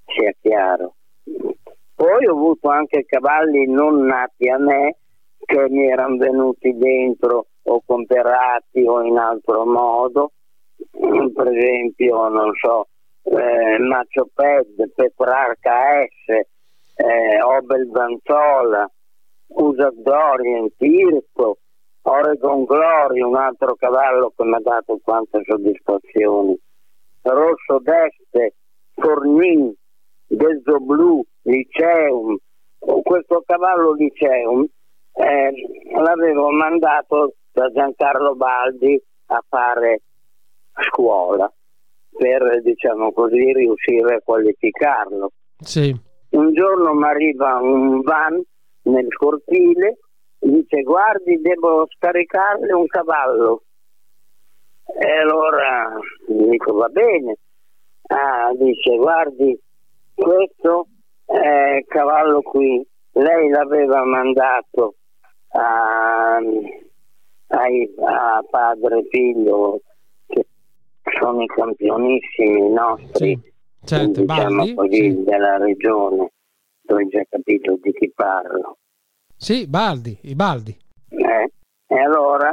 sia 0.06 0.32
chiaro. 0.42 0.96
Poi 1.96 2.26
ho 2.28 2.32
avuto 2.34 2.70
anche 2.70 3.04
cavalli 3.06 3.66
non 3.68 4.06
nati 4.06 4.48
a 4.50 4.58
me 4.60 4.98
che 5.44 5.66
mi 5.70 5.88
erano 5.88 6.18
venuti 6.18 6.76
dentro 6.78 7.48
o 7.68 7.82
comperati 7.86 8.86
o 8.86 9.02
in 9.04 9.18
altro 9.18 9.66
modo, 9.66 10.32
per 11.34 11.48
esempio, 11.48 12.28
non 12.30 12.54
so, 12.56 12.88
eh, 13.24 13.78
Macho 13.80 14.30
Ped, 14.34 14.92
Petrarca 14.94 16.06
S, 16.06 16.30
eh, 16.96 17.42
Obel 17.42 17.90
Vanzola, 17.90 18.90
Usa 19.48 19.92
Dorian, 19.96 20.70
Tirco, 20.78 21.58
Oregon 22.04 22.66
Glory, 22.66 23.22
un 23.22 23.36
altro 23.36 23.76
cavallo 23.76 24.32
che 24.36 24.44
mi 24.44 24.54
ha 24.54 24.60
dato 24.62 25.00
quante 25.04 25.42
soddisfazioni, 25.44 26.58
Rosso 27.24 27.80
d'Este, 27.80 28.56
Fornin, 28.94 29.74
Gezzo 30.28 30.80
Blu, 30.80 31.24
Liceum, 31.42 32.38
questo 33.02 33.44
cavallo 33.46 33.94
Liceum 33.94 34.66
eh, 35.14 35.52
l'avevo 36.00 36.50
mandato 36.52 37.34
da 37.56 37.72
Giancarlo 37.72 38.36
Baldi 38.36 39.02
a 39.28 39.44
fare 39.48 40.02
scuola 40.90 41.52
per 42.12 42.62
diciamo 42.62 43.14
così 43.14 43.54
riuscire 43.54 44.16
a 44.16 44.22
qualificarlo. 44.22 45.32
Sì. 45.60 45.96
Un 46.32 46.54
giorno 46.54 46.94
mi 46.94 47.06
arriva 47.06 47.56
un 47.62 48.02
van 48.02 48.42
nel 48.84 49.08
cortile, 49.16 50.00
dice 50.38 50.82
guardi 50.82 51.40
devo 51.42 51.88
scaricarle 51.96 52.74
un 52.74 52.88
cavallo. 52.88 53.64
E 55.00 55.20
allora 55.20 55.98
dico 56.28 56.74
va 56.74 56.88
bene. 56.90 57.38
Ah, 58.08 58.52
dice 58.54 58.98
guardi 58.98 59.58
questo 60.14 60.88
è 61.26 61.78
il 61.78 61.86
cavallo 61.88 62.42
qui, 62.42 62.86
lei 63.14 63.50
l'aveva 63.50 64.04
mandato 64.04 64.96
a, 65.50 66.40
a, 67.48 68.38
a 68.38 68.44
padre 68.50 69.00
e 69.00 69.08
figlio 69.10 69.82
che 70.28 70.46
sono 71.20 71.42
i 71.44 71.48
campionissimi 71.48 72.70
nostri 72.72 73.40
Sì, 73.42 73.54
certo, 73.86 74.22
diciamo 74.22 74.56
Baldi, 74.56 74.74
così, 74.74 75.12
sì. 75.12 75.24
della 75.24 75.58
regione 75.58 76.32
tu 76.82 76.94
hai 76.96 77.08
già 77.08 77.24
capito 77.30 77.78
di 77.82 77.92
chi 77.94 78.12
parlo 78.16 78.78
Sì, 79.36 79.68
Baldi, 79.68 80.18
i 80.24 80.36
Baldi. 80.36 80.78
eh? 81.10 81.50
e 81.88 82.00
allora 82.00 82.52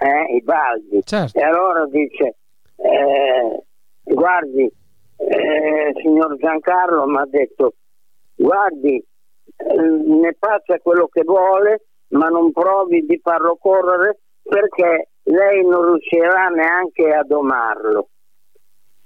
eh, 0.00 0.34
i 0.36 0.42
baldi 0.42 1.02
Certo. 1.02 1.38
e 1.38 1.42
allora 1.42 1.86
dice 1.86 2.36
eh, 2.76 3.62
guardi 4.04 4.70
eh, 5.16 5.92
signor 6.00 6.36
Giancarlo 6.36 7.06
mi 7.06 7.16
ha 7.16 7.26
detto 7.26 7.74
guardi 8.36 8.96
eh, 9.56 9.74
ne 9.82 10.36
faccia 10.38 10.78
quello 10.78 11.08
che 11.08 11.22
vuole 11.24 11.86
ma 12.08 12.28
non 12.28 12.52
provi 12.52 13.04
di 13.06 13.18
farlo 13.22 13.56
correre 13.56 14.18
perché 14.42 15.10
lei 15.24 15.64
non 15.66 15.84
riuscirà 15.86 16.48
neanche 16.48 17.12
a 17.12 17.22
domarlo 17.22 18.08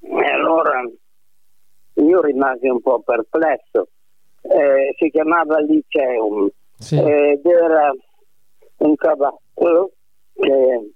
e 0.01 0.25
allora 0.31 0.83
io 1.95 2.21
rimasi 2.21 2.69
un 2.69 2.81
po' 2.81 3.01
perplesso 3.01 3.89
Eh, 4.45 4.95
si 4.99 5.09
chiamava 5.11 5.59
Liceum 5.61 6.49
Sì. 6.79 6.97
ed 6.99 7.45
era 7.47 7.93
un 8.79 8.95
cavallo 8.97 9.91
che 10.35 10.91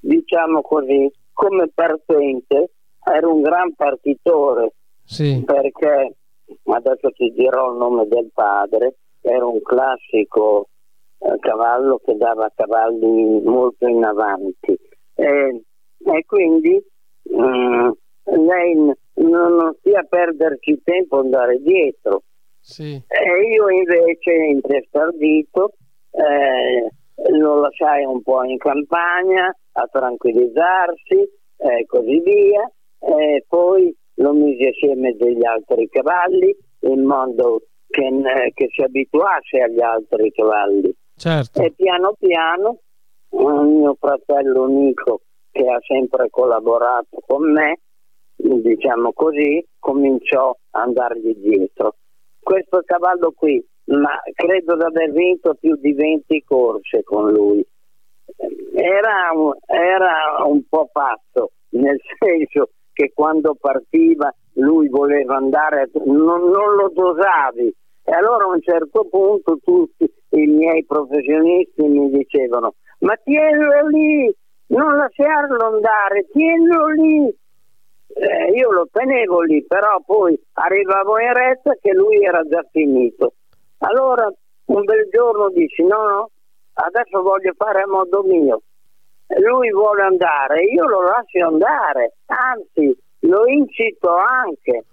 diciamo 0.00 0.62
così 0.62 1.10
come 1.32 1.68
partente 1.74 2.70
era 3.04 3.26
un 3.28 3.40
gran 3.42 3.74
partitore 3.74 4.74
Sì. 5.04 5.42
perché 5.44 6.14
adesso 6.66 7.10
ti 7.10 7.32
dirò 7.32 7.72
il 7.72 7.78
nome 7.78 8.06
del 8.06 8.30
padre 8.32 8.94
era 9.22 9.44
un 9.46 9.60
classico 9.62 10.68
cavallo 11.38 12.00
che 12.04 12.16
dava 12.16 12.50
cavalli 12.54 13.40
molto 13.42 13.86
in 13.86 14.04
avanti. 14.04 14.78
E, 15.14 15.62
e 16.04 16.24
quindi 16.26 16.82
mm, 17.34 17.90
lei 18.24 18.74
non, 18.74 18.94
non 19.14 19.74
stia 19.78 20.00
a 20.00 20.06
perderci 20.08 20.80
tempo 20.82 21.18
andare 21.18 21.58
dietro. 21.58 22.22
Sì. 22.62 22.92
e 22.92 23.54
io 23.54 23.70
invece 23.70 24.32
intestardito 24.32 25.72
eh, 26.10 26.90
lo 27.30 27.60
lasciai 27.60 28.04
un 28.04 28.22
po' 28.22 28.44
in 28.44 28.58
campagna 28.58 29.54
a 29.72 29.88
tranquillizzarsi 29.90 31.18
e 31.56 31.86
così 31.86 32.20
via 32.20 32.70
e 32.98 33.44
poi 33.48 33.94
lo 34.16 34.32
misi 34.32 34.66
assieme 34.66 35.16
degli 35.16 35.44
altri 35.44 35.88
cavalli 35.88 36.54
in 36.80 37.02
modo 37.04 37.62
che, 37.88 38.06
eh, 38.06 38.52
che 38.54 38.68
si 38.70 38.82
abituasse 38.82 39.60
agli 39.60 39.80
altri 39.80 40.30
cavalli 40.30 40.94
Certo. 41.20 41.60
e 41.60 41.70
piano 41.76 42.14
piano 42.18 42.78
mio 43.28 43.94
fratello 44.00 44.66
Nico 44.68 45.20
che 45.50 45.68
ha 45.68 45.78
sempre 45.86 46.30
collaborato 46.30 47.18
con 47.26 47.52
me 47.52 47.80
diciamo 48.36 49.12
così 49.12 49.62
cominciò 49.78 50.56
a 50.70 50.80
andargli 50.80 51.36
dietro 51.36 51.96
questo 52.40 52.80
cavallo 52.86 53.32
qui 53.32 53.62
ma 53.88 54.18
credo 54.32 54.76
di 54.76 54.82
aver 54.82 55.12
vinto 55.12 55.54
più 55.60 55.76
di 55.76 55.92
20 55.92 56.42
corse 56.42 57.02
con 57.02 57.30
lui 57.30 57.62
era 58.72 59.28
un, 59.34 59.52
era 59.66 60.42
un 60.46 60.62
po' 60.70 60.88
pazzo 60.90 61.50
nel 61.72 62.00
senso 62.18 62.70
che 62.94 63.12
quando 63.14 63.54
partiva 63.60 64.34
lui 64.54 64.88
voleva 64.88 65.36
andare 65.36 65.90
non, 66.06 66.48
non 66.48 66.76
lo 66.76 66.90
dosavi 66.94 67.74
e 68.10 68.14
allora 68.14 68.44
a 68.44 68.48
un 68.48 68.60
certo 68.60 69.06
punto 69.08 69.58
tutti 69.62 70.10
i 70.30 70.46
miei 70.46 70.84
professionisti 70.84 71.82
mi 71.82 72.10
dicevano 72.10 72.74
ma 73.00 73.14
tienilo 73.22 73.86
lì 73.88 74.34
non 74.66 74.96
lasciarlo 74.96 75.64
andare 75.64 76.26
tienilo 76.32 76.88
lì 76.88 77.34
eh, 78.12 78.50
io 78.52 78.72
lo 78.72 78.88
tenevo 78.90 79.42
lì, 79.42 79.64
però 79.64 80.00
poi 80.04 80.38
arrivavo 80.54 81.20
in 81.20 81.32
retta 81.32 81.74
che 81.80 81.92
lui 81.92 82.24
era 82.24 82.42
già 82.46 82.64
finito. 82.70 83.34
Allora 83.78 84.30
un 84.66 84.84
bel 84.84 85.08
giorno 85.10 85.48
dici 85.50 85.82
no, 85.84 86.08
no, 86.08 86.30
adesso 86.74 87.22
voglio 87.22 87.52
fare 87.56 87.82
a 87.82 87.88
modo 87.88 88.22
mio. 88.22 88.62
Lui 89.38 89.70
vuole 89.70 90.02
andare, 90.02 90.64
io 90.64 90.88
lo 90.88 91.02
lascio 91.02 91.46
andare, 91.46 92.14
anzi 92.26 92.96
lo 93.20 93.46
incito 93.46 94.12
anche. 94.12 94.84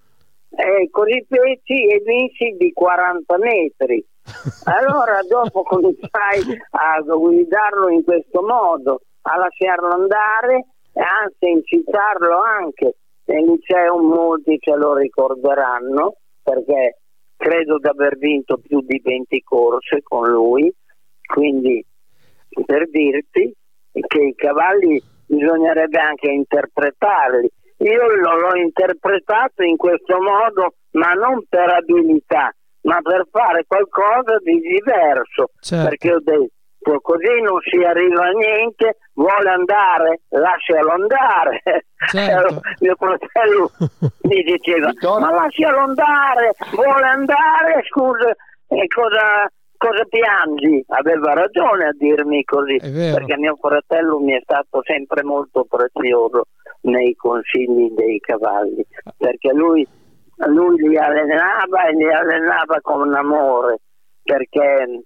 E 0.49 0.89
così 0.89 1.25
feci 1.27 1.87
e 1.87 2.01
vinsi 2.05 2.55
di 2.57 2.71
40 2.71 3.37
metri. 3.37 4.03
Allora 4.65 5.19
dopo 5.27 5.63
cominciai 5.63 6.41
a 6.71 6.99
guidarlo 7.01 7.89
in 7.89 8.03
questo 8.03 8.41
modo, 8.41 9.01
a 9.21 9.37
lasciarlo 9.37 9.89
andare 9.89 10.65
e 10.93 11.01
anzi 11.01 11.45
a 11.45 11.49
incitarlo 11.49 12.39
anche. 12.41 12.95
Nel 13.25 13.43
liceo 13.43 14.01
molti 14.01 14.57
ce 14.59 14.75
lo 14.75 14.95
ricorderanno 14.95 16.15
perché 16.41 16.99
credo 17.35 17.77
di 17.77 17.87
aver 17.87 18.17
vinto 18.17 18.57
più 18.57 18.81
di 18.81 18.99
20 19.03 19.43
corse 19.43 20.01
con 20.01 20.29
lui, 20.29 20.73
quindi 21.25 21.85
per 22.65 22.89
dirti 22.89 23.53
che 23.91 24.21
i 24.21 24.35
cavalli 24.35 25.01
bisognerebbe 25.25 25.99
anche 25.99 26.29
interpretarli. 26.31 27.49
Io 27.77 28.07
l'ho 28.07 28.55
interpretato 28.55 29.63
in 29.63 29.77
questo 29.77 30.19
modo, 30.19 30.73
ma 30.91 31.13
non 31.13 31.43
per 31.47 31.69
abilità, 31.69 32.51
ma 32.81 32.99
per 33.01 33.27
fare 33.29 33.65
qualcosa 33.67 34.37
di 34.41 34.59
diverso. 34.59 35.51
Certo. 35.59 35.89
Perché 35.89 36.13
ho 36.13 36.19
detto, 36.23 36.99
così 37.01 37.41
non 37.41 37.59
si 37.69 37.83
arriva 37.83 38.25
a 38.25 38.31
niente, 38.31 38.97
vuole 39.13 39.49
andare, 39.49 40.21
lascialo 40.29 40.91
andare. 40.91 41.61
Certo. 42.09 42.61
Mio 42.79 42.95
fratello 42.95 43.71
mi 44.23 44.41
diceva, 44.41 44.91
ma 45.19 45.31
lascialo 45.31 45.79
andare, 45.79 46.53
vuole 46.71 47.05
andare, 47.05 47.83
scusa, 47.89 48.31
e 48.69 48.87
cosa, 48.87 49.47
cosa 49.77 50.03
piangi? 50.05 50.83
Aveva 50.87 51.33
ragione 51.33 51.85
a 51.85 51.95
dirmi 51.97 52.43
così, 52.43 52.77
perché 52.79 53.37
mio 53.37 53.55
fratello 53.59 54.19
mi 54.19 54.33
è 54.33 54.39
stato 54.43 54.81
sempre 54.83 55.23
molto 55.23 55.65
prezioso 55.65 56.45
nei 56.81 57.15
consigli 57.15 57.91
dei 57.91 58.19
cavalli, 58.19 58.85
perché 59.17 59.53
lui, 59.53 59.87
lui 60.47 60.75
li 60.87 60.97
allenava 60.97 61.87
e 61.87 61.93
li 61.95 62.11
allenava 62.11 62.79
con 62.81 63.13
amore, 63.13 63.79
perché 64.23 65.01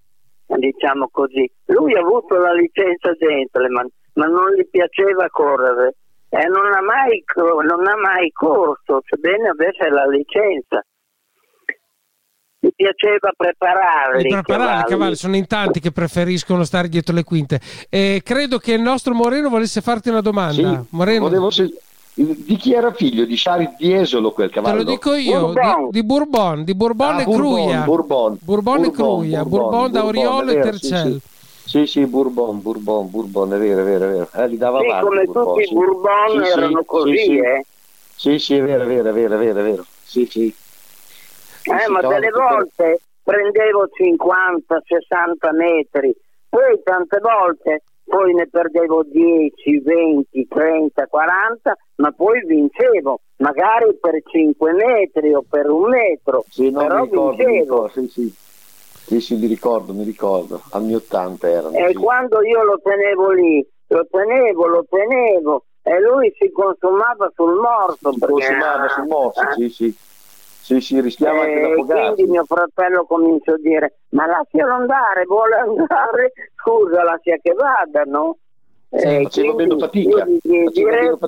diciamo 0.46 1.08
così, 1.10 1.50
lui 1.66 1.94
ha 1.94 2.00
avuto 2.00 2.36
la 2.36 2.52
licenza 2.52 3.12
gentleman, 3.12 3.88
ma 4.14 4.26
non 4.26 4.52
gli 4.54 4.66
piaceva 4.68 5.28
correre 5.30 5.94
e 6.28 6.46
non 6.46 6.72
ha 6.72 6.82
mai, 6.82 7.22
non 7.36 7.86
ha 7.86 7.96
mai 7.96 8.30
corso, 8.32 9.02
sebbene 9.04 9.48
avesse 9.48 9.88
la 9.88 10.06
licenza. 10.06 10.82
Gli 12.64 12.68
piaceva 12.76 13.32
prepararli. 13.36 14.24
I 14.24 14.28
preparare 14.28 14.42
i 14.42 14.66
cavalli. 14.68 14.88
cavalli, 14.88 15.16
sono 15.16 15.34
in 15.34 15.48
tanti 15.48 15.80
che 15.80 15.90
preferiscono 15.90 16.62
stare 16.62 16.88
dietro 16.88 17.12
le 17.12 17.24
quinte. 17.24 17.60
Eh, 17.88 18.20
credo 18.24 18.58
che 18.58 18.74
il 18.74 18.80
nostro 18.80 19.14
Moreno 19.14 19.48
volesse 19.48 19.80
farti 19.80 20.10
una 20.10 20.20
domanda. 20.20 20.52
Sì, 20.52 20.86
Moreno, 20.90 21.28
volevo, 21.28 21.50
Di 22.14 22.56
chi 22.56 22.72
era 22.72 22.92
figlio? 22.92 23.24
Di 23.24 23.34
Charles 23.36 23.74
Diesolo 23.76 24.30
quel 24.30 24.50
cavallo? 24.50 24.78
Te 24.78 24.84
lo 24.84 24.90
dico 24.92 25.14
io, 25.14 25.40
Bourbon. 25.40 25.84
Di, 25.86 25.90
di 25.90 26.02
Bourbon, 26.04 26.64
di 26.64 26.74
Bourbon 26.76 27.14
ah, 27.14 27.20
e 27.20 27.24
Bourbon, 27.24 27.52
Cruia. 27.52 27.80
Bourbon, 27.80 28.38
Bourbon, 28.40 28.84
e 28.84 28.90
Cruia, 28.92 29.44
Bourbon, 29.44 29.70
Bourbon 29.70 29.90
da 29.90 30.04
Oriolo 30.04 30.50
e 30.52 30.60
Tercel. 30.60 31.20
Sì, 31.64 31.68
sì, 31.68 31.86
sì, 31.86 32.06
Bourbon, 32.06 32.62
Bourbon, 32.62 33.10
Bourbon, 33.10 33.54
è 33.54 33.58
vero, 33.58 33.80
è 33.80 33.84
vero, 33.84 34.04
è 34.04 34.08
vero. 34.08 34.28
Eh, 34.34 34.46
li 34.46 34.56
dava 34.56 34.78
sì, 34.78 34.86
avanti, 34.86 35.04
come 35.04 35.24
Bourbon, 35.24 35.54
tutti 35.54 35.68
i 35.68 35.74
Bourbon 35.74 36.44
erano 36.44 36.84
così, 36.84 37.38
eh. 37.38 37.66
Sì, 38.14 38.38
sì, 38.38 38.54
è 38.54 38.62
vero, 38.62 38.84
è 38.84 38.86
vero, 38.86 39.08
è 39.08 39.12
vero, 39.12 39.34
è 39.34 39.38
vero, 39.38 39.58
è 39.58 39.62
vero. 39.64 39.84
Sì, 40.04 40.28
sì. 40.30 40.54
Eh, 41.64 41.88
ma 41.88 42.00
delle 42.00 42.30
volte 42.30 43.00
prendevo 43.22 43.88
50, 43.88 44.82
60 44.84 45.52
metri, 45.52 46.14
poi 46.48 46.80
tante 46.82 47.18
volte 47.20 47.82
poi 48.04 48.34
ne 48.34 48.46
perdevo 48.46 49.04
10, 49.04 49.80
20, 49.80 50.46
30, 50.48 51.06
40, 51.06 51.76
ma 51.96 52.12
poi 52.12 52.44
vincevo, 52.44 53.20
magari 53.36 53.96
per 53.98 54.20
5 54.22 54.72
metri 54.72 55.32
o 55.32 55.42
per 55.48 55.70
un 55.70 55.88
metro, 55.88 56.44
sì, 56.48 56.70
no, 56.70 56.80
però 56.80 56.96
mi 56.96 57.04
ricordo, 57.04 57.28
vincevo. 57.30 57.50
Mi 57.50 57.58
ricordo, 57.60 57.88
sì, 57.88 58.08
sì. 58.08 58.34
Sì, 59.04 59.20
sì, 59.20 59.36
mi 59.36 59.46
ricordo, 59.46 59.92
mi 59.92 60.04
ricordo, 60.04 60.60
anni 60.72 60.94
80 60.94 61.48
erano. 61.48 61.76
E 61.76 61.88
sì. 61.88 61.94
quando 61.94 62.42
io 62.42 62.62
lo 62.62 62.80
tenevo 62.82 63.30
lì, 63.30 63.66
lo 63.88 64.06
tenevo, 64.10 64.66
lo 64.66 64.86
tenevo, 64.88 65.64
e 65.82 66.00
lui 66.00 66.32
si 66.38 66.50
consumava 66.50 67.30
sul 67.34 67.54
morto. 67.54 68.12
Si 68.12 68.18
consumava 68.20 68.88
sul 68.88 69.06
morto, 69.06 69.40
eh? 69.40 69.52
sì, 69.54 69.68
sì. 69.70 69.96
Sì, 70.62 70.80
sì, 70.80 71.00
rischiava 71.00 71.42
anche 71.42 71.60
E 71.60 71.74
quindi 71.74 72.26
mio 72.30 72.44
fratello 72.44 73.04
cominciò 73.04 73.54
a 73.54 73.58
dire, 73.58 73.98
ma 74.10 74.26
lascialo 74.26 74.74
andare, 74.74 75.24
vuole 75.24 75.56
andare, 75.56 76.32
scusa, 76.54 77.02
lascia 77.02 77.36
che 77.42 77.52
vada, 77.52 78.02
no? 78.04 78.38
Sì, 78.88 79.06
Eh, 79.06 79.22
facevo 79.24 79.54
quindi 79.54 79.74
meno 79.74 79.78
fatica, 79.86 80.18
io 80.18 80.24
di- 80.24 80.38
di 80.42 80.68
diretta 80.72 81.26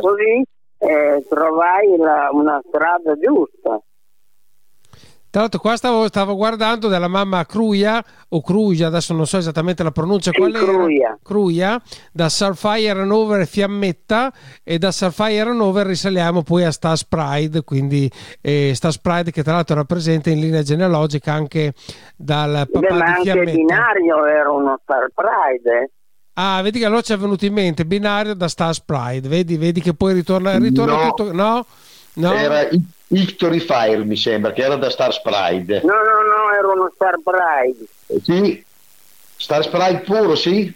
così 0.00 0.42
eh, 0.78 1.24
trovai 1.28 1.96
la- 1.98 2.30
una 2.32 2.60
strada 2.66 3.14
giusta. 3.18 3.78
Tra 5.32 5.40
l'altro 5.40 5.60
qua 5.60 5.76
stavo, 5.76 6.06
stavo 6.08 6.36
guardando 6.36 6.88
della 6.88 7.08
mamma 7.08 7.46
Cruia 7.46 8.04
o 8.28 8.42
Cruia, 8.42 8.88
adesso 8.88 9.14
non 9.14 9.26
so 9.26 9.38
esattamente 9.38 9.82
la 9.82 9.90
pronuncia 9.90 10.30
Sì, 10.30 10.36
qual. 10.36 10.52
Cruia. 10.52 11.18
Cruia, 11.22 11.80
da 12.12 12.28
Starfire 12.28 13.00
Hanover 13.00 13.46
Fiammetta 13.46 14.30
e 14.62 14.76
da 14.76 14.92
Starfire 14.92 15.48
Hanover 15.48 15.86
risaliamo 15.86 16.42
poi 16.42 16.64
a 16.64 16.70
Stars 16.70 17.06
Pride, 17.06 17.64
quindi 17.64 18.10
eh, 18.42 18.72
Stars 18.74 18.98
Pride 18.98 19.30
che 19.30 19.42
tra 19.42 19.54
l'altro 19.54 19.74
era 19.76 19.84
presente 19.84 20.28
in 20.28 20.38
linea 20.38 20.60
genealogica 20.62 21.32
anche 21.32 21.72
dal 22.14 22.68
papà 22.70 22.86
Beh, 22.86 22.92
ma 22.92 23.04
di 23.04 23.10
anche 23.10 23.22
Fiammetta. 23.22 23.52
Binario 23.52 24.26
era 24.26 24.50
uno 24.50 24.78
Star 24.82 25.08
Pride. 25.14 25.90
Ah, 26.34 26.60
vedi 26.60 26.78
che 26.78 26.84
allora 26.84 27.00
ci 27.00 27.14
è 27.14 27.16
venuto 27.16 27.46
in 27.46 27.54
mente 27.54 27.86
binario 27.86 28.34
da 28.34 28.48
Stars 28.48 28.82
Pride, 28.82 29.26
vedi, 29.28 29.56
vedi 29.56 29.80
che 29.80 29.94
poi 29.94 30.12
ritorna, 30.12 30.58
ritorna 30.58 30.94
No. 30.96 31.08
tutto... 31.08 31.32
No? 31.32 31.64
No? 32.16 32.32
Era 32.34 32.68
Victory 33.12 33.60
Fire, 33.60 34.04
mi 34.04 34.16
sembra, 34.16 34.52
che 34.52 34.62
era 34.62 34.76
da 34.76 34.88
Star 34.88 35.12
Sprite. 35.12 35.82
No, 35.84 35.92
no, 35.92 36.22
no, 36.22 36.54
era 36.56 36.66
uno 36.66 36.90
Star 36.94 37.18
Pride. 37.22 38.22
Sì, 38.22 38.64
Star 39.36 39.62
Sprite 39.62 40.00
puro, 40.00 40.34
sì? 40.34 40.74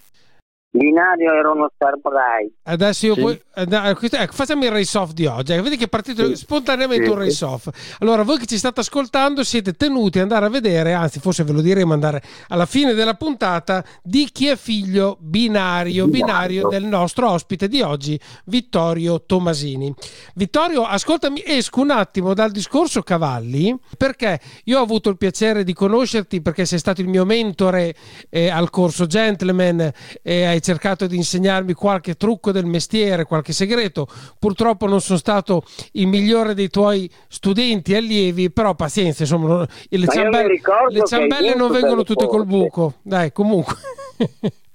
Binario 0.71 1.33
era 1.33 1.51
uno 1.53 1.71
Star 1.75 1.95
Pride. 2.03 2.53
Adesso 2.65 3.07
io 3.07 3.15
Sì. 3.15 3.21
poi 3.23 3.41
eh, 3.55 3.65
no, 3.67 3.95
questo- 3.95 4.17
ecco, 4.19 4.33
facciamo 4.35 4.65
il 4.65 4.71
race 4.71 4.99
off 4.99 5.13
di 5.13 5.25
oggi. 5.25 5.53
Ecco, 5.53 5.63
Vedi 5.63 5.77
che 5.79 5.85
è 5.85 5.89
partito 5.89 6.27
Sì. 6.27 6.37
spontaneamente 6.37 7.07
Sì, 7.07 7.11
un 7.11 7.19
race 7.19 7.45
off. 7.47 7.69
Allora, 8.01 8.23
voi 8.25 8.37
che 8.39 8.45
ci 8.45 8.59
state 8.59 8.81
ascoltando 8.81 9.43
siete 9.43 9.73
tenuti 9.73 10.19
ad 10.19 10.25
andare 10.25 10.45
a 10.45 10.49
vedere, 10.51 10.93
anzi, 10.93 11.19
forse 11.19 11.45
ve 11.45 11.53
lo 11.53 11.63
diremo 11.63 11.95
andare 11.95 12.23
alla 12.49 12.67
fine 12.67 12.93
della 12.93 13.15
puntata 13.15 13.83
di 14.03 14.29
chi 14.31 14.49
è 14.49 14.57
figlio 14.57 15.17
binario, 15.19 16.07
binario 16.09 16.69
del 16.69 16.85
nostro 16.85 17.31
ospite 17.31 17.69
di 17.69 17.81
oggi, 17.81 18.21
Vittorio 18.45 19.23
Tomasini. 19.25 19.95
Vittorio, 20.35 20.85
ascoltami, 20.85 21.43
esco 21.47 21.81
un 21.81 21.91
attimo 21.91 22.35
dal 22.35 22.51
discorso 22.51 23.03
cavalli 23.03 23.75
perché 23.97 24.39
io 24.65 24.79
ho 24.81 24.83
avuto 24.83 25.09
il 25.09 25.17
piacere 25.17 25.65
di 25.65 25.73
conoscerti 25.73 26.43
perché 26.43 26.67
sei 26.67 26.79
stato 26.79 27.01
il 27.01 27.09
mio 27.09 27.25
mentore 27.25 27.95
eh, 28.29 28.51
al 28.51 28.69
corso 28.69 29.07
Gentleman 29.07 29.91
e 30.23 30.45
hai 30.45 30.61
cercato 30.67 31.07
di 31.07 31.15
insegnarmi 31.15 31.75
qualche 31.75 32.17
trucco 32.17 32.51
del 32.51 32.67
mestiere, 32.67 33.25
qualche 33.25 33.53
segreto. 33.53 34.09
Purtroppo 34.39 34.87
non 34.87 35.01
sono 35.01 35.19
stato 35.19 35.63
il 35.93 36.09
migliore 36.09 36.55
dei 36.55 36.69
tuoi 36.69 37.09
studenti 37.29 37.93
e 37.93 37.99
allievi, 37.99 38.51
però 38.51 38.75
pazienza, 38.75 39.23
insomma, 39.23 39.65
le 39.89 40.07
ciambelle, 40.09 40.61
le 40.89 41.05
ciambelle 41.07 41.55
non 41.55 41.71
vengono 41.71 42.03
tutte 42.03 42.27
col 42.27 42.47
buco. 42.47 42.95
Dai, 43.03 43.31
comunque. 43.31 43.77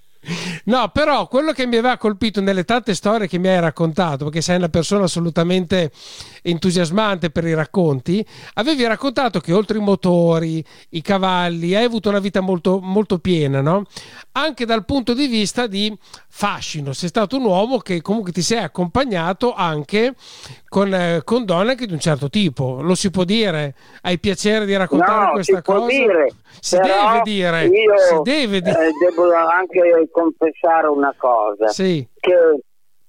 No, 0.66 0.90
però 0.94 1.28
quello 1.28 1.52
che 1.52 1.66
mi 1.66 1.78
aveva 1.78 1.98
colpito 1.98 2.42
nelle 2.42 2.64
tante 2.64 2.94
storie 2.94 3.28
che 3.28 3.40
mi 3.40 3.48
hai 3.48 3.60
raccontato, 3.60 4.26
perché 4.26 4.42
sei 4.42 4.58
una 4.58 4.70
persona 4.70 5.06
assolutamente 5.06 5.92
entusiasmante 6.44 7.32
per 7.32 7.46
i 7.46 7.54
racconti, 7.56 8.24
avevi 8.54 8.86
raccontato 8.86 9.40
che 9.40 9.52
oltre 9.54 9.80
i 9.80 9.82
motori, 9.82 10.64
i 10.90 11.02
cavalli, 11.02 11.76
hai 11.76 11.84
avuto 11.86 12.10
una 12.10 12.20
vita 12.20 12.40
molto, 12.42 12.80
molto 12.82 13.18
piena, 13.20 13.62
no? 13.62 13.84
Anche 14.34 14.66
dal 14.66 14.86
punto 14.86 15.14
di 15.14 15.26
vista 15.28 15.66
di 15.68 15.96
fascino. 16.30 16.94
Sei 16.94 17.10
stato 17.10 17.38
un 17.38 17.46
uomo 17.46 17.80
che 17.80 18.02
comunque 18.02 18.32
ti 18.32 18.42
sei 18.42 18.60
accompagnato 18.60 19.54
anche 19.54 20.14
con, 20.70 20.94
eh, 20.94 21.22
con 21.24 21.46
donne 21.46 21.72
anche 21.72 21.86
di 21.88 21.94
un 21.94 22.00
certo 22.00 22.30
tipo. 22.30 22.82
Lo 22.82 22.96
si 22.96 23.10
può 23.10 23.24
dire? 23.24 23.76
Hai 24.02 24.20
piacere 24.20 24.66
di 24.66 24.76
raccontare 24.76 25.26
No, 25.26 25.32
questa 25.32 25.62
cosa? 25.62 25.86
dire, 25.88 26.34
si 26.60 26.78
deve 26.78 27.22
dire, 27.24 27.66
io, 27.66 27.98
si 27.98 28.22
deve 28.24 28.62
dire. 28.62 28.88
eh, 28.88 28.92
devo 29.10 29.34
anche 29.34 30.10
confessare 30.12 30.88
una 30.88 31.14
cosa, 31.18 31.68
Sì. 31.70 32.08
che 32.20 32.36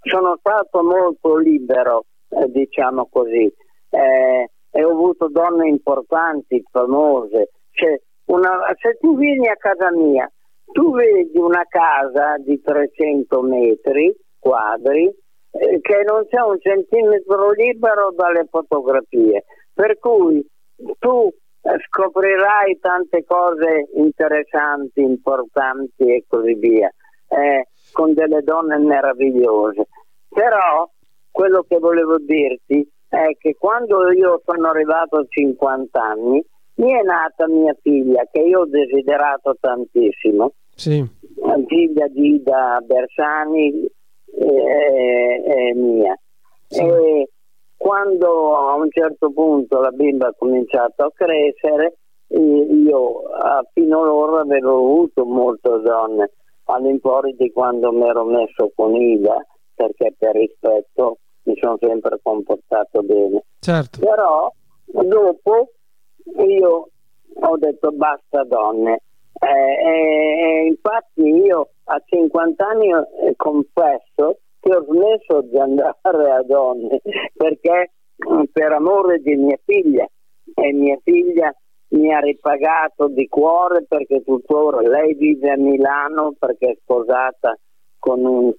sono 0.01 0.37
stato 0.39 0.83
molto 0.83 1.37
libero, 1.37 2.05
eh, 2.31 2.47
diciamo 2.51 3.09
così, 3.11 3.53
eh, 3.91 4.51
e 4.71 4.85
ho 4.85 4.91
avuto 4.91 5.29
donne 5.29 5.69
importanti, 5.69 6.63
famose. 6.71 7.51
Cioè, 7.73 8.01
una- 8.27 8.63
se 8.81 8.97
tu 9.01 9.17
vieni 9.17 9.49
a 9.49 9.57
casa 9.57 9.91
mia, 9.93 10.31
tu 10.73 10.93
vedi 10.95 11.37
una 11.39 11.65
casa 11.69 12.37
di 12.39 12.59
300 12.63 13.43
metri 13.43 14.15
quadri 14.39 15.05
eh, 15.55 15.81
che 15.83 16.03
non 16.07 16.27
c'è 16.29 16.41
un 16.41 16.59
centimetro 16.59 17.51
libero 17.51 18.11
dalle 18.17 18.47
fotografie, 18.51 19.45
per 19.75 19.99
cui 19.99 20.43
tu 20.99 21.31
scoprirai 21.87 22.79
tante 22.81 23.25
cose 23.25 23.89
interessanti, 23.95 25.01
importanti 25.01 26.03
e 26.05 26.25
così 26.27 26.55
via, 26.55 26.93
eh, 27.29 27.69
con 27.93 28.13
delle 28.15 28.43
donne 28.43 28.79
meravigliose. 28.79 29.87
Però 30.29 30.89
quello 31.31 31.65
che 31.69 31.79
volevo 31.79 32.19
dirti 32.19 32.87
è 33.09 33.37
che 33.39 33.57
quando 33.59 34.11
io 34.13 34.41
sono 34.45 34.69
arrivato 34.69 35.19
a 35.19 35.27
50 35.29 36.03
anni, 36.03 36.45
mi 36.75 36.93
è 36.93 37.03
nata 37.03 37.47
mia 37.49 37.77
figlia 37.81 38.27
che 38.31 38.41
io 38.41 38.61
ho 38.61 38.67
desiderato 38.67 39.57
tantissimo, 39.61 40.53
Sì. 40.75 41.07
figlia 41.67 42.09
di 42.09 42.35
Ida 42.35 42.81
Bersani 42.85 43.87
e, 44.35 45.43
e 45.45 45.75
mia. 45.75 46.19
Sì. 46.67 46.81
E 46.83 47.29
quando 47.83 48.57
a 48.57 48.75
un 48.77 48.89
certo 48.91 49.33
punto 49.33 49.81
la 49.81 49.91
bimba 49.91 50.29
ha 50.29 50.35
cominciato 50.39 51.03
a 51.03 51.11
crescere, 51.13 51.97
eh, 52.29 52.39
io 52.39 53.23
fino 53.73 54.03
allora 54.03 54.43
avevo 54.43 54.77
avuto 54.77 55.25
molte 55.25 55.69
donne, 55.81 56.31
all'infuori 56.67 57.35
di 57.37 57.51
quando 57.51 57.91
mi 57.91 58.07
ero 58.07 58.25
messo 58.25 58.71
con 58.77 58.95
Ida, 58.95 59.45
perché 59.75 60.15
per 60.17 60.37
rispetto 60.37 61.19
mi 61.43 61.57
sono 61.57 61.77
sempre 61.81 62.21
comportato 62.23 63.03
bene. 63.03 63.43
Certo. 63.59 63.99
Però 63.99 64.53
dopo 64.85 65.73
io 66.37 66.89
ho 67.41 67.57
detto 67.59 67.91
basta 67.91 68.45
donne. 68.45 69.01
Eh, 69.41 69.89
e- 69.89 70.39
e 70.39 70.67
infatti 70.67 71.23
io 71.23 71.71
a 71.87 72.01
50 72.07 72.65
anni 72.65 72.91
eh, 72.91 73.35
confesso 73.35 74.39
che 74.63 74.77
ho 74.77 74.85
smesso 74.85 75.43
di 75.43 75.59
andare 75.59 76.31
a 76.31 76.43
donne 76.45 77.01
perché 77.35 77.91
mm, 78.31 78.43
per 78.53 78.71
amore 78.73 79.19
di 79.19 79.35
mia 79.35 79.59
figlia 79.65 80.07
e 80.55 80.73
mia 80.73 80.97
figlia 81.03 81.53
mi 81.89 82.15
ha 82.15 82.21
ripagato 82.21 83.09
di 83.09 83.27
cuore 83.27 83.85
perché 83.89 84.23
tuttora 84.23 84.81
lei 84.81 85.15
vive 85.15 85.51
a 85.51 85.57
Milano 85.57 86.35
perché 86.39 86.71
è 86.71 86.77
sposata 86.81 87.59
con, 87.99 88.25
un, 88.25 88.53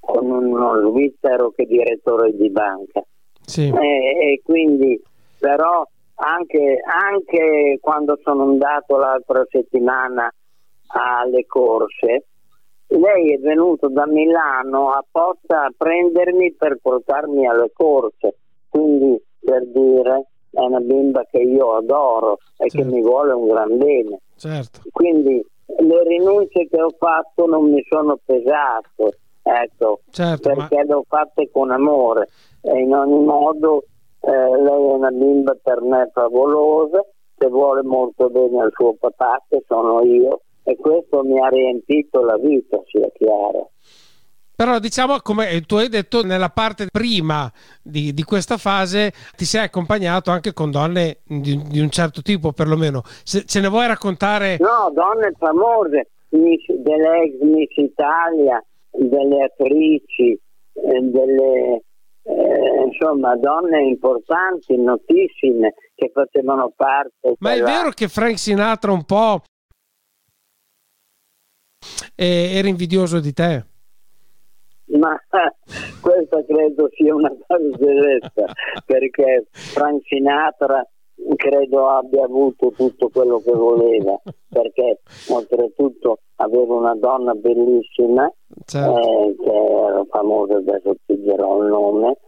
con 0.00 0.30
uno 0.30 0.90
svizzero 0.90 1.50
che 1.50 1.64
è 1.64 1.66
direttore 1.66 2.34
di 2.34 2.50
banca 2.50 3.04
Sì. 3.42 3.68
e, 3.68 4.32
e 4.32 4.40
quindi 4.42 4.98
però 5.38 5.86
anche, 6.14 6.80
anche 6.82 7.78
quando 7.78 8.18
sono 8.22 8.44
andato 8.44 8.96
l'altra 8.96 9.44
settimana 9.50 10.32
alle 10.86 11.44
corse 11.44 12.24
lei 12.88 13.34
è 13.34 13.38
venuto 13.38 13.88
da 13.88 14.06
Milano 14.06 14.90
apposta 14.92 15.64
a 15.64 15.72
prendermi 15.76 16.52
per 16.54 16.78
portarmi 16.80 17.46
alle 17.46 17.70
corse 17.72 18.36
quindi 18.68 19.20
per 19.40 19.66
dire 19.66 20.26
è 20.50 20.60
una 20.60 20.80
bimba 20.80 21.24
che 21.30 21.38
io 21.38 21.76
adoro 21.76 22.38
e 22.56 22.66
che 22.66 22.78
Certo. 22.78 22.90
mi 22.90 23.02
vuole 23.02 23.32
un 23.32 23.46
gran 23.48 23.76
bene 23.76 24.20
Certo. 24.36 24.80
quindi 24.92 25.44
le 25.78 26.02
rinunce 26.04 26.68
che 26.68 26.80
ho 26.80 26.94
fatto 26.96 27.46
non 27.46 27.70
mi 27.70 27.82
sono 27.88 28.18
pesate 28.24 29.18
ecco, 29.42 30.00
certo, 30.10 30.48
perché 30.54 30.76
ma... 30.76 30.82
le 30.82 30.94
ho 30.94 31.04
fatte 31.06 31.50
con 31.50 31.70
amore 31.70 32.28
e 32.62 32.78
in 32.80 32.94
ogni 32.94 33.24
modo 33.24 33.84
eh, 34.20 34.30
lei 34.30 34.88
è 34.88 34.92
una 34.92 35.10
bimba 35.10 35.56
per 35.62 35.82
me 35.82 36.08
favolosa 36.12 37.04
che 37.36 37.48
vuole 37.48 37.82
molto 37.82 38.28
bene 38.30 38.62
al 38.62 38.72
suo 38.72 38.94
papà 38.94 39.42
che 39.48 39.62
sono 39.66 40.02
io 40.02 40.40
e 40.68 40.76
questo 40.76 41.22
mi 41.22 41.38
ha 41.40 41.48
riempito 41.48 42.24
la 42.24 42.36
vita 42.36 42.80
sia 42.86 43.08
chiaro 43.16 43.70
però 44.56 44.78
diciamo, 44.78 45.18
come 45.20 45.60
tu 45.66 45.76
hai 45.76 45.90
detto, 45.90 46.24
nella 46.24 46.48
parte 46.48 46.86
prima 46.90 47.52
di, 47.82 48.14
di 48.14 48.22
questa 48.22 48.56
fase 48.56 49.12
ti 49.36 49.44
sei 49.44 49.64
accompagnato 49.64 50.30
anche 50.30 50.54
con 50.54 50.70
donne 50.70 51.18
di, 51.24 51.62
di, 51.68 51.78
un 51.78 51.90
certo 51.90 52.22
tipo, 52.22 52.52
perlomeno. 52.52 53.02
Se, 53.22 53.44
ce 53.44 53.60
ne 53.60 53.68
vuoi 53.68 53.86
raccontare? 53.86 54.56
No, 54.58 54.90
donne 54.94 55.32
famose, 55.36 56.08
delle 56.30 57.22
ex 57.24 57.40
Miss 57.42 57.76
Italia, 57.76 58.64
delle 58.92 59.42
attrici, 59.42 60.32
eh, 60.32 61.00
delle, 61.02 61.82
eh, 62.22 62.82
insomma, 62.86 63.36
donne 63.36 63.82
importanti, 63.82 64.74
notissime, 64.78 65.74
che 65.94 66.10
facevano 66.14 66.72
parte. 66.74 67.34
Ma 67.40 67.52
è 67.52 67.60
vero 67.60 67.90
che 67.90 68.08
Frank 68.08 68.38
Sinatra 68.38 68.90
un 68.90 69.04
po' 69.04 69.42
eh, 72.14 72.52
era 72.54 72.68
invidioso 72.68 73.20
di 73.20 73.32
te? 73.32 73.64
ma 74.86 75.18
questa 76.00 76.44
credo 76.44 76.88
sia 76.92 77.14
una 77.14 77.32
barzelletta 77.46 78.44
perché 78.86 79.46
Frank 79.50 80.02
Sinatra 80.06 80.86
credo 81.34 81.88
abbia 81.88 82.24
avuto 82.24 82.70
tutto 82.70 83.08
quello 83.08 83.40
che 83.40 83.52
voleva 83.52 84.20
perché 84.48 85.00
oltretutto 85.28 86.18
aveva 86.36 86.74
una 86.74 86.94
donna 86.94 87.34
bellissima 87.34 88.30
certo. 88.64 89.00
eh, 89.00 89.36
che 89.42 89.52
era 89.52 90.04
famosa 90.08 90.56
adesso 90.56 90.94
ti 91.04 91.18
dirò 91.20 91.62
il 91.62 91.68
nome 91.68 92.18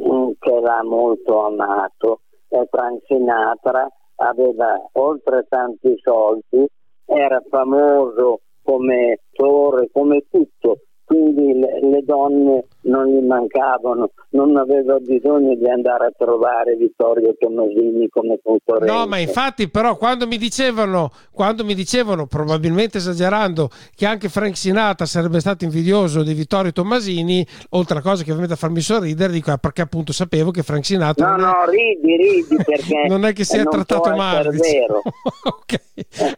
mm, 0.00 0.30
che 0.38 0.52
era 0.52 0.82
molto 0.82 1.44
amato 1.44 2.22
e 2.48 2.66
Frank 2.68 3.02
Sinatra 3.06 3.88
aveva 4.16 4.88
oltre 4.92 5.46
tanti 5.48 5.94
soldi 6.02 6.66
era 7.04 7.40
famoso 7.48 8.40
come 8.68 9.18
attore 9.32 9.88
come 9.90 10.26
tutto. 10.30 10.80
Quindi 11.02 11.54
le, 11.54 11.80
le, 11.80 12.02
donne 12.04 12.66
non 12.88 13.06
gli 13.06 13.24
mancavano, 13.24 14.10
non 14.30 14.56
aveva 14.56 14.98
bisogno 14.98 15.54
di 15.54 15.68
andare 15.68 16.06
a 16.06 16.12
trovare 16.16 16.74
Vittorio 16.76 17.34
Tommasini 17.38 18.08
come 18.08 18.38
concorrente. 18.42 18.92
No, 18.92 19.06
ma 19.06 19.18
infatti 19.18 19.68
però 19.68 19.96
quando 19.96 20.26
mi 20.26 20.38
dicevano, 20.38 21.10
quando 21.30 21.64
mi 21.64 21.74
dicevano 21.74 22.26
probabilmente 22.26 22.98
esagerando, 22.98 23.70
che 23.94 24.06
anche 24.06 24.28
Frank 24.28 24.56
Sinatra 24.56 25.06
sarebbe 25.06 25.40
stato 25.40 25.64
invidioso 25.64 26.22
di 26.22 26.32
Vittorio 26.34 26.72
Tommasini, 26.72 27.46
oltre 27.70 27.98
a 27.98 28.02
cose 28.02 28.24
che 28.24 28.30
ovviamente 28.30 28.54
a 28.54 28.58
farmi 28.58 28.80
sorridere, 28.80 29.32
dico 29.32 29.50
ah, 29.50 29.58
perché 29.58 29.82
appunto 29.82 30.12
sapevo 30.12 30.50
che 30.50 30.62
Frank 30.62 30.84
Sinatra... 30.84 31.36
No, 31.36 31.36
no, 31.36 31.64
è... 31.64 31.70
ridi, 31.70 32.16
ridi 32.16 32.56
perché... 32.64 33.06
non 33.08 33.24
è 33.24 33.32
che 33.32 33.44
sia 33.44 33.64
trattato 33.64 34.14
male. 34.14 34.50
Vero. 34.50 35.02
ok, 35.04 35.80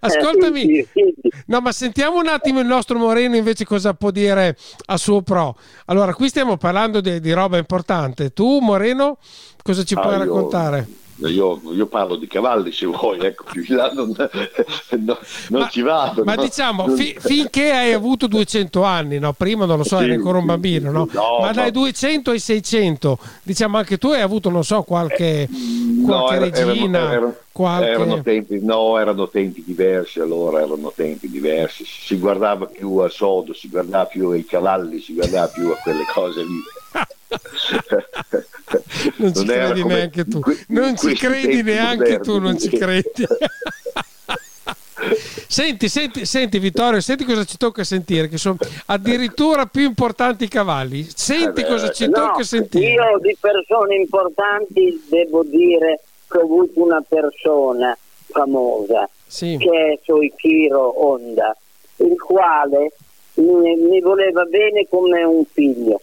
ascoltami. 0.00 0.88
No, 1.46 1.60
ma 1.60 1.72
sentiamo 1.72 2.18
un 2.18 2.28
attimo 2.28 2.60
il 2.60 2.66
nostro 2.66 2.98
Moreno 2.98 3.36
invece 3.36 3.64
cosa 3.64 3.94
può 3.94 4.10
dire 4.10 4.56
a 4.86 4.96
suo 4.96 5.22
pro. 5.22 5.56
Allora, 5.86 6.14
qui 6.14 6.28
stiamo 6.28 6.39
parlando 6.56 7.00
di, 7.00 7.20
di 7.20 7.32
roba 7.32 7.58
importante. 7.58 8.32
Tu, 8.32 8.58
Moreno, 8.60 9.18
cosa 9.62 9.82
ci 9.84 9.94
ah, 9.94 10.00
puoi 10.00 10.12
io, 10.14 10.18
raccontare? 10.18 10.88
Io, 11.26 11.60
io, 11.72 11.86
parlo 11.86 12.16
di 12.16 12.26
cavalli 12.26 12.72
se 12.72 12.86
vuoi, 12.86 13.18
ecco, 13.20 13.44
più 13.50 13.62
in 13.68 13.76
là 13.76 13.90
non, 13.92 14.08
no, 14.16 15.18
non 15.48 15.60
ma, 15.60 15.68
ci 15.68 15.82
vado. 15.82 16.24
Ma 16.24 16.34
no? 16.34 16.42
diciamo, 16.42 16.88
fi, 16.88 17.14
finché 17.18 17.72
hai 17.72 17.92
avuto 17.92 18.26
200 18.26 18.82
anni, 18.82 19.18
no? 19.18 19.32
prima 19.34 19.66
non 19.66 19.78
lo 19.78 19.84
so, 19.84 19.98
sì, 19.98 20.04
eri 20.04 20.14
ancora 20.14 20.38
un 20.38 20.46
bambino, 20.46 20.90
no? 20.90 21.08
ma 21.40 21.52
dai 21.52 21.70
200 21.70 22.30
ai 22.30 22.38
600, 22.38 23.18
diciamo 23.42 23.76
anche 23.76 23.98
tu 23.98 24.08
hai 24.08 24.22
avuto, 24.22 24.48
non 24.48 24.64
so, 24.64 24.82
qualche, 24.82 25.42
eh, 25.42 25.48
qualche 26.04 26.38
regina. 26.38 26.98
Erano, 26.98 27.12
erano, 27.12 27.36
qualche... 27.52 27.88
erano 27.88 28.22
tempi, 28.22 28.58
no, 28.62 28.98
erano 28.98 29.28
tempi 29.28 29.62
diversi 29.64 30.20
allora, 30.20 30.60
erano 30.60 30.90
tempi 30.94 31.28
diversi. 31.28 31.84
Si 31.84 32.18
guardava 32.18 32.64
più 32.66 32.96
al 32.96 33.10
sodo, 33.10 33.52
si 33.52 33.68
guardava 33.68 34.06
più 34.06 34.30
ai 34.30 34.46
cavalli, 34.46 35.00
si 35.00 35.12
guardava 35.12 35.48
più 35.48 35.68
a 35.68 35.76
quelle 35.76 36.04
cose 36.12 36.42
lì. 36.42 36.60
non 39.16 39.34
ci 39.34 39.44
credi 39.44 39.84
neanche 39.84 40.24
tu. 40.24 40.40
Non 40.68 40.96
ci 40.96 41.14
credi 41.14 41.62
neanche 41.62 42.20
tu, 42.20 42.38
non 42.38 42.58
ci 42.58 42.68
credi. 42.68 43.26
Senti, 45.48 45.88
senti, 45.88 46.26
senti 46.26 46.58
Vittorio, 46.58 47.00
senti 47.00 47.24
cosa 47.24 47.44
ci 47.44 47.56
tocca 47.56 47.82
sentire, 47.82 48.28
che 48.28 48.36
sono 48.36 48.56
addirittura 48.86 49.66
più 49.66 49.82
importanti 49.82 50.44
i 50.44 50.48
cavalli. 50.48 51.06
Senti 51.12 51.64
cosa 51.64 51.90
ci 51.90 52.06
no, 52.06 52.12
tocca 52.12 52.42
sentire. 52.42 52.92
Io 52.92 53.18
di 53.20 53.36
persone 53.40 53.96
importanti 53.96 55.02
devo 55.08 55.42
dire 55.42 56.02
che 56.28 56.38
ho 56.38 56.42
avuto 56.42 56.82
una 56.82 57.02
persona 57.06 57.96
famosa, 58.26 59.08
sì. 59.26 59.56
che 59.58 59.92
è 59.92 59.98
Soichiro 60.04 61.04
Honda, 61.04 61.56
il 61.96 62.20
quale 62.20 62.92
mi 63.34 64.00
voleva 64.00 64.44
bene 64.44 64.86
come 64.88 65.24
un 65.24 65.44
figlio 65.50 66.00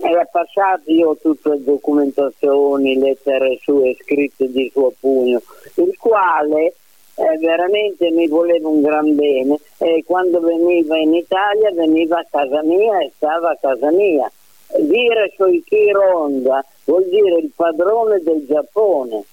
era 0.00 0.24
passato 0.24 0.90
io 0.90 1.16
tutte 1.16 1.50
le 1.50 1.62
documentazioni, 1.62 2.98
lettere 2.98 3.58
sue 3.62 3.96
scritte 4.00 4.50
di 4.50 4.70
suo 4.72 4.92
pugno, 4.98 5.42
il 5.74 5.96
quale 5.98 6.74
eh, 7.14 7.38
veramente 7.38 8.10
mi 8.10 8.26
voleva 8.26 8.68
un 8.68 8.80
gran 8.80 9.14
bene 9.14 9.58
e 9.78 10.02
quando 10.06 10.40
veniva 10.40 10.96
in 10.96 11.14
Italia 11.14 11.70
veniva 11.72 12.18
a 12.18 12.26
casa 12.28 12.62
mia 12.62 12.98
e 13.00 13.12
stava 13.16 13.50
a 13.50 13.58
casa 13.60 13.90
mia. 13.90 14.30
Dire 14.78 15.32
Soichiro 15.36 16.16
Honda 16.16 16.64
vuol 16.84 17.04
dire 17.08 17.38
il 17.40 17.50
padrone 17.54 18.20
del 18.22 18.46
Giappone, 18.46 19.24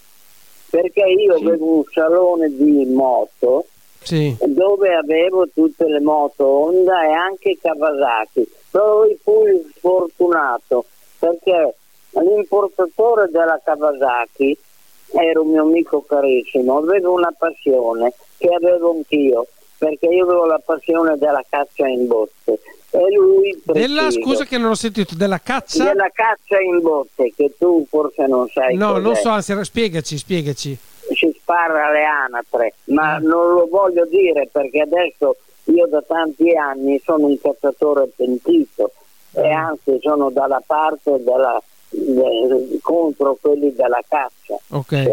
perché 0.70 1.02
io 1.02 1.38
sì. 1.38 1.44
avevo 1.44 1.76
un 1.76 1.84
salone 1.92 2.50
di 2.50 2.86
moto 2.88 3.66
sì. 4.08 4.38
dove 4.46 4.94
avevo 4.96 5.48
tutte 5.54 5.86
le 5.86 6.00
moto 6.00 6.46
Honda 6.46 7.06
e 7.06 7.12
anche 7.12 7.58
Kawasaki 7.62 8.48
poi 8.72 9.18
fui 9.22 9.72
sfortunato 9.76 10.86
perché 11.20 11.76
l'importatore 12.12 13.30
della 13.30 13.60
Kawasaki 13.64 14.58
era 15.14 15.40
un 15.40 15.52
mio 15.52 15.64
amico 15.64 16.02
carissimo, 16.02 16.78
aveva 16.78 17.10
una 17.10 17.34
passione 17.38 18.14
che 18.38 18.50
avevo 18.50 18.92
anch'io, 18.92 19.48
perché 19.78 20.08
io 20.08 20.26
avevo 20.26 20.46
la 20.46 20.62
passione 20.64 21.18
della 21.18 21.44
caccia 21.48 21.88
in 21.88 22.08
botte. 22.08 22.60
E 22.90 23.12
lui 23.12 23.62
della, 23.66 24.10
scusa 24.12 24.46
che 24.46 24.58
non 24.58 24.72
ho 24.72 24.76
sentito, 24.76 25.16
della 25.16 25.40
caccia? 25.40 25.84
Della 25.84 26.10
caccia 26.14 26.60
in 26.60 26.82
botte, 26.82 27.34
che 27.36 27.54
tu 27.58 27.86
forse 27.90 28.26
non 28.28 28.48
sai. 28.48 28.76
No, 28.76 28.98
non 28.98 29.16
so, 29.16 29.30
anzi, 29.30 29.54
spiegaci, 29.64 30.18
spiegaci. 30.18 30.78
Si 31.14 31.37
spara 31.48 31.88
alle 31.88 32.04
anatre, 32.04 32.74
ma 32.86 33.20
mm. 33.20 33.26
non 33.26 33.54
lo 33.54 33.68
voglio 33.68 34.06
dire 34.06 34.50
perché 34.52 34.82
adesso 34.82 35.38
io 35.66 35.88
da 35.88 36.02
tanti 36.02 36.54
anni 36.56 37.00
sono 37.04 37.28
un 37.28 37.40
cacciatore 37.40 38.10
pentito 38.14 38.92
e 39.32 39.48
mm. 39.48 39.52
anzi 39.52 39.98
sono 40.02 40.30
dalla 40.30 40.62
parte 40.66 41.24
della, 41.24 41.62
de, 41.90 42.80
contro 42.82 43.38
quelli 43.40 43.74
della 43.74 44.04
caccia, 44.06 44.58
okay. 44.72 45.06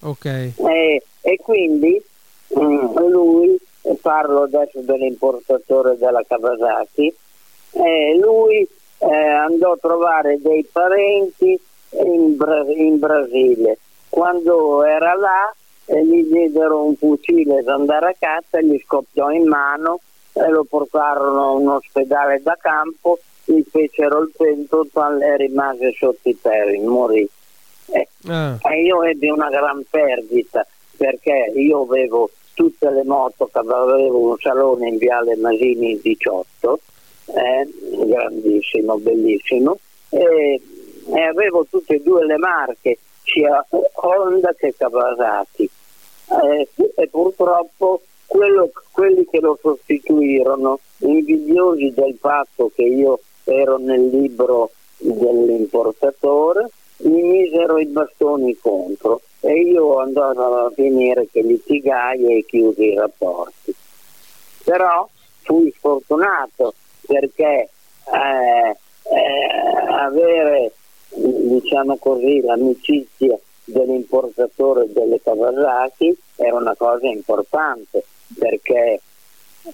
Okay. 0.00 0.54
E, 0.56 1.02
e, 1.20 1.36
quindi 1.36 2.02
mh, 2.48 2.60
mm, 2.60 2.96
lui, 3.08 3.58
parlo 4.00 4.44
adesso 4.44 4.80
dell'importatore 4.80 5.98
della 5.98 6.22
Kawasaki, 6.26 7.14
eh, 7.72 8.18
lui 8.18 8.66
eh, 9.00 9.06
andò 9.06 9.72
a 9.72 9.78
trovare 9.78 10.40
dei 10.40 10.66
parenti 10.70 11.60
in, 11.90 12.36
Bra- 12.36 12.64
in 12.66 12.98
Brasile. 12.98 13.78
Quando 14.08 14.84
era 14.84 15.14
là 15.14 15.54
e 15.84 16.04
gli 16.04 16.24
diedero 16.24 16.84
un 16.84 16.96
fucile 16.96 17.62
da 17.62 17.74
andare 17.74 18.08
a 18.08 18.14
caccia, 18.18 18.60
gli 18.60 18.78
scoppiò 18.84 19.30
in 19.30 19.46
mano 19.46 20.00
e 20.32 20.48
lo 20.48 20.64
portarono 20.64 21.42
a 21.42 21.50
un 21.52 21.68
ospedale 21.68 22.42
da 22.42 22.56
campo, 22.60 23.18
gli 23.44 23.62
fecero 23.70 24.22
il 24.22 24.30
pento 24.36 24.86
e 25.20 25.36
rimase 25.36 25.92
sotto 25.92 26.28
i 26.28 26.34
peri, 26.34 26.78
morì. 26.80 27.28
Eh, 27.86 28.08
ah. 28.28 28.58
E 28.60 28.82
io 28.82 29.02
ebbi 29.02 29.30
una 29.30 29.48
gran 29.48 29.82
perdita 29.88 30.66
perché 30.96 31.52
io 31.54 31.82
avevo 31.82 32.30
tutte 32.52 32.90
le 32.90 33.04
moto, 33.04 33.48
avevo 33.52 34.30
un 34.30 34.36
salone 34.38 34.88
in 34.88 34.98
Viale 34.98 35.36
Masini 35.36 35.98
18, 36.00 36.80
eh, 37.26 37.68
grandissimo, 38.04 38.98
bellissimo, 38.98 39.78
e, 40.08 40.60
e 41.14 41.20
avevo 41.22 41.66
tutte 41.70 41.94
e 41.94 42.02
due 42.02 42.26
le 42.26 42.36
marche, 42.36 42.98
sia 43.28 43.64
Honda 43.94 44.52
che 44.54 44.74
Kawasaki 44.76 45.70
eh, 46.42 46.68
e 46.96 47.08
purtroppo 47.08 48.02
quello, 48.26 48.70
quelli 48.90 49.26
che 49.26 49.40
lo 49.40 49.58
sostituirono, 49.60 50.80
invidiosi 50.98 51.92
del 51.94 52.16
fatto 52.20 52.70
che 52.74 52.82
io 52.82 53.20
ero 53.44 53.78
nel 53.78 54.08
libro 54.08 54.70
dell'importatore, 54.98 56.68
mi 56.98 57.22
misero 57.22 57.78
i 57.78 57.86
bastoni 57.86 58.56
contro 58.58 59.20
e 59.40 59.52
io 59.60 59.98
andavo 60.00 60.66
a 60.66 60.70
finire 60.74 61.28
che 61.30 61.42
litigai 61.42 62.38
e 62.38 62.44
chiusi 62.44 62.92
i 62.92 62.94
rapporti. 62.94 63.74
Però 64.64 65.08
fui 65.42 65.72
sfortunato 65.76 66.74
perché 67.06 67.70
eh, 68.12 68.76
eh, 69.02 69.90
avere 69.90 70.72
diciamo 71.14 71.96
così 71.96 72.40
l'amicizia 72.40 73.38
dell'importatore 73.64 74.90
delle 74.92 75.20
Kawasaki 75.20 76.16
era 76.36 76.56
una 76.56 76.74
cosa 76.76 77.06
importante 77.06 78.04
perché 78.38 79.00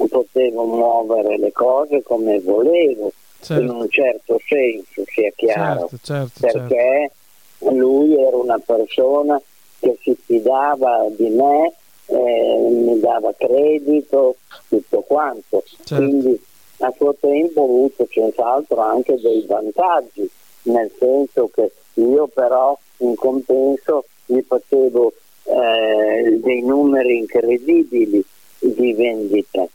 potevo 0.09 0.65
muovere 0.65 1.39
le 1.39 1.53
cose 1.53 2.03
come 2.03 2.41
volevo 2.41 3.13
certo. 3.41 3.63
in 3.63 3.69
un 3.69 3.89
certo 3.89 4.41
senso 4.47 5.03
sia 5.07 5.31
chiaro 5.37 5.89
certo, 6.03 6.31
certo, 6.41 6.41
perché 6.41 7.11
certo. 7.59 7.75
lui 7.77 8.21
era 8.21 8.37
una 8.37 8.59
persona 8.59 9.41
che 9.79 9.99
si 10.03 10.17
fidava 10.25 11.07
di 11.11 11.29
me 11.29 11.73
eh, 12.07 12.69
mi 12.71 12.99
dava 13.01 13.33
credito 13.37 14.37
tutto 14.69 15.01
quanto 15.03 15.63
certo. 15.85 15.95
quindi 15.95 16.43
a 16.79 16.93
suo 16.97 17.15
tempo 17.19 17.61
ho 17.61 17.65
avuto 17.65 18.09
senz'altro 18.11 18.81
anche 18.81 19.21
dei 19.21 19.45
vantaggi 19.47 20.29
nel 20.65 20.91
senso 20.99 21.51
che 21.53 21.73
io 21.95 22.27
però 22.29 22.79
in 22.99 23.15
compenso 23.15 24.05
gli 24.27 24.41
facevo 24.41 25.13
eh, 25.45 26.39
dei 26.43 26.63
numeri 26.63 27.19
incredibili 27.19 28.25
di 28.59 28.93
vendita 28.95 29.67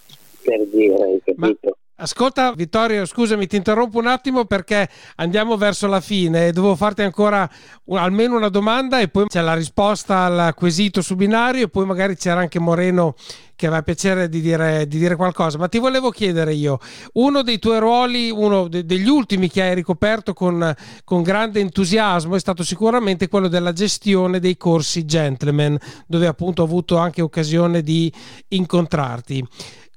per 0.42 0.66
dire, 0.68 1.04
hai 1.04 1.22
capito? 1.24 1.78
Ascolta 2.02 2.54
Vittorio, 2.54 3.06
scusami, 3.06 3.46
ti 3.46 3.58
interrompo 3.58 3.98
un 3.98 4.08
attimo 4.08 4.46
perché 4.46 4.88
andiamo 5.18 5.58
verso 5.58 5.86
la 5.86 6.00
fine 6.00 6.48
e 6.48 6.52
devo 6.54 6.78
farti 6.78 7.02
ancora 7.02 7.50
un, 7.88 7.98
almeno 7.98 8.38
una 8.38 8.48
domanda 8.48 9.02
e 9.02 9.10
poi 9.10 9.26
c'è 9.28 9.42
la 9.42 9.54
risposta 9.54 10.24
al 10.24 10.54
quesito 10.56 11.02
su 11.02 11.18
binario 11.18 11.66
e 11.66 11.68
poi 11.68 11.86
magari 11.86 12.16
c'era 12.16 12.40
anche 12.40 12.58
Moreno 12.58 13.16
che 13.54 13.68
aveva 13.68 13.82
piacere 13.82 14.30
di 14.30 14.40
dire, 14.40 14.88
di 14.88 14.98
dire 14.98 15.18
qualcosa. 15.18 15.58
Ma 15.58 15.68
ti 15.68 15.78
volevo 15.78 16.10
chiedere 16.10 16.54
io, 16.54 16.80
uno 17.16 17.42
dei 17.42 17.60
tuoi 17.60 17.80
ruoli, 17.80 18.30
uno 18.30 18.70
de, 18.70 18.86
degli 18.86 19.10
ultimi 19.10 19.50
che 19.50 19.62
hai 19.62 19.76
ricoperto 19.76 20.32
con, 20.34 20.74
con 21.04 21.22
grande 21.22 21.60
entusiasmo 21.60 22.38
è 22.38 22.40
stato 22.40 22.64
sicuramente 22.64 23.28
quello 23.28 23.50
della 23.50 23.74
gestione 23.74 24.40
dei 24.40 24.56
corsi 24.56 25.04
gentleman, 25.04 25.78
dove 26.08 26.28
appunto 26.28 26.62
ho 26.62 26.66
avuto 26.66 26.96
anche 26.96 27.22
occasione 27.22 27.82
di 27.82 28.10
incontrarti. 28.48 29.46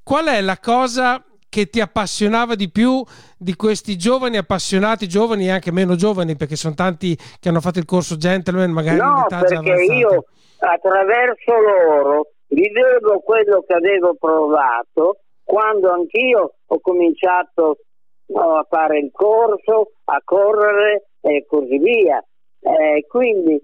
Qual 0.03 0.27
è 0.27 0.41
la 0.41 0.59
cosa 0.59 1.25
che 1.53 1.69
ti 1.69 1.83
appassionava 1.83 2.55
di 2.55 2.71
più 2.71 3.05
di 3.37 3.55
questi 3.57 3.99
giovani 3.99 4.39
appassionati, 4.39 5.07
giovani 5.07 5.49
e 5.49 5.51
anche 5.51 5.71
meno 5.71 5.97
giovani, 5.97 6.35
perché 6.35 6.57
sono 6.57 6.73
tanti 6.73 7.15
che 7.15 7.51
hanno 7.51 7.61
fatto 7.61 7.79
il 7.79 7.85
corso 7.85 8.17
gentleman, 8.17 8.71
magari 8.71 8.97
no, 8.97 9.11
in 9.11 9.25
età 9.27 9.45
già 9.45 9.61
perché 9.61 9.83
io 9.83 10.25
attraverso 10.61 11.53
loro 11.53 12.29
vivevo 12.49 13.21
quello 13.21 13.63
che 13.67 13.75
avevo 13.75 14.15
provato 14.15 15.19
quando 15.45 15.91
anch'io 15.91 16.55
ho 16.65 16.81
cominciato 16.81 17.81
no, 18.29 18.57
a 18.57 18.67
fare 18.67 19.01
il 19.01 19.11
corso, 19.13 19.93
a 20.05 20.23
correre 20.25 21.09
e 21.21 21.45
così 21.47 21.77
via. 21.77 22.25
Eh, 22.61 23.05
quindi 23.09 23.61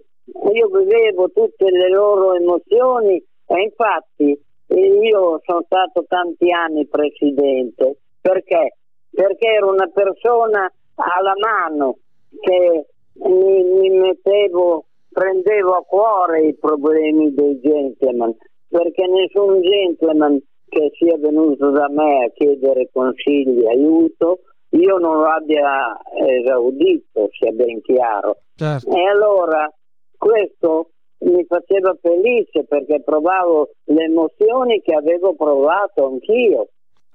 io 0.53 0.68
vivevo 0.68 1.30
tutte 1.30 1.70
le 1.70 1.89
loro 1.89 2.34
emozioni 2.34 3.16
e 3.47 3.62
infatti 3.62 4.39
io 4.68 5.40
sono 5.44 5.62
stato 5.64 6.04
tanti 6.06 6.50
anni 6.50 6.86
presidente 6.86 7.98
perché? 8.20 8.76
Perché 9.10 9.46
ero 9.46 9.70
una 9.70 9.88
persona 9.88 10.70
alla 10.94 11.34
mano 11.40 11.96
che 12.40 12.86
mi, 13.14 13.62
mi 13.62 13.90
mettevo, 13.90 14.84
prendevo 15.10 15.76
a 15.76 15.84
cuore 15.84 16.46
i 16.46 16.54
problemi 16.54 17.32
dei 17.32 17.58
gentleman, 17.60 18.36
perché 18.68 19.06
nessun 19.06 19.60
gentleman 19.62 20.40
che 20.68 20.90
sia 20.98 21.16
venuto 21.16 21.70
da 21.70 21.88
me 21.88 22.26
a 22.26 22.30
chiedere 22.30 22.90
consigli, 22.92 23.66
aiuto, 23.66 24.40
io 24.70 24.98
non 24.98 25.16
lo 25.16 25.26
abbia 25.26 25.98
esaudito, 26.14 27.28
sia 27.30 27.50
ben 27.52 27.80
chiaro. 27.80 28.40
Certo. 28.54 28.94
E 28.94 29.08
allora 29.08 29.72
questo 30.16 30.90
mi 31.20 31.44
faceva 31.46 31.96
felice 32.00 32.64
perché 32.64 33.02
provavo 33.02 33.70
le 33.84 34.04
emozioni 34.04 34.80
che 34.82 34.94
avevo 34.94 35.34
provato 35.34 36.06
anch'io. 36.06 36.68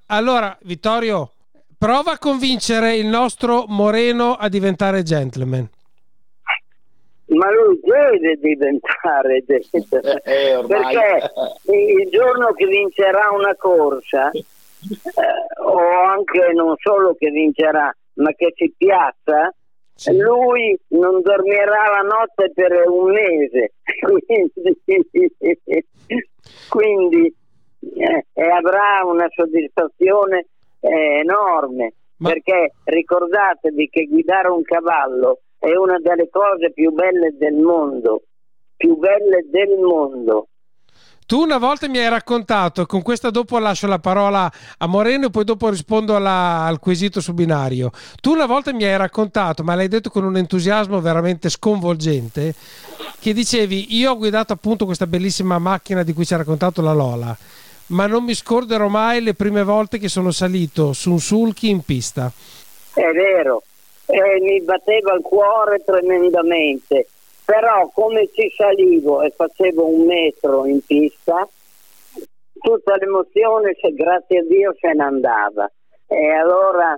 Allora, 0.08 0.58
Vittorio, 0.62 1.32
prova 1.78 2.14
a 2.14 2.18
convincere 2.18 2.96
il 2.96 3.08
nostro 3.08 3.66
Moreno 3.68 4.34
a 4.34 4.50
diventare 4.50 5.04
gentleman. 5.04 5.70
Ma 7.26 7.50
lui 7.52 7.80
deve 7.82 8.38
diventare 8.40 9.44
gentleman 9.46 10.20
eh, 10.24 10.64
perché 10.68 11.32
il 11.72 12.10
giorno 12.10 12.54
che 12.54 12.68
vincerà 12.68 13.32
una 13.32 13.56
corsa, 13.56 14.30
eh, 14.32 15.62
o 15.64 15.78
anche 16.10 16.52
non 16.54 16.76
solo 16.78 17.16
che 17.18 17.30
vincerà, 17.32 17.96
ma 18.16 18.32
che 18.34 18.54
si 18.56 18.72
piazza, 18.78 19.54
sì. 19.96 20.18
lui 20.18 20.78
non 20.90 21.22
dormirà 21.22 21.90
la 21.90 22.02
notte 22.02 22.52
per 22.54 22.88
un 22.88 23.12
mese, 23.12 23.74
quindi, 24.02 25.86
quindi 26.70 27.36
eh, 27.96 28.26
avrà 28.50 29.04
una 29.06 29.28
soddisfazione 29.30 30.48
eh, 30.80 31.20
enorme, 31.20 31.94
Ma... 32.18 32.30
perché 32.30 32.74
ricordatevi 32.84 33.90
che 33.90 34.06
guidare 34.06 34.50
un 34.50 34.64
cavallo 34.64 35.42
è 35.60 35.76
una 35.76 35.98
delle 36.00 36.30
cose 36.30 36.72
più 36.72 36.92
belle 36.92 37.36
del 37.38 37.56
mondo, 37.56 38.24
più 38.76 38.98
belle 38.98 39.46
del 39.50 39.78
mondo. 39.80 40.48
Tu 41.34 41.42
una 41.42 41.58
volta 41.58 41.90
mi 41.90 41.98
hai 41.98 42.10
raccontato, 42.10 42.86
con 42.86 43.02
questa 43.02 43.32
dopo 43.32 43.58
lascio 43.58 43.88
la 43.88 43.98
parola 43.98 44.52
a 44.78 44.86
Moreno 44.86 45.26
e 45.26 45.30
poi 45.32 45.44
dopo 45.44 45.68
rispondo 45.68 46.16
alla, 46.16 46.64
al 46.64 46.78
quesito 46.78 47.22
su 47.22 47.34
binario. 47.34 47.90
Tu 48.22 48.34
una 48.34 48.46
volta 48.46 48.72
mi 48.72 48.84
hai 48.84 48.96
raccontato, 48.96 49.64
ma 49.64 49.74
l'hai 49.74 49.88
detto 49.88 50.12
con 50.12 50.26
un 50.26 50.38
entusiasmo 50.38 51.02
veramente 51.02 51.50
sconvolgente, 51.50 52.54
che 53.20 53.34
dicevi 53.34 53.96
io 53.96 54.12
ho 54.12 54.18
guidato 54.18 54.54
appunto 54.54 54.86
questa 54.86 55.08
bellissima 55.08 55.58
macchina 55.58 56.04
di 56.04 56.14
cui 56.14 56.24
ci 56.24 56.36
ha 56.36 56.38
raccontato 56.38 56.84
la 56.84 56.94
Lola, 56.94 57.36
ma 57.88 58.06
non 58.06 58.24
mi 58.24 58.36
scorderò 58.36 58.88
mai 58.88 59.24
le 59.24 59.34
prime 59.34 59.64
volte 59.64 59.98
che 59.98 60.10
sono 60.10 60.30
salito 60.30 60.94
su 60.94 61.14
un 61.14 61.20
sulky 61.20 61.68
in 61.68 61.82
pista. 61.82 62.32
È 62.94 63.12
vero, 63.12 63.64
eh, 64.06 64.40
mi 64.40 64.62
batteva 64.62 65.16
il 65.16 65.22
cuore 65.24 65.82
tremendamente 65.84 67.08
però 67.46 67.90
come 67.94 68.30
ci 68.34 68.52
salivo 68.56 69.22
e 69.22 69.32
facevo 69.32 69.86
un 69.86 70.06
metro 70.06 70.66
in 70.66 70.84
pista, 70.86 71.48
tutta 72.60 72.96
l'emozione, 72.96 73.76
se, 73.80 73.94
grazie 73.94 74.40
a 74.40 74.44
Dio, 74.44 74.76
se 74.80 74.94
ne 74.94 75.04
andava. 75.04 75.70
E 76.08 76.30
allora 76.32 76.98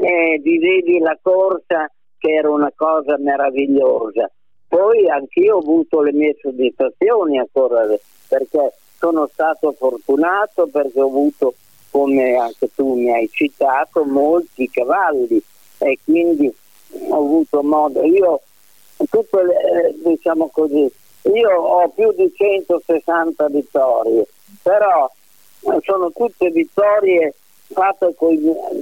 eh, 0.00 0.40
vivevi 0.42 0.98
la 0.98 1.18
corsa 1.20 1.90
che 2.18 2.30
era 2.30 2.50
una 2.50 2.72
cosa 2.74 3.16
meravigliosa. 3.18 4.30
Poi 4.68 5.10
anch'io 5.10 5.56
ho 5.56 5.58
avuto 5.58 6.00
le 6.00 6.12
mie 6.12 6.36
soddisfazioni 6.40 7.38
a 7.38 7.46
correre, 7.52 8.00
perché 8.28 8.72
sono 8.98 9.26
stato 9.26 9.72
fortunato, 9.72 10.66
perché 10.68 11.00
ho 11.00 11.08
avuto, 11.08 11.54
come 11.90 12.36
anche 12.36 12.70
tu 12.74 12.94
mi 12.94 13.12
hai 13.12 13.28
citato, 13.30 14.04
molti 14.04 14.70
cavalli 14.70 15.42
e 15.78 15.98
quindi 16.04 16.50
ho 17.08 17.16
avuto 17.16 17.62
modo. 17.62 18.02
Io 18.04 18.40
tutte 19.08 19.42
le, 19.42 19.54
eh, 19.54 19.94
diciamo 20.04 20.48
così, 20.52 20.90
io 21.22 21.50
ho 21.50 21.88
più 21.88 22.12
di 22.12 22.32
160 22.34 23.48
vittorie, 23.48 24.26
però 24.62 25.10
eh, 25.60 25.78
sono 25.82 26.10
tutte 26.10 26.50
vittorie 26.50 27.34
fatte 27.72 28.14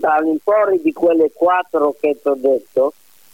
all'infuori 0.01 0.81
di 0.83 0.93
quelle 0.93 1.31
quattro 1.33 1.95
che 1.99 2.19
ti 2.21 2.29
ho 2.29 2.35
detto. 2.35 2.93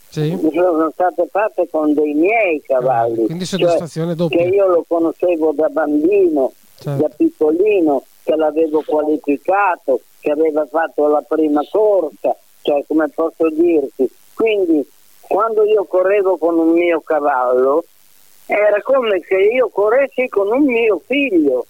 Sì. 0.08 0.36
Sono 0.52 0.90
state 0.92 1.26
fatte 1.30 1.68
con 1.70 1.92
dei 1.92 2.14
miei 2.14 2.62
cavalli. 2.62 3.22
Ah, 3.22 3.26
quindi 3.26 3.44
soddisfazione 3.44 4.08
cioè, 4.08 4.16
doppia. 4.16 4.38
Che 4.38 4.48
io 4.48 4.66
lo 4.66 4.84
conoscevo 4.86 5.52
da 5.52 5.68
bambino, 5.68 6.52
certo. 6.78 7.02
da 7.02 7.08
piccolino, 7.14 8.04
che 8.22 8.34
l'avevo 8.36 8.82
qualificato, 8.86 10.00
che 10.20 10.30
aveva 10.30 10.64
fatto 10.66 11.06
la 11.08 11.22
prima 11.26 11.62
corsa, 11.70 12.34
cioè 12.62 12.82
come 12.86 13.08
posso 13.08 13.50
dirti. 13.50 14.08
Quindi 14.32 14.86
quando 15.28 15.64
io 15.64 15.84
correvo 15.84 16.36
con 16.36 16.58
un 16.58 16.70
mio 16.70 17.00
cavallo 17.00 17.84
era 18.46 18.80
come 18.82 19.20
se 19.26 19.36
io 19.36 19.68
corressi 19.68 20.28
con 20.28 20.48
un 20.50 20.64
mio 20.64 21.00
figlio, 21.04 21.66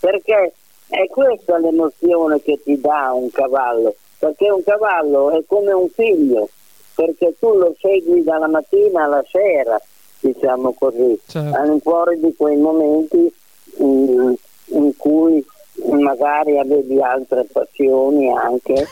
perché 0.00 0.52
è 0.88 1.06
questa 1.08 1.58
l'emozione 1.58 2.40
che 2.40 2.58
ti 2.62 2.80
dà 2.80 3.12
un 3.12 3.30
cavallo, 3.30 3.94
perché 4.18 4.50
un 4.50 4.62
cavallo 4.64 5.30
è 5.30 5.42
come 5.46 5.72
un 5.72 5.88
figlio, 5.90 6.48
perché 6.94 7.34
tu 7.38 7.54
lo 7.54 7.74
segui 7.78 8.24
dalla 8.24 8.48
mattina 8.48 9.04
alla 9.04 9.22
sera, 9.30 9.80
diciamo 10.20 10.72
così, 10.72 11.18
certo. 11.26 11.56
all'infuori 11.56 12.18
di 12.18 12.34
quei 12.34 12.56
momenti 12.56 13.32
in, 13.76 14.34
in 14.66 14.96
cui 14.96 15.44
magari 15.84 16.58
avevi 16.58 17.00
altre 17.00 17.44
passioni 17.44 18.30
anche 18.30 18.86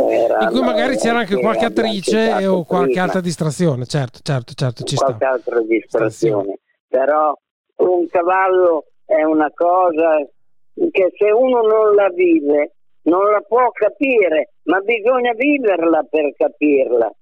in 0.00 0.48
cui 0.50 0.60
magari 0.60 0.96
c'era 0.96 1.18
anche 1.18 1.38
qualche 1.38 1.64
attrice 1.66 2.46
o 2.46 2.64
qualche 2.64 2.88
prima. 2.90 3.02
altra 3.04 3.20
distrazione, 3.20 3.86
certo, 3.86 4.18
certo, 4.22 4.52
certo, 4.54 4.82
ci 4.84 4.96
qualche 4.96 5.16
sta. 5.16 5.28
altra 5.30 5.60
distrazione. 5.62 6.58
Però 6.88 7.34
un 7.76 8.06
cavallo 8.08 8.84
è 9.04 9.22
una 9.22 9.50
cosa 9.54 10.16
che 10.90 11.12
se 11.16 11.30
uno 11.30 11.60
non 11.62 11.94
la 11.94 12.08
vive 12.10 12.74
non 13.02 13.30
la 13.30 13.40
può 13.46 13.70
capire, 13.70 14.54
ma 14.64 14.78
bisogna 14.80 15.32
viverla 15.34 16.02
per 16.08 16.32
capirla. 16.36 17.12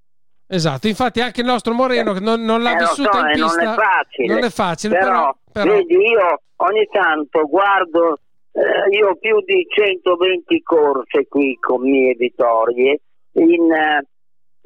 Esatto, 0.47 0.87
infatti 0.87 1.21
anche 1.21 1.41
il 1.41 1.47
nostro 1.47 1.73
Moreno 1.73 2.13
non, 2.21 2.43
non 2.45 2.63
l'ha 2.63 2.75
Eh, 2.75 2.79
vissuta 2.79 3.11
so, 3.13 3.19
in 3.21 3.27
eh, 3.27 3.33
pista. 3.33 3.63
non 3.63 3.73
è 3.73 3.75
facile. 3.75 4.35
Non 4.35 4.45
è 4.45 4.51
facile, 4.51 4.99
però, 4.99 5.11
però, 5.11 5.37
però- 5.53 5.73
vedi, 5.77 5.95
io 5.95 6.41
ogni 6.57 6.87
tanto 6.93 7.47
guardo, 7.49 8.19
eh, 8.53 8.97
io 8.97 9.09
ho 9.09 9.15
più 9.17 9.41
di 9.41 9.67
120 9.69 10.63
corse 10.63 11.27
qui 11.29 11.57
con 11.59 11.83
mie 11.83 12.15
vittorie, 12.15 13.01
in, 13.33 13.73
eh, 13.73 14.07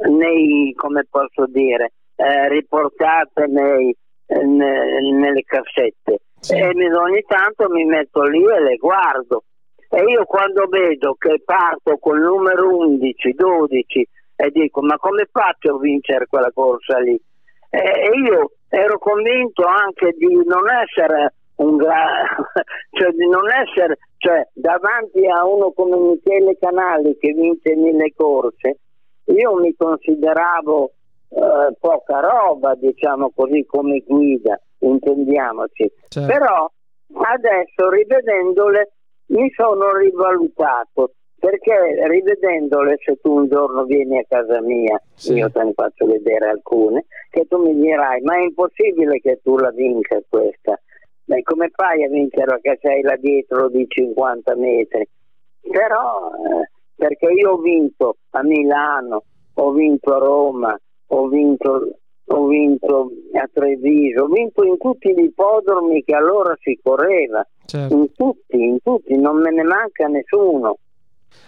nei, 0.08 0.72
come 0.74 1.06
posso 1.08 1.46
dire, 1.46 1.92
eh, 2.16 2.48
riportate 2.48 3.46
nei, 3.46 3.94
eh, 4.26 4.42
ne- 4.44 5.12
nelle 5.12 5.42
cassette. 5.42 6.18
Sì. 6.40 6.54
E 6.54 6.66
ogni 6.94 7.22
tanto 7.26 7.68
mi 7.70 7.84
metto 7.84 8.22
lì 8.22 8.44
e 8.44 8.60
le 8.60 8.76
guardo. 8.76 9.44
E 9.88 10.02
io 10.02 10.24
quando 10.24 10.66
vedo 10.66 11.14
che 11.14 11.40
parto 11.44 11.96
col 11.98 12.20
numero 12.20 12.76
11, 12.76 13.32
12 13.32 14.08
e 14.34 14.50
dico 14.50 14.82
ma 14.82 14.98
come 14.98 15.28
faccio 15.30 15.76
a 15.76 15.78
vincere 15.78 16.26
quella 16.26 16.50
corsa 16.52 16.98
lì? 16.98 17.18
E 17.70 18.10
io 18.26 18.50
ero 18.68 18.98
convinto 18.98 19.64
anche 19.64 20.12
di 20.18 20.34
non 20.44 20.68
essere 20.68 21.34
un 21.56 21.76
gra- 21.76 22.24
cioè 22.92 23.10
di 23.12 23.26
non 23.28 23.48
essere 23.50 23.98
cioè 24.18 24.46
davanti 24.52 25.26
a 25.26 25.46
uno 25.46 25.72
come 25.72 25.96
Michele 25.96 26.56
Canali 26.58 27.16
che 27.18 27.32
vince 27.32 27.74
mille 27.76 28.12
corse 28.14 28.78
io 29.24 29.54
mi 29.54 29.74
consideravo 29.76 30.92
eh, 31.30 31.74
poca 31.80 32.20
roba 32.20 32.74
diciamo 32.74 33.30
così 33.34 33.64
come 33.66 34.00
guida 34.06 34.60
intendiamoci 34.80 35.90
Certo. 36.08 36.28
però 36.32 36.70
adesso 37.32 37.88
rivedendole 37.90 38.92
mi 39.28 39.50
sono 39.56 39.94
rivalutato 39.96 41.12
perché 41.38 41.74
rivedendole 42.08 42.96
se 43.04 43.18
tu 43.20 43.32
un 43.34 43.48
giorno 43.48 43.84
vieni 43.84 44.18
a 44.18 44.24
casa 44.28 44.60
mia 44.60 45.00
Sì. 45.14 45.34
io 45.34 45.50
te 45.50 45.62
ne 45.64 45.72
faccio 45.74 46.06
vedere 46.06 46.48
alcune 46.50 47.06
che 47.30 47.46
tu 47.48 47.58
mi 47.62 47.74
dirai 47.74 48.20
ma 48.22 48.36
è 48.36 48.42
impossibile 48.42 49.20
che 49.20 49.40
tu 49.42 49.56
la 49.56 49.70
vinca 49.70 50.20
questa 50.28 50.78
Beh, 51.26 51.42
come 51.42 51.70
fai 51.74 52.04
a 52.04 52.08
vincerla 52.08 52.58
che 52.60 52.78
sei 52.80 53.02
là 53.02 53.16
dietro 53.16 53.68
di 53.68 53.84
50 53.86 54.54
metri 54.56 55.08
però 55.68 56.30
eh, 56.30 56.70
perché 56.94 57.26
io 57.32 57.52
ho 57.52 57.58
vinto 57.58 58.18
a 58.30 58.42
Milano 58.42 59.24
ho 59.54 59.72
vinto 59.72 60.14
a 60.14 60.18
Roma 60.18 60.80
ho 61.08 61.28
vinto 61.28 61.98
ho 62.28 62.46
vinto 62.46 63.10
a 63.34 63.48
Treviso, 63.52 64.22
ho 64.22 64.26
vinto 64.26 64.64
in 64.64 64.76
tutti 64.78 65.12
gli 65.14 65.24
ippodromi 65.24 66.02
che 66.02 66.14
allora 66.14 66.56
si 66.60 66.78
correva, 66.82 67.46
certo. 67.66 67.94
in 67.94 68.12
tutti, 68.12 68.56
in 68.56 68.78
tutti, 68.82 69.16
non 69.16 69.38
me 69.38 69.52
ne 69.52 69.62
manca 69.62 70.08
nessuno. 70.08 70.78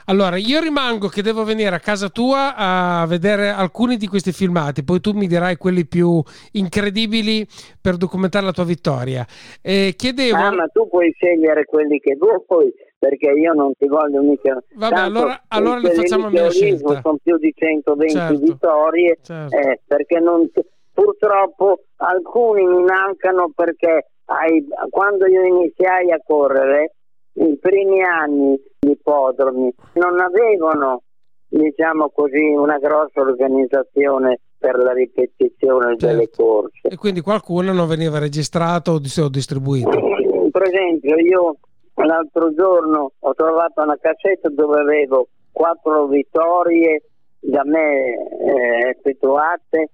Allora, 0.07 0.37
io 0.37 0.61
rimango 0.61 1.09
che 1.09 1.21
devo 1.23 1.45
venire 1.45 1.75
a 1.75 1.81
casa 1.81 2.09
tua 2.09 2.55
a 2.57 3.07
vedere 3.07 3.51
alcuni 3.51 3.97
di 3.97 4.07
questi 4.07 4.33
filmati, 4.33 4.83
poi 4.83 5.01
tu 5.01 5.13
mi 5.13 5.27
dirai 5.27 5.57
quelli 5.57 5.85
più 5.87 6.23
incredibili 6.53 7.47
per 7.81 7.97
documentare 7.97 8.45
la 8.47 8.53
tua 8.53 8.65
vittoria. 8.65 9.27
E 9.61 9.95
chiedevo... 9.97 10.37
Ah, 10.37 10.53
ma 10.55 10.67
tu 10.69 10.89
puoi 10.89 11.13
scegliere 11.13 11.65
quelli 11.65 11.99
che 11.99 12.17
vuoi, 12.17 12.73
perché 12.99 13.31
io 13.31 13.53
non 13.53 13.73
ti 13.79 13.87
voglio 13.87 14.23
mica... 14.23 14.55
Vabbè, 14.75 14.95
Tanto, 14.95 15.19
allora- 15.19 15.43
allora 15.49 15.79
li 15.79 15.91
facciamo 15.91 16.27
a 16.27 16.31
mia 16.31 16.51
scelta. 16.51 17.01
Sono 17.03 17.19
più 17.23 17.37
di 17.37 17.53
120 17.55 18.13
Certo. 18.13 18.39
vittorie, 18.39 19.19
Certo. 19.23 19.57
eh, 19.57 19.81
perché 19.87 20.19
non, 20.21 20.49
purtroppo 20.93 21.83
alcuni 21.97 22.65
mi 22.67 22.83
mancano 22.83 23.53
perché 23.55 24.07
ai- 24.27 24.67
quando 24.91 25.27
io 25.27 25.43
iniziai 25.45 26.11
a 26.13 26.21
correre, 26.25 26.95
i 27.41 27.59
primi 27.59 28.03
anni 28.03 28.61
gli 28.79 28.91
ippodromi 28.91 29.73
non 29.95 30.21
avevano, 30.21 31.03
diciamo 31.49 32.11
così, 32.11 32.53
una 32.57 32.79
grossa 32.79 33.21
organizzazione 33.21 34.41
per 34.59 34.77
la 34.77 34.93
ripetizione 34.93 35.95
delle 35.97 36.27
Certo. 36.27 36.45
corse. 36.45 36.89
E 36.89 36.97
quindi 36.97 37.21
qualcuno 37.21 37.73
non 37.73 37.87
veniva 37.87 38.19
registrato 38.19 38.93
o 38.93 38.99
distribuito. 38.99 39.91
Per 40.51 40.63
esempio, 40.63 41.17
io 41.17 41.57
l'altro 41.95 42.53
giorno 42.55 43.13
ho 43.19 43.35
trovato 43.35 43.83
una 43.83 43.99
cassetta 44.01 44.49
dove 44.49 44.81
avevo 44.81 45.29
quattro 45.53 46.07
vittorie 46.07 47.03
da 47.41 47.63
me 47.65 48.15
eh, 48.15 48.89
effettuate 48.89 49.91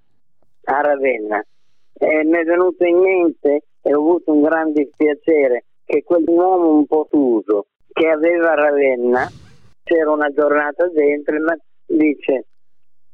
a 0.65 0.81
Ravenna 0.81 1.45
e 1.93 2.25
mi 2.25 2.39
è 2.39 2.45
venuto 2.45 2.85
in 2.85 2.99
mente 2.99 3.65
e 3.83 3.95
ho 3.95 3.99
avuto 3.99 4.33
un 4.33 4.43
grande 4.43 4.85
dispiacere 4.85 5.65
che 5.85 6.03
quell'uomo 6.03 6.77
un 6.77 6.87
po' 6.87 7.07
tuso 7.11 7.67
che 7.93 8.09
aveva 8.09 8.55
Ravenna 8.55 9.29
c'era 9.83 10.11
una 10.11 10.31
giornata 10.31 10.89
dentro 10.89 11.39
ma 11.41 11.57
dice 11.87 12.47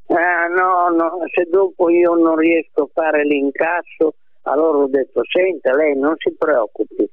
ah 0.06 0.46
no, 0.46 0.88
no, 0.88 1.18
se 1.32 1.44
dopo 1.48 1.90
io 1.90 2.14
non 2.14 2.36
riesco 2.36 2.82
a 2.82 2.88
fare 2.92 3.24
l'incasso 3.24 4.14
allora 4.42 4.78
ho 4.78 4.88
detto 4.88 5.20
senta 5.24 5.74
lei 5.74 5.96
non 5.96 6.14
si 6.16 6.34
preoccupi. 6.36 7.08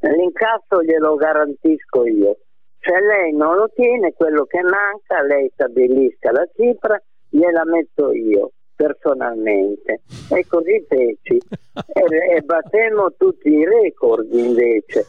L'incasso 0.00 0.82
glielo 0.82 1.16
garantisco 1.16 2.04
io. 2.04 2.36
Se 2.78 3.00
lei 3.00 3.32
non 3.32 3.56
lo 3.56 3.68
tiene 3.74 4.12
quello 4.12 4.44
che 4.44 4.60
manca 4.62 5.22
lei 5.22 5.50
stabilisca 5.54 6.30
la 6.30 6.46
cifra 6.54 7.00
gliela 7.28 7.64
metto 7.64 8.12
io 8.12 8.52
personalmente. 8.78 10.02
E 10.30 10.46
così 10.46 10.84
feci. 10.88 11.36
E, 11.74 12.36
e 12.36 12.40
battemmo 12.42 13.12
tutti 13.18 13.48
i 13.48 13.64
record 13.64 14.32
invece. 14.32 15.04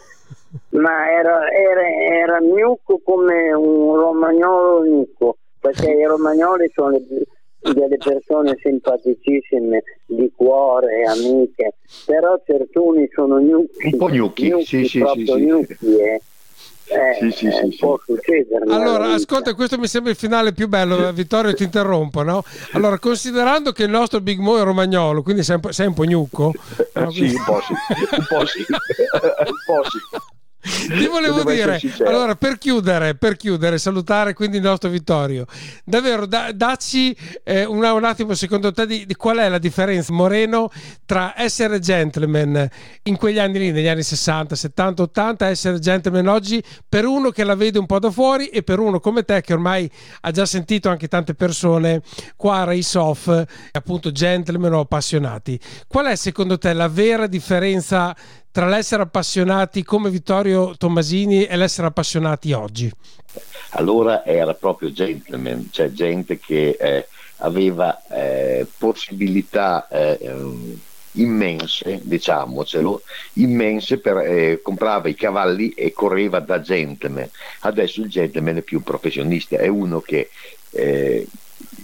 Ma 0.70 1.12
era, 1.12 1.48
era, 1.52 1.88
era 1.88 2.40
gnucco 2.40 3.00
come 3.04 3.54
un 3.54 3.96
romagnolo 3.96 4.84
gnucco 4.84 5.38
perché 5.60 5.92
i 5.92 6.04
romagnoli 6.06 6.72
sono 6.74 6.90
le- 6.90 7.26
delle 7.74 7.98
persone 7.98 8.56
simpaticissime 8.60 9.84
di 10.06 10.32
cuore, 10.36 11.04
amiche, 11.04 11.74
però 12.06 12.42
certuni 12.46 13.08
sono 13.14 13.40
gnocchi, 13.40 13.90
Un 13.92 13.98
po' 13.98 14.10
gnocchi, 14.10 14.46
sì, 14.64 14.86
sì, 14.86 15.04
sì, 15.04 15.26
sì. 15.26 15.46
gnocchi, 15.46 15.96
eh. 16.00 16.22
Eh, 16.92 17.18
Sì, 17.20 17.32
sì, 17.32 17.52
sì, 17.52 17.68
eh, 17.68 17.76
può 17.78 18.00
succedere. 18.04 18.66
Allora, 18.68 19.14
ascolta, 19.14 19.54
questo 19.54 19.78
mi 19.78 19.88
sembra 19.88 20.12
il 20.12 20.18
finale 20.18 20.54
più 20.54 20.68
bello. 20.68 21.12
Vittorio, 21.14 21.54
ti 21.54 21.64
interrompo, 21.64 22.24
no? 22.24 22.44
Allora, 22.72 22.98
considerando 22.98 23.72
che 23.72 23.84
il 23.84 23.90
nostro 23.92 24.22
Big 24.22 24.40
Mo 24.40 24.58
è 24.58 24.64
romagnolo, 24.64 25.22
quindi 25.22 25.44
sei 25.44 25.56
un 25.56 25.62
po', 25.62 25.72
sei 25.72 25.88
un 25.88 25.94
po' 25.94 26.06
gnucco, 26.06 26.52
no? 26.94 27.12
sì, 27.12 27.22
un 27.36 27.44
po' 27.46 27.62
sì, 27.62 27.74
un 27.74 28.26
po' 28.28 28.46
sì, 28.46 28.66
un 28.70 29.54
po' 29.66 29.90
sì. 29.90 30.00
Ti 30.62 31.08
volevo 31.08 31.44
dire, 31.44 31.80
allora 32.06 32.36
per 32.36 32.58
chiudere, 32.58 33.16
per 33.16 33.38
chiudere, 33.38 33.78
salutare 33.78 34.34
quindi 34.34 34.58
il 34.58 34.64
nostro 34.64 34.90
Vittorio. 34.90 35.46
Davvero, 35.86 36.26
da- 36.26 36.52
dacci 36.52 37.16
eh, 37.44 37.64
un, 37.64 37.82
un 37.82 38.04
attimo 38.04 38.34
secondo 38.34 38.74
te 38.74 38.86
di, 38.86 39.06
di 39.06 39.16
qual 39.16 39.38
è 39.38 39.48
la 39.48 39.58
differenza, 39.58 40.12
Moreno, 40.12 40.70
tra 41.06 41.34
essere 41.38 41.80
gentleman 41.80 42.68
in 43.04 43.16
quegli 43.16 43.40
anni 43.40 43.58
lì, 43.58 43.72
negli 43.72 43.88
anni 43.88 44.04
60, 44.04 44.56
70, 44.56 45.04
80, 45.04 45.48
essere 45.48 45.80
gentleman 45.80 46.28
oggi, 46.28 46.62
per 46.88 47.06
uno 47.06 47.30
che 47.30 47.46
la 47.46 47.56
vede 47.56 47.80
un 47.80 47.86
po' 47.86 48.00
da 48.00 48.12
fuori 48.12 48.48
e 48.48 48.62
per 48.62 48.80
uno 48.80 49.00
come 49.00 49.24
te 49.24 49.40
che 49.40 49.54
ormai 49.54 49.90
ha 50.22 50.32
già 50.32 50.46
sentito 50.46 50.90
anche 50.90 51.08
tante 51.08 51.36
persone 51.36 52.02
qua 52.36 52.58
a 52.58 52.64
Race 52.66 52.98
Off, 52.98 53.32
appunto 53.72 54.12
gentleman 54.12 54.74
o 54.74 54.82
appassionati. 54.82 55.58
Qual 55.88 56.06
è 56.08 56.16
secondo 56.16 56.58
te 56.58 56.74
la 56.74 56.90
vera 56.90 57.28
differenza 57.28 58.14
tra 58.52 58.68
l'essere 58.68 59.04
appassionati 59.04 59.84
come 59.84 60.10
Vittorio 60.10 60.76
Tommasini 60.78 61.46
e 61.46 61.56
l'essere 61.56 61.88
appassionati 61.88 62.52
oggi? 62.54 62.92
allora 63.72 64.26
era 64.26 64.54
proprio 64.54 64.92
gentleman, 64.92 65.70
cioè 65.72 65.92
gente 65.92 66.40
che 66.40 66.78
eh, 66.80 67.08
aveva 67.38 68.02
eh, 68.08 68.66
possibilità 68.78 69.88
eh, 69.88 70.18
immense, 71.14 72.00
diciamocelo, 72.04 73.02
immense 73.34 74.00
per 74.00 74.18
eh, 74.18 74.62
comprava 74.62 75.10
i 75.10 75.16
cavalli 75.16 75.72
e 75.72 75.92
correva 75.92 76.40
da 76.40 76.62
gentleman. 76.62 77.30
Adesso 77.62 78.02
il 78.02 78.10
gentleman 78.10 78.58
è 78.58 78.62
più 78.62 78.78
un 78.78 78.84
professionista, 78.84 79.58
è 79.58 79.68
uno 79.68 80.02
che 80.02 80.30
eh, 80.72 81.28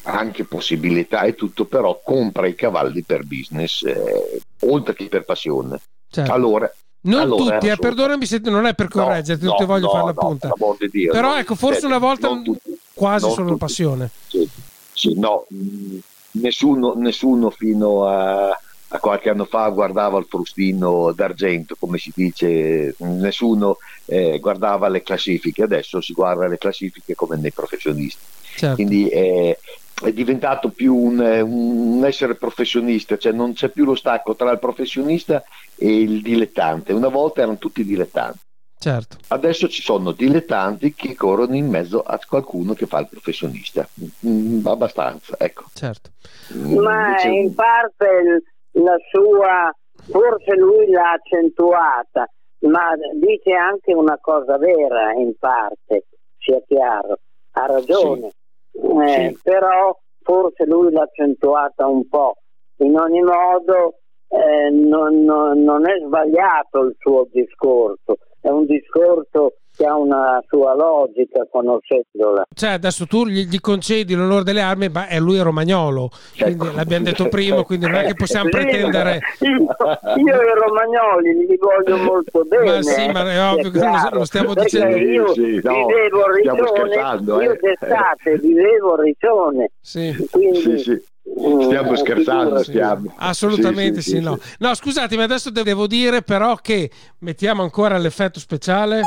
anche 0.03 0.45
possibilità 0.45 1.21
e 1.23 1.35
tutto, 1.35 1.65
però 1.65 2.01
compra 2.03 2.47
i 2.47 2.55
cavalli 2.55 3.03
per 3.03 3.23
business, 3.25 3.83
eh, 3.83 4.41
oltre 4.61 4.93
che 4.95 5.07
per 5.07 5.23
passione. 5.23 5.79
Certo. 6.15 6.31
Allora, 6.31 6.73
non 7.01 7.19
allora 7.19 7.57
tutti, 7.57 7.67
eh, 7.67 7.75
perdonami 7.75 8.25
se 8.25 8.39
non 8.45 8.65
è 8.65 8.73
per 8.73 8.87
No, 8.93 9.03
correggerti, 9.03 9.43
non 9.43 9.53
no, 9.53 9.59
ti 9.59 9.65
voglio 9.65 9.85
no, 9.85 9.91
fare 9.91 10.05
la 10.05 10.13
no, 10.13 10.27
punta. 10.27 10.49
di 10.79 10.89
Dio, 10.89 11.11
Però 11.11 11.37
ecco, 11.37 11.55
forse 11.55 11.81
cioè, 11.81 11.89
una 11.89 11.97
volta 11.97 12.27
non 12.29 12.43
tutti, 12.43 12.77
quasi 12.93 13.25
non 13.25 13.33
solo 13.33 13.47
tutti. 13.49 13.59
passione. 13.59 14.09
Sì, 14.27 14.49
sì, 14.93 15.19
no, 15.19 15.45
mh, 15.49 15.97
nessuno, 16.31 16.93
nessuno 16.95 17.49
fino 17.49 18.05
a, 18.07 18.47
a 18.47 18.99
qualche 18.99 19.29
anno 19.29 19.43
fa 19.43 19.67
guardava 19.69 20.17
il 20.19 20.25
frustino 20.29 21.11
d'argento, 21.11 21.75
come 21.77 21.97
si 21.97 22.13
dice, 22.15 22.95
nessuno 22.99 23.77
eh, 24.05 24.39
guardava 24.39 24.87
le 24.87 25.03
classifiche, 25.03 25.63
adesso 25.63 25.99
si 25.99 26.13
guarda 26.13 26.47
le 26.47 26.57
classifiche 26.57 27.13
come 27.13 27.35
nei 27.35 27.51
professionisti. 27.51 28.23
Certo. 28.55 28.75
Quindi 28.75 29.07
eh, 29.09 29.57
è 30.03 30.11
diventato 30.11 30.69
più 30.69 30.95
un, 30.95 31.19
un 31.19 32.03
essere 32.05 32.35
professionista, 32.35 33.17
cioè 33.17 33.31
non 33.31 33.53
c'è 33.53 33.69
più 33.69 33.85
lo 33.85 33.95
stacco 33.95 34.35
tra 34.35 34.51
il 34.51 34.59
professionista 34.59 35.43
e 35.75 36.01
il 36.01 36.21
dilettante. 36.21 36.93
Una 36.93 37.09
volta 37.09 37.41
erano 37.41 37.57
tutti 37.57 37.83
dilettanti. 37.83 38.39
Certo. 38.77 39.17
Adesso 39.29 39.67
ci 39.67 39.81
sono 39.81 40.11
dilettanti 40.11 40.93
che 40.93 41.15
corrono 41.15 41.55
in 41.55 41.67
mezzo 41.67 42.01
a 42.01 42.19
qualcuno 42.27 42.73
che 42.73 42.85
fa 42.85 42.99
il 42.99 43.07
professionista. 43.09 43.87
Mm, 44.27 44.65
abbastanza, 44.65 45.35
ecco. 45.39 45.63
Certo. 45.73 46.11
Mm, 46.53 46.77
Ma 46.77 47.07
Invece... 47.07 47.27
in 47.29 47.55
parte 47.55 48.43
la 48.71 48.97
sua, 49.09 49.73
forse 50.07 50.55
lui 50.55 50.87
l'ha 50.89 51.13
accentuata, 51.13 52.29
ma 52.59 52.91
dice 53.19 53.53
anche 53.53 53.93
una 53.93 54.19
cosa 54.21 54.57
vera 54.57 55.13
in 55.13 55.33
parte, 55.39 56.05
sia 56.37 56.61
chiaro, 56.67 57.19
ha 57.53 57.65
ragione. 57.65 58.29
Sì. 58.29 58.43
Eh, 58.75 59.29
sì. 59.29 59.39
Però 59.43 59.97
forse 60.21 60.65
lui 60.65 60.91
l'ha 60.91 61.03
accentuata 61.03 61.87
un 61.87 62.07
po'. 62.07 62.35
In 62.77 62.97
ogni 62.97 63.21
modo 63.21 63.99
eh, 64.27 64.69
non, 64.69 65.23
non, 65.23 65.61
non 65.63 65.87
è 65.87 65.97
sbagliato 66.05 66.81
il 66.81 66.95
suo 66.99 67.27
discorso, 67.31 68.17
è 68.41 68.49
un 68.49 68.65
discorso 68.65 69.53
che 69.75 69.85
ha 69.85 69.95
una 69.95 70.41
sua 70.47 70.73
logica 70.75 71.45
conoscendola. 71.51 72.45
Cioè, 72.53 72.71
adesso 72.71 73.05
tu 73.05 73.25
gli, 73.25 73.45
gli 73.45 73.59
concedi 73.59 74.13
l'onore 74.13 74.43
delle 74.43 74.61
armi, 74.61 74.89
ma 74.89 75.07
è 75.07 75.19
lui 75.19 75.39
romagnolo, 75.39 76.09
quindi 76.37 76.65
ecco. 76.65 76.75
l'abbiamo 76.75 77.05
detto 77.05 77.27
prima, 77.27 77.63
quindi 77.63 77.85
non 77.85 77.95
è 77.95 78.05
che 78.05 78.13
possiamo 78.15 78.45
sì, 78.45 78.51
pretendere. 78.51 79.19
Io, 79.39 79.49
io 79.49 80.35
i 80.35 80.59
romagnoli 80.59 81.45
li 81.45 81.57
voglio 81.57 81.97
molto 81.97 82.43
bene. 82.43 82.75
Ma 82.75 82.81
sì, 82.81 83.11
ma 83.11 83.31
è 83.31 83.51
ovvio 83.51 83.71
che 83.71 83.79
lo, 83.79 84.09
lo 84.11 84.25
stiamo 84.25 84.53
dicendo. 84.53 84.97
Io 84.97 85.33
sì, 85.33 85.59
no, 85.63 85.85
vivevo 85.85 86.23
a 86.23 86.31
Riccione, 86.33 87.43
io 87.43 87.51
eh. 87.51 87.59
d'estate 87.59 88.37
vivevo 88.39 88.93
a 88.93 89.01
Riccione. 89.01 89.71
Sì. 89.81 90.27
Quindi, 90.31 90.59
sì, 90.59 90.77
sì. 90.77 91.03
Stiamo 91.27 91.93
eh, 91.93 91.97
scherzando, 91.97 92.63
stiamo. 92.63 93.11
Assolutamente 93.17 94.01
sì, 94.01 94.09
sì, 94.09 94.15
sì, 94.17 94.17
sì 94.17 94.23
no. 94.23 94.37
No, 94.59 94.75
scusatemi, 94.75 95.23
adesso 95.23 95.49
devo 95.49 95.87
dire 95.87 96.21
però 96.21 96.55
che 96.55 96.91
mettiamo 97.19 97.63
ancora 97.63 97.97
l'effetto 97.97 98.39
speciale 98.39 99.01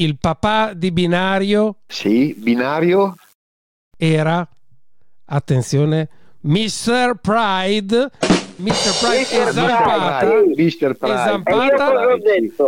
il 0.00 0.18
papà 0.18 0.72
di 0.74 0.90
Binario. 0.92 1.76
Sì, 1.86 2.34
Binario. 2.36 3.14
Era, 3.96 4.46
attenzione, 5.26 6.08
Mr. 6.40 7.18
Pride. 7.20 8.10
Mr. 8.56 8.98
Pride 9.00 9.48
è 9.48 9.52
zampata. 9.52 10.26
Mr. 10.26 10.96
Pride. 10.96 11.14
È 11.14 11.16
zampata. 11.16 11.92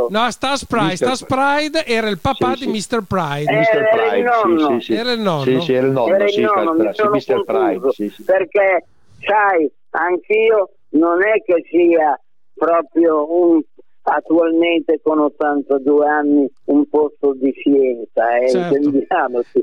No, 0.09 0.31
Stas 0.31 0.65
Pride. 0.67 0.97
Stas 0.97 1.25
Pride 1.25 1.85
era 1.87 2.09
il 2.09 2.19
papà 2.19 2.55
sì, 2.55 2.67
di 2.67 2.73
Mr. 2.73 3.03
Pride. 3.07 3.53
Mr. 3.53 3.89
Pride, 3.91 4.31
sì, 4.43 4.81
sì, 4.81 4.81
sì. 4.81 4.95
Era 4.95 5.13
il 5.13 5.21
nonno. 5.21 5.49
Sì, 5.49 5.61
sì, 5.61 5.73
era 5.73 5.87
il 5.87 5.91
nonno. 5.91 6.15
Era 6.15 6.25
il 6.25 6.41
nonno, 6.41 6.93
sono 6.93 7.11
Mr. 7.11 7.45
Pride. 7.45 7.91
Sì, 7.93 8.09
sì. 8.11 8.23
Perché, 8.23 8.85
sai, 9.21 9.71
anch'io 9.91 10.71
non 10.91 11.23
è 11.23 11.43
che 11.45 11.65
sia 11.71 12.19
proprio 12.55 13.27
un 13.33 13.61
attualmente 14.03 15.01
con 15.03 15.21
82 15.21 16.07
anni 16.07 16.51
un 16.65 16.89
posto 16.89 17.35
di 17.35 17.53
scienza, 17.57 18.37
eh, 18.39 18.51
certo. 18.51 18.91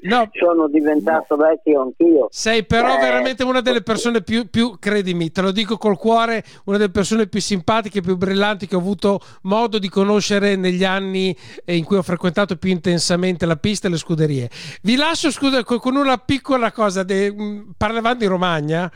no. 0.03 0.29
sono 0.31 0.67
diventato 0.67 1.35
no. 1.35 1.43
vecchio 1.43 1.81
anch'io. 1.81 2.27
Sei 2.29 2.65
però 2.65 2.95
eh, 2.95 3.01
veramente 3.01 3.43
una 3.43 3.61
delle 3.61 3.81
persone 3.81 4.21
più, 4.21 4.49
più, 4.49 4.77
credimi, 4.79 5.31
te 5.31 5.41
lo 5.41 5.51
dico 5.51 5.77
col 5.77 5.97
cuore, 5.97 6.43
una 6.65 6.77
delle 6.77 6.91
persone 6.91 7.27
più 7.27 7.41
simpatiche, 7.41 8.01
più 8.01 8.15
brillanti 8.15 8.67
che 8.67 8.75
ho 8.75 8.79
avuto 8.79 9.19
modo 9.43 9.77
di 9.77 9.89
conoscere 9.89 10.55
negli 10.55 10.83
anni 10.83 11.35
in 11.65 11.83
cui 11.83 11.97
ho 11.97 12.01
frequentato 12.01 12.55
più 12.55 12.71
intensamente 12.71 13.45
la 13.45 13.57
pista 13.57 13.87
e 13.87 13.91
le 13.91 13.97
scuderie. 13.97 14.49
Vi 14.81 14.95
lascio 14.95 15.31
scusa, 15.31 15.63
con 15.63 15.95
una 15.95 16.17
piccola 16.17 16.71
cosa, 16.71 17.03
de, 17.03 17.31
mm, 17.31 17.71
parlavamo 17.77 18.15
di 18.15 18.25
Romagna, 18.25 18.91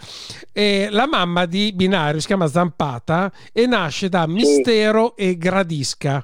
eh, 0.51 0.87
la 0.89 1.07
mamma 1.07 1.45
di 1.45 1.73
Binario 1.73 2.19
si 2.19 2.27
chiama 2.27 2.47
Zampata 2.47 3.31
e 3.51 3.65
nasce 3.65 4.09
da 4.09 4.25
Mistero 4.27 5.15
e 5.15 5.32
gradisca. 5.37 6.23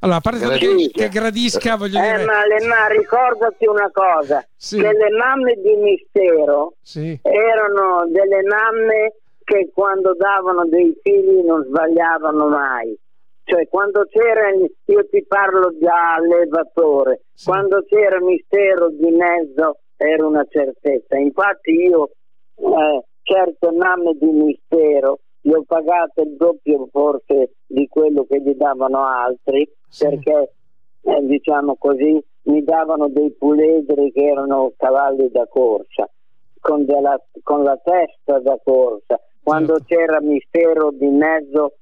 Allora, 0.00 0.18
a 0.18 0.20
parte. 0.20 0.58
Che, 0.58 0.90
che 0.92 1.08
gradisca, 1.08 1.76
voglio 1.76 1.98
eh, 1.98 2.02
dire... 2.02 2.24
Ma, 2.24 2.46
le, 2.46 2.66
ma 2.66 2.86
ricordati 2.88 3.66
una 3.66 3.90
cosa, 3.92 4.46
sì. 4.56 4.78
che 4.78 4.92
le 4.92 5.10
mamme 5.10 5.54
di 5.54 5.74
mistero 5.76 6.74
sì. 6.82 7.18
erano 7.22 8.06
delle 8.08 8.42
mamme 8.42 9.14
che 9.44 9.70
quando 9.72 10.14
davano 10.14 10.66
dei 10.66 10.98
figli 11.02 11.44
non 11.44 11.64
sbagliavano 11.64 12.48
mai. 12.48 12.98
Cioè, 13.44 13.68
quando 13.68 14.06
c'era, 14.08 14.50
io 14.50 15.08
ti 15.08 15.24
parlo 15.24 15.72
da 15.78 16.14
allevatore, 16.14 17.20
sì. 17.32 17.44
quando 17.44 17.84
c'era 17.86 18.20
mistero 18.20 18.90
di 18.90 19.10
mezzo 19.10 19.78
era 19.96 20.26
una 20.26 20.44
certezza. 20.48 21.16
Infatti 21.16 21.70
io, 21.70 22.10
eh, 22.56 23.04
certe 23.22 23.70
mamme 23.70 24.14
di 24.18 24.26
mistero, 24.26 25.20
gli 25.46 25.52
ho 25.52 25.62
pagato 25.64 26.22
il 26.22 26.34
doppio 26.34 26.88
forse 26.90 27.52
di 27.66 27.86
quello 27.86 28.24
che 28.24 28.40
gli 28.40 28.54
davano 28.54 29.06
altri 29.06 29.70
sì. 29.86 30.08
perché 30.08 30.54
eh, 31.02 31.20
diciamo 31.24 31.76
così 31.76 32.20
mi 32.46 32.64
davano 32.64 33.08
dei 33.08 33.30
puledri 33.30 34.10
che 34.10 34.24
erano 34.24 34.72
cavalli 34.76 35.30
da 35.30 35.46
corsa 35.46 36.10
con, 36.58 36.84
della, 36.84 37.16
con 37.44 37.62
la 37.62 37.80
testa 37.80 38.40
da 38.40 38.58
corsa 38.60 39.20
quando 39.40 39.78
certo. 39.78 39.94
c'era 39.94 40.20
mistero 40.20 40.90
di 40.90 41.06
mezzo 41.06 41.74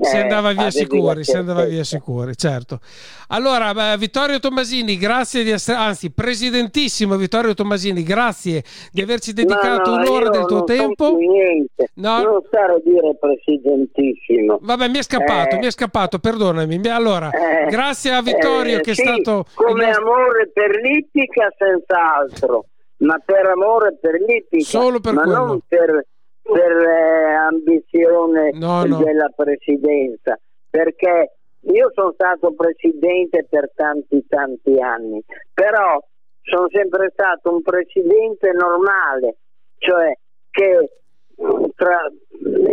si 0.00 0.16
andava 0.16 0.52
via 0.52 0.70
sicuri, 0.70 1.22
si 1.22 1.36
andava 1.36 1.64
via 1.64 1.84
sicuri, 1.84 2.34
certo. 2.34 2.80
Allora, 3.28 3.96
Vittorio 3.96 4.38
Tommasini, 4.38 4.96
grazie 4.96 5.42
di 5.42 5.50
essere, 5.50 5.76
anzi, 5.76 6.10
presidentissimo 6.12 7.16
Vittorio 7.16 7.52
Tommasini, 7.52 8.02
grazie 8.02 8.62
di 8.90 9.02
averci 9.02 9.34
dedicato 9.34 9.90
no, 9.90 9.96
no, 9.96 10.02
un'ora 10.02 10.30
del 10.30 10.46
tuo 10.46 10.64
tempo. 10.64 11.14
Niente. 11.16 11.88
No. 11.94 12.22
Non 12.22 12.42
stare 12.46 12.74
a 12.74 12.80
dire 12.82 13.16
presidentissimo. 13.18 14.58
Vabbè, 14.62 14.88
mi 14.88 14.98
è 14.98 15.02
scappato, 15.02 15.56
eh. 15.56 15.58
mi 15.58 15.66
è 15.66 15.70
scappato, 15.70 16.18
perdonami. 16.18 16.80
Allora, 16.88 17.30
eh. 17.30 17.66
grazie 17.68 18.12
a 18.12 18.22
Vittorio 18.22 18.78
eh, 18.78 18.80
che 18.80 18.94
sì, 18.94 19.02
è 19.02 19.04
stato... 19.04 19.44
Come 19.54 19.86
nostro... 19.86 20.02
amore 20.02 20.50
per 20.52 20.70
l'Ippica, 20.80 21.52
senz'altro, 21.56 22.64
ma 22.98 23.18
per 23.24 23.46
amore 23.46 23.98
per 24.00 24.20
l'Ippica, 24.20 24.64
Solo 24.64 25.00
per 25.00 25.12
ma 25.12 25.22
quello. 25.22 25.46
non 25.46 25.60
per 25.66 26.06
per 26.42 26.72
eh, 26.72 27.34
ambizione 27.34 28.50
no, 28.52 28.84
no. 28.84 28.98
della 29.02 29.30
presidenza, 29.34 30.38
perché 30.68 31.34
io 31.60 31.90
sono 31.94 32.12
stato 32.12 32.52
presidente 32.54 33.46
per 33.48 33.70
tanti 33.74 34.24
tanti 34.28 34.80
anni, 34.80 35.22
però 35.54 35.98
sono 36.42 36.66
sempre 36.70 37.10
stato 37.12 37.52
un 37.52 37.62
presidente 37.62 38.50
normale, 38.52 39.36
cioè 39.78 40.12
che 40.50 40.90
tra, 41.76 42.10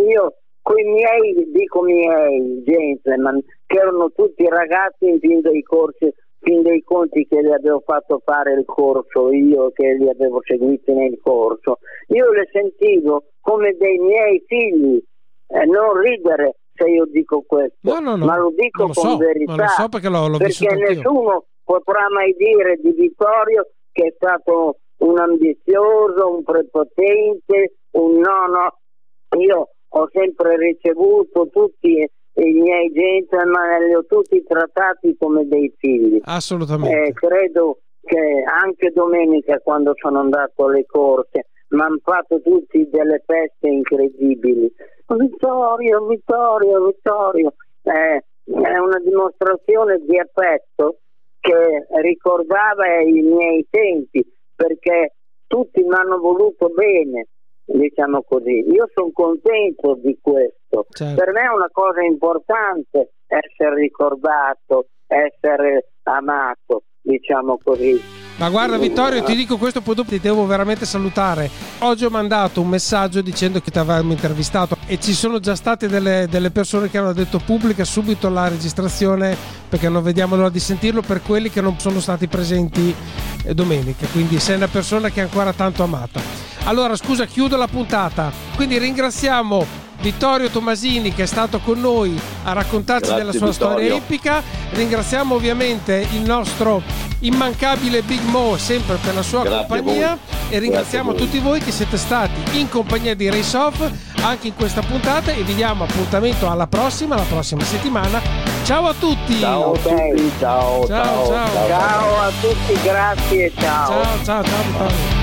io 0.08 0.34
con 0.62 0.78
i 0.78 0.84
miei, 0.84 1.52
dico 1.52 1.82
miei 1.82 2.64
gentleman, 2.64 3.42
che 3.66 3.78
erano 3.78 4.12
tutti 4.12 4.48
ragazzi 4.48 5.08
in 5.08 5.20
fin 5.20 5.42
dei 5.42 5.62
corsi 5.62 6.14
fin 6.40 6.62
dei 6.62 6.82
conti 6.84 7.28
che 7.28 7.42
le 7.42 7.54
avevo 7.54 7.82
fatto 7.86 8.22
fare 8.24 8.54
il 8.54 8.66
corso 8.66 9.32
io, 9.32 9.72
che 9.72 9.94
li 9.94 10.10
avevo 10.10 10.42
seguiti 10.44 10.92
nel 10.94 11.20
corso, 11.22 11.80
io 12.08 12.32
le 12.32 12.48
sentivo 12.52 13.26
come 13.42 13.76
dei 13.78 13.98
miei 13.98 14.44
figli, 14.48 15.02
eh, 15.48 15.66
non 15.66 16.00
ridere 16.00 16.56
se 16.74 16.90
io 16.90 17.06
dico 17.06 17.44
questo, 17.46 17.78
no, 17.82 18.00
no, 18.00 18.16
no. 18.16 18.26
ma 18.26 18.38
lo 18.38 18.52
dico 18.56 18.88
lo 18.88 18.94
con 18.94 19.04
so, 19.04 19.18
verità, 19.18 19.56
lo 19.56 19.68
so 19.68 19.90
perché, 19.90 20.10
l'ho, 20.10 20.28
l'ho 20.28 20.38
perché 20.38 20.76
nessuno 20.76 21.46
potrà 21.64 22.08
mai 22.10 22.34
dire 22.38 22.78
di 22.78 22.92
Vittorio 22.94 23.68
che 23.92 24.08
è 24.08 24.14
stato 24.16 24.78
un 25.00 25.20
ambizioso, 25.20 26.36
un 26.36 26.44
prepotente, 26.44 27.74
un 27.92 28.20
no, 28.20 28.46
no, 28.48 29.40
io 29.40 29.70
ho 29.90 30.10
sempre 30.12 30.58
ricevuto 30.58 31.50
tutti 31.50 32.10
i 32.42 32.54
miei 32.54 32.92
gentleman 32.92 33.86
li 33.86 33.94
ho 33.94 34.06
tutti 34.06 34.44
trattati 34.44 35.16
come 35.18 35.48
dei 35.48 35.74
figli. 35.78 36.20
Assolutamente. 36.24 37.08
Eh, 37.08 37.14
credo 37.14 37.80
che 38.02 38.44
anche 38.46 38.92
domenica 38.92 39.60
quando 39.60 39.94
sono 39.96 40.20
andato 40.20 40.66
alle 40.66 40.86
corse 40.86 41.48
mi 41.70 41.82
hanno 41.82 42.00
fatto 42.02 42.42
tutti 42.42 42.88
delle 42.90 43.22
feste 43.26 43.68
incredibili. 43.68 44.72
Vittorio, 45.08 46.06
Vittorio, 46.06 46.86
Vittorio. 46.86 47.54
Eh, 47.84 48.24
è 48.46 48.78
una 48.78 49.00
dimostrazione 49.04 50.00
di 50.08 50.18
affetto 50.18 51.00
che 51.40 51.88
ricordava 52.02 53.02
i 53.02 53.22
miei 53.22 53.66
tempi 53.70 54.26
perché 54.56 55.14
tutti 55.48 55.82
mi 55.82 55.94
hanno 55.94 56.18
voluto 56.20 56.70
bene 56.70 57.28
diciamo 57.74 58.24
così. 58.24 58.64
Io 58.72 58.90
sono 58.94 59.12
contento 59.14 59.96
di 59.96 60.18
questo. 60.22 60.86
Certo. 60.90 61.16
Per 61.16 61.34
me 61.34 61.42
è 61.42 61.54
una 61.54 61.70
cosa 61.72 62.02
importante 62.02 63.12
essere 63.28 63.76
ricordato, 63.76 64.88
essere 65.08 65.92
amato, 66.04 66.84
diciamo 67.02 67.58
così. 67.64 68.19
Ma 68.40 68.48
guarda 68.50 68.78
Vittorio, 68.78 69.22
ti 69.22 69.36
dico 69.36 69.58
questo, 69.58 69.82
poi 69.82 69.96
dopo 69.96 70.12
ti 70.12 70.20
devo 70.22 70.46
veramente 70.46 70.86
salutare. 70.86 71.52
Oggi 71.80 72.06
ho 72.06 72.10
mandato 72.10 72.62
un 72.62 72.70
messaggio 72.70 73.20
dicendo 73.20 73.60
che 73.60 73.70
ti 73.70 73.78
avevamo 73.78 74.14
intervistato 74.14 74.78
e 74.86 74.98
ci 74.98 75.14
sono 75.14 75.42
già 75.42 75.56
state 75.56 75.90
delle, 75.90 76.26
delle, 76.30 76.50
persone 76.50 76.90
che 76.90 76.98
hanno 76.98 77.12
detto 77.12 77.40
pubblica 77.40 77.84
subito 77.84 78.30
la 78.30 78.48
registrazione 78.48 79.36
perché 79.68 79.90
non 79.90 80.02
vediamo 80.04 80.38
l'ora 80.38 80.50
di 80.50 80.60
sentirlo 80.62 81.02
per 81.02 81.22
quelli 81.22 81.50
che 81.50 81.60
non 81.60 81.78
sono 81.80 82.00
stati 82.00 82.28
presenti 82.30 82.96
eh, 83.44 83.54
domenica. 83.54 84.08
Quindi 84.08 84.40
sei 84.40 84.56
una 84.56 84.70
persona 84.70 85.10
che 85.10 85.20
è 85.20 85.24
ancora 85.24 85.52
tanto 85.52 85.84
amata. 85.84 86.22
Allora, 86.64 86.96
scusa, 86.96 87.26
chiudo 87.26 87.58
la 87.58 87.68
puntata. 87.68 88.32
Quindi 88.56 88.78
ringraziamo 88.78 89.89
Vittorio 90.02 90.50
Tomasini 90.50 91.14
che 91.14 91.24
è 91.24 91.26
stato 91.26 91.60
con 91.60 91.80
noi 91.80 92.18
a 92.44 92.54
raccontarci 92.54 93.08
Grazie, 93.10 93.18
della 93.18 93.32
sua 93.32 93.50
Vittorio. 93.50 93.78
storia 93.78 93.96
epica. 93.96 94.44
Ringraziamo 94.72 95.36
ovviamente 95.36 96.08
il 96.14 96.22
nostro 96.22 96.82
immancabile 97.22 98.02
Big 98.02 98.22
Mo 98.24 98.56
sempre 98.58 98.96
per 98.96 99.14
la 99.14 99.22
sua 99.22 99.44
Grazie 99.44 99.68
compagnia 99.68 100.18
e 100.48 100.58
ringraziamo 100.60 101.12
voi. 101.12 101.20
tutti 101.20 101.40
voi 101.40 101.60
che 101.60 101.72
siete 101.72 101.98
stati 101.98 102.58
in 102.60 102.70
compagnia 102.70 103.14
di 103.14 103.30
Race 103.30 103.58
Off 103.58 103.82
anche 104.22 104.48
in 104.48 104.56
questa 104.56 104.82
puntata 104.82 105.32
e 105.32 105.44
vi 105.44 105.54
diamo 105.54 105.84
appuntamento 105.84 106.50
alla 106.50 106.68
prossima, 106.68 107.16
la 107.16 107.24
prossima 107.24 107.64
settimana. 107.64 108.22
Ciao 108.64 108.88
a 108.88 108.94
tutti! 108.94 109.40
Ciao 109.40 109.74
a 109.74 109.78
tutti, 109.78 110.32
ciao, 110.40 110.88
Ciao, 110.88 111.28
ciao, 111.28 111.28
ciao. 111.28 111.68
Ciao 111.68 112.20
a 112.20 112.32
tutti, 112.40 112.82
grazie, 112.82 113.52
ciao. 113.60 113.88
ciao, 113.88 114.24
ciao, 114.24 114.44
ciao. 114.44 114.64
Vittorio. 114.64 115.19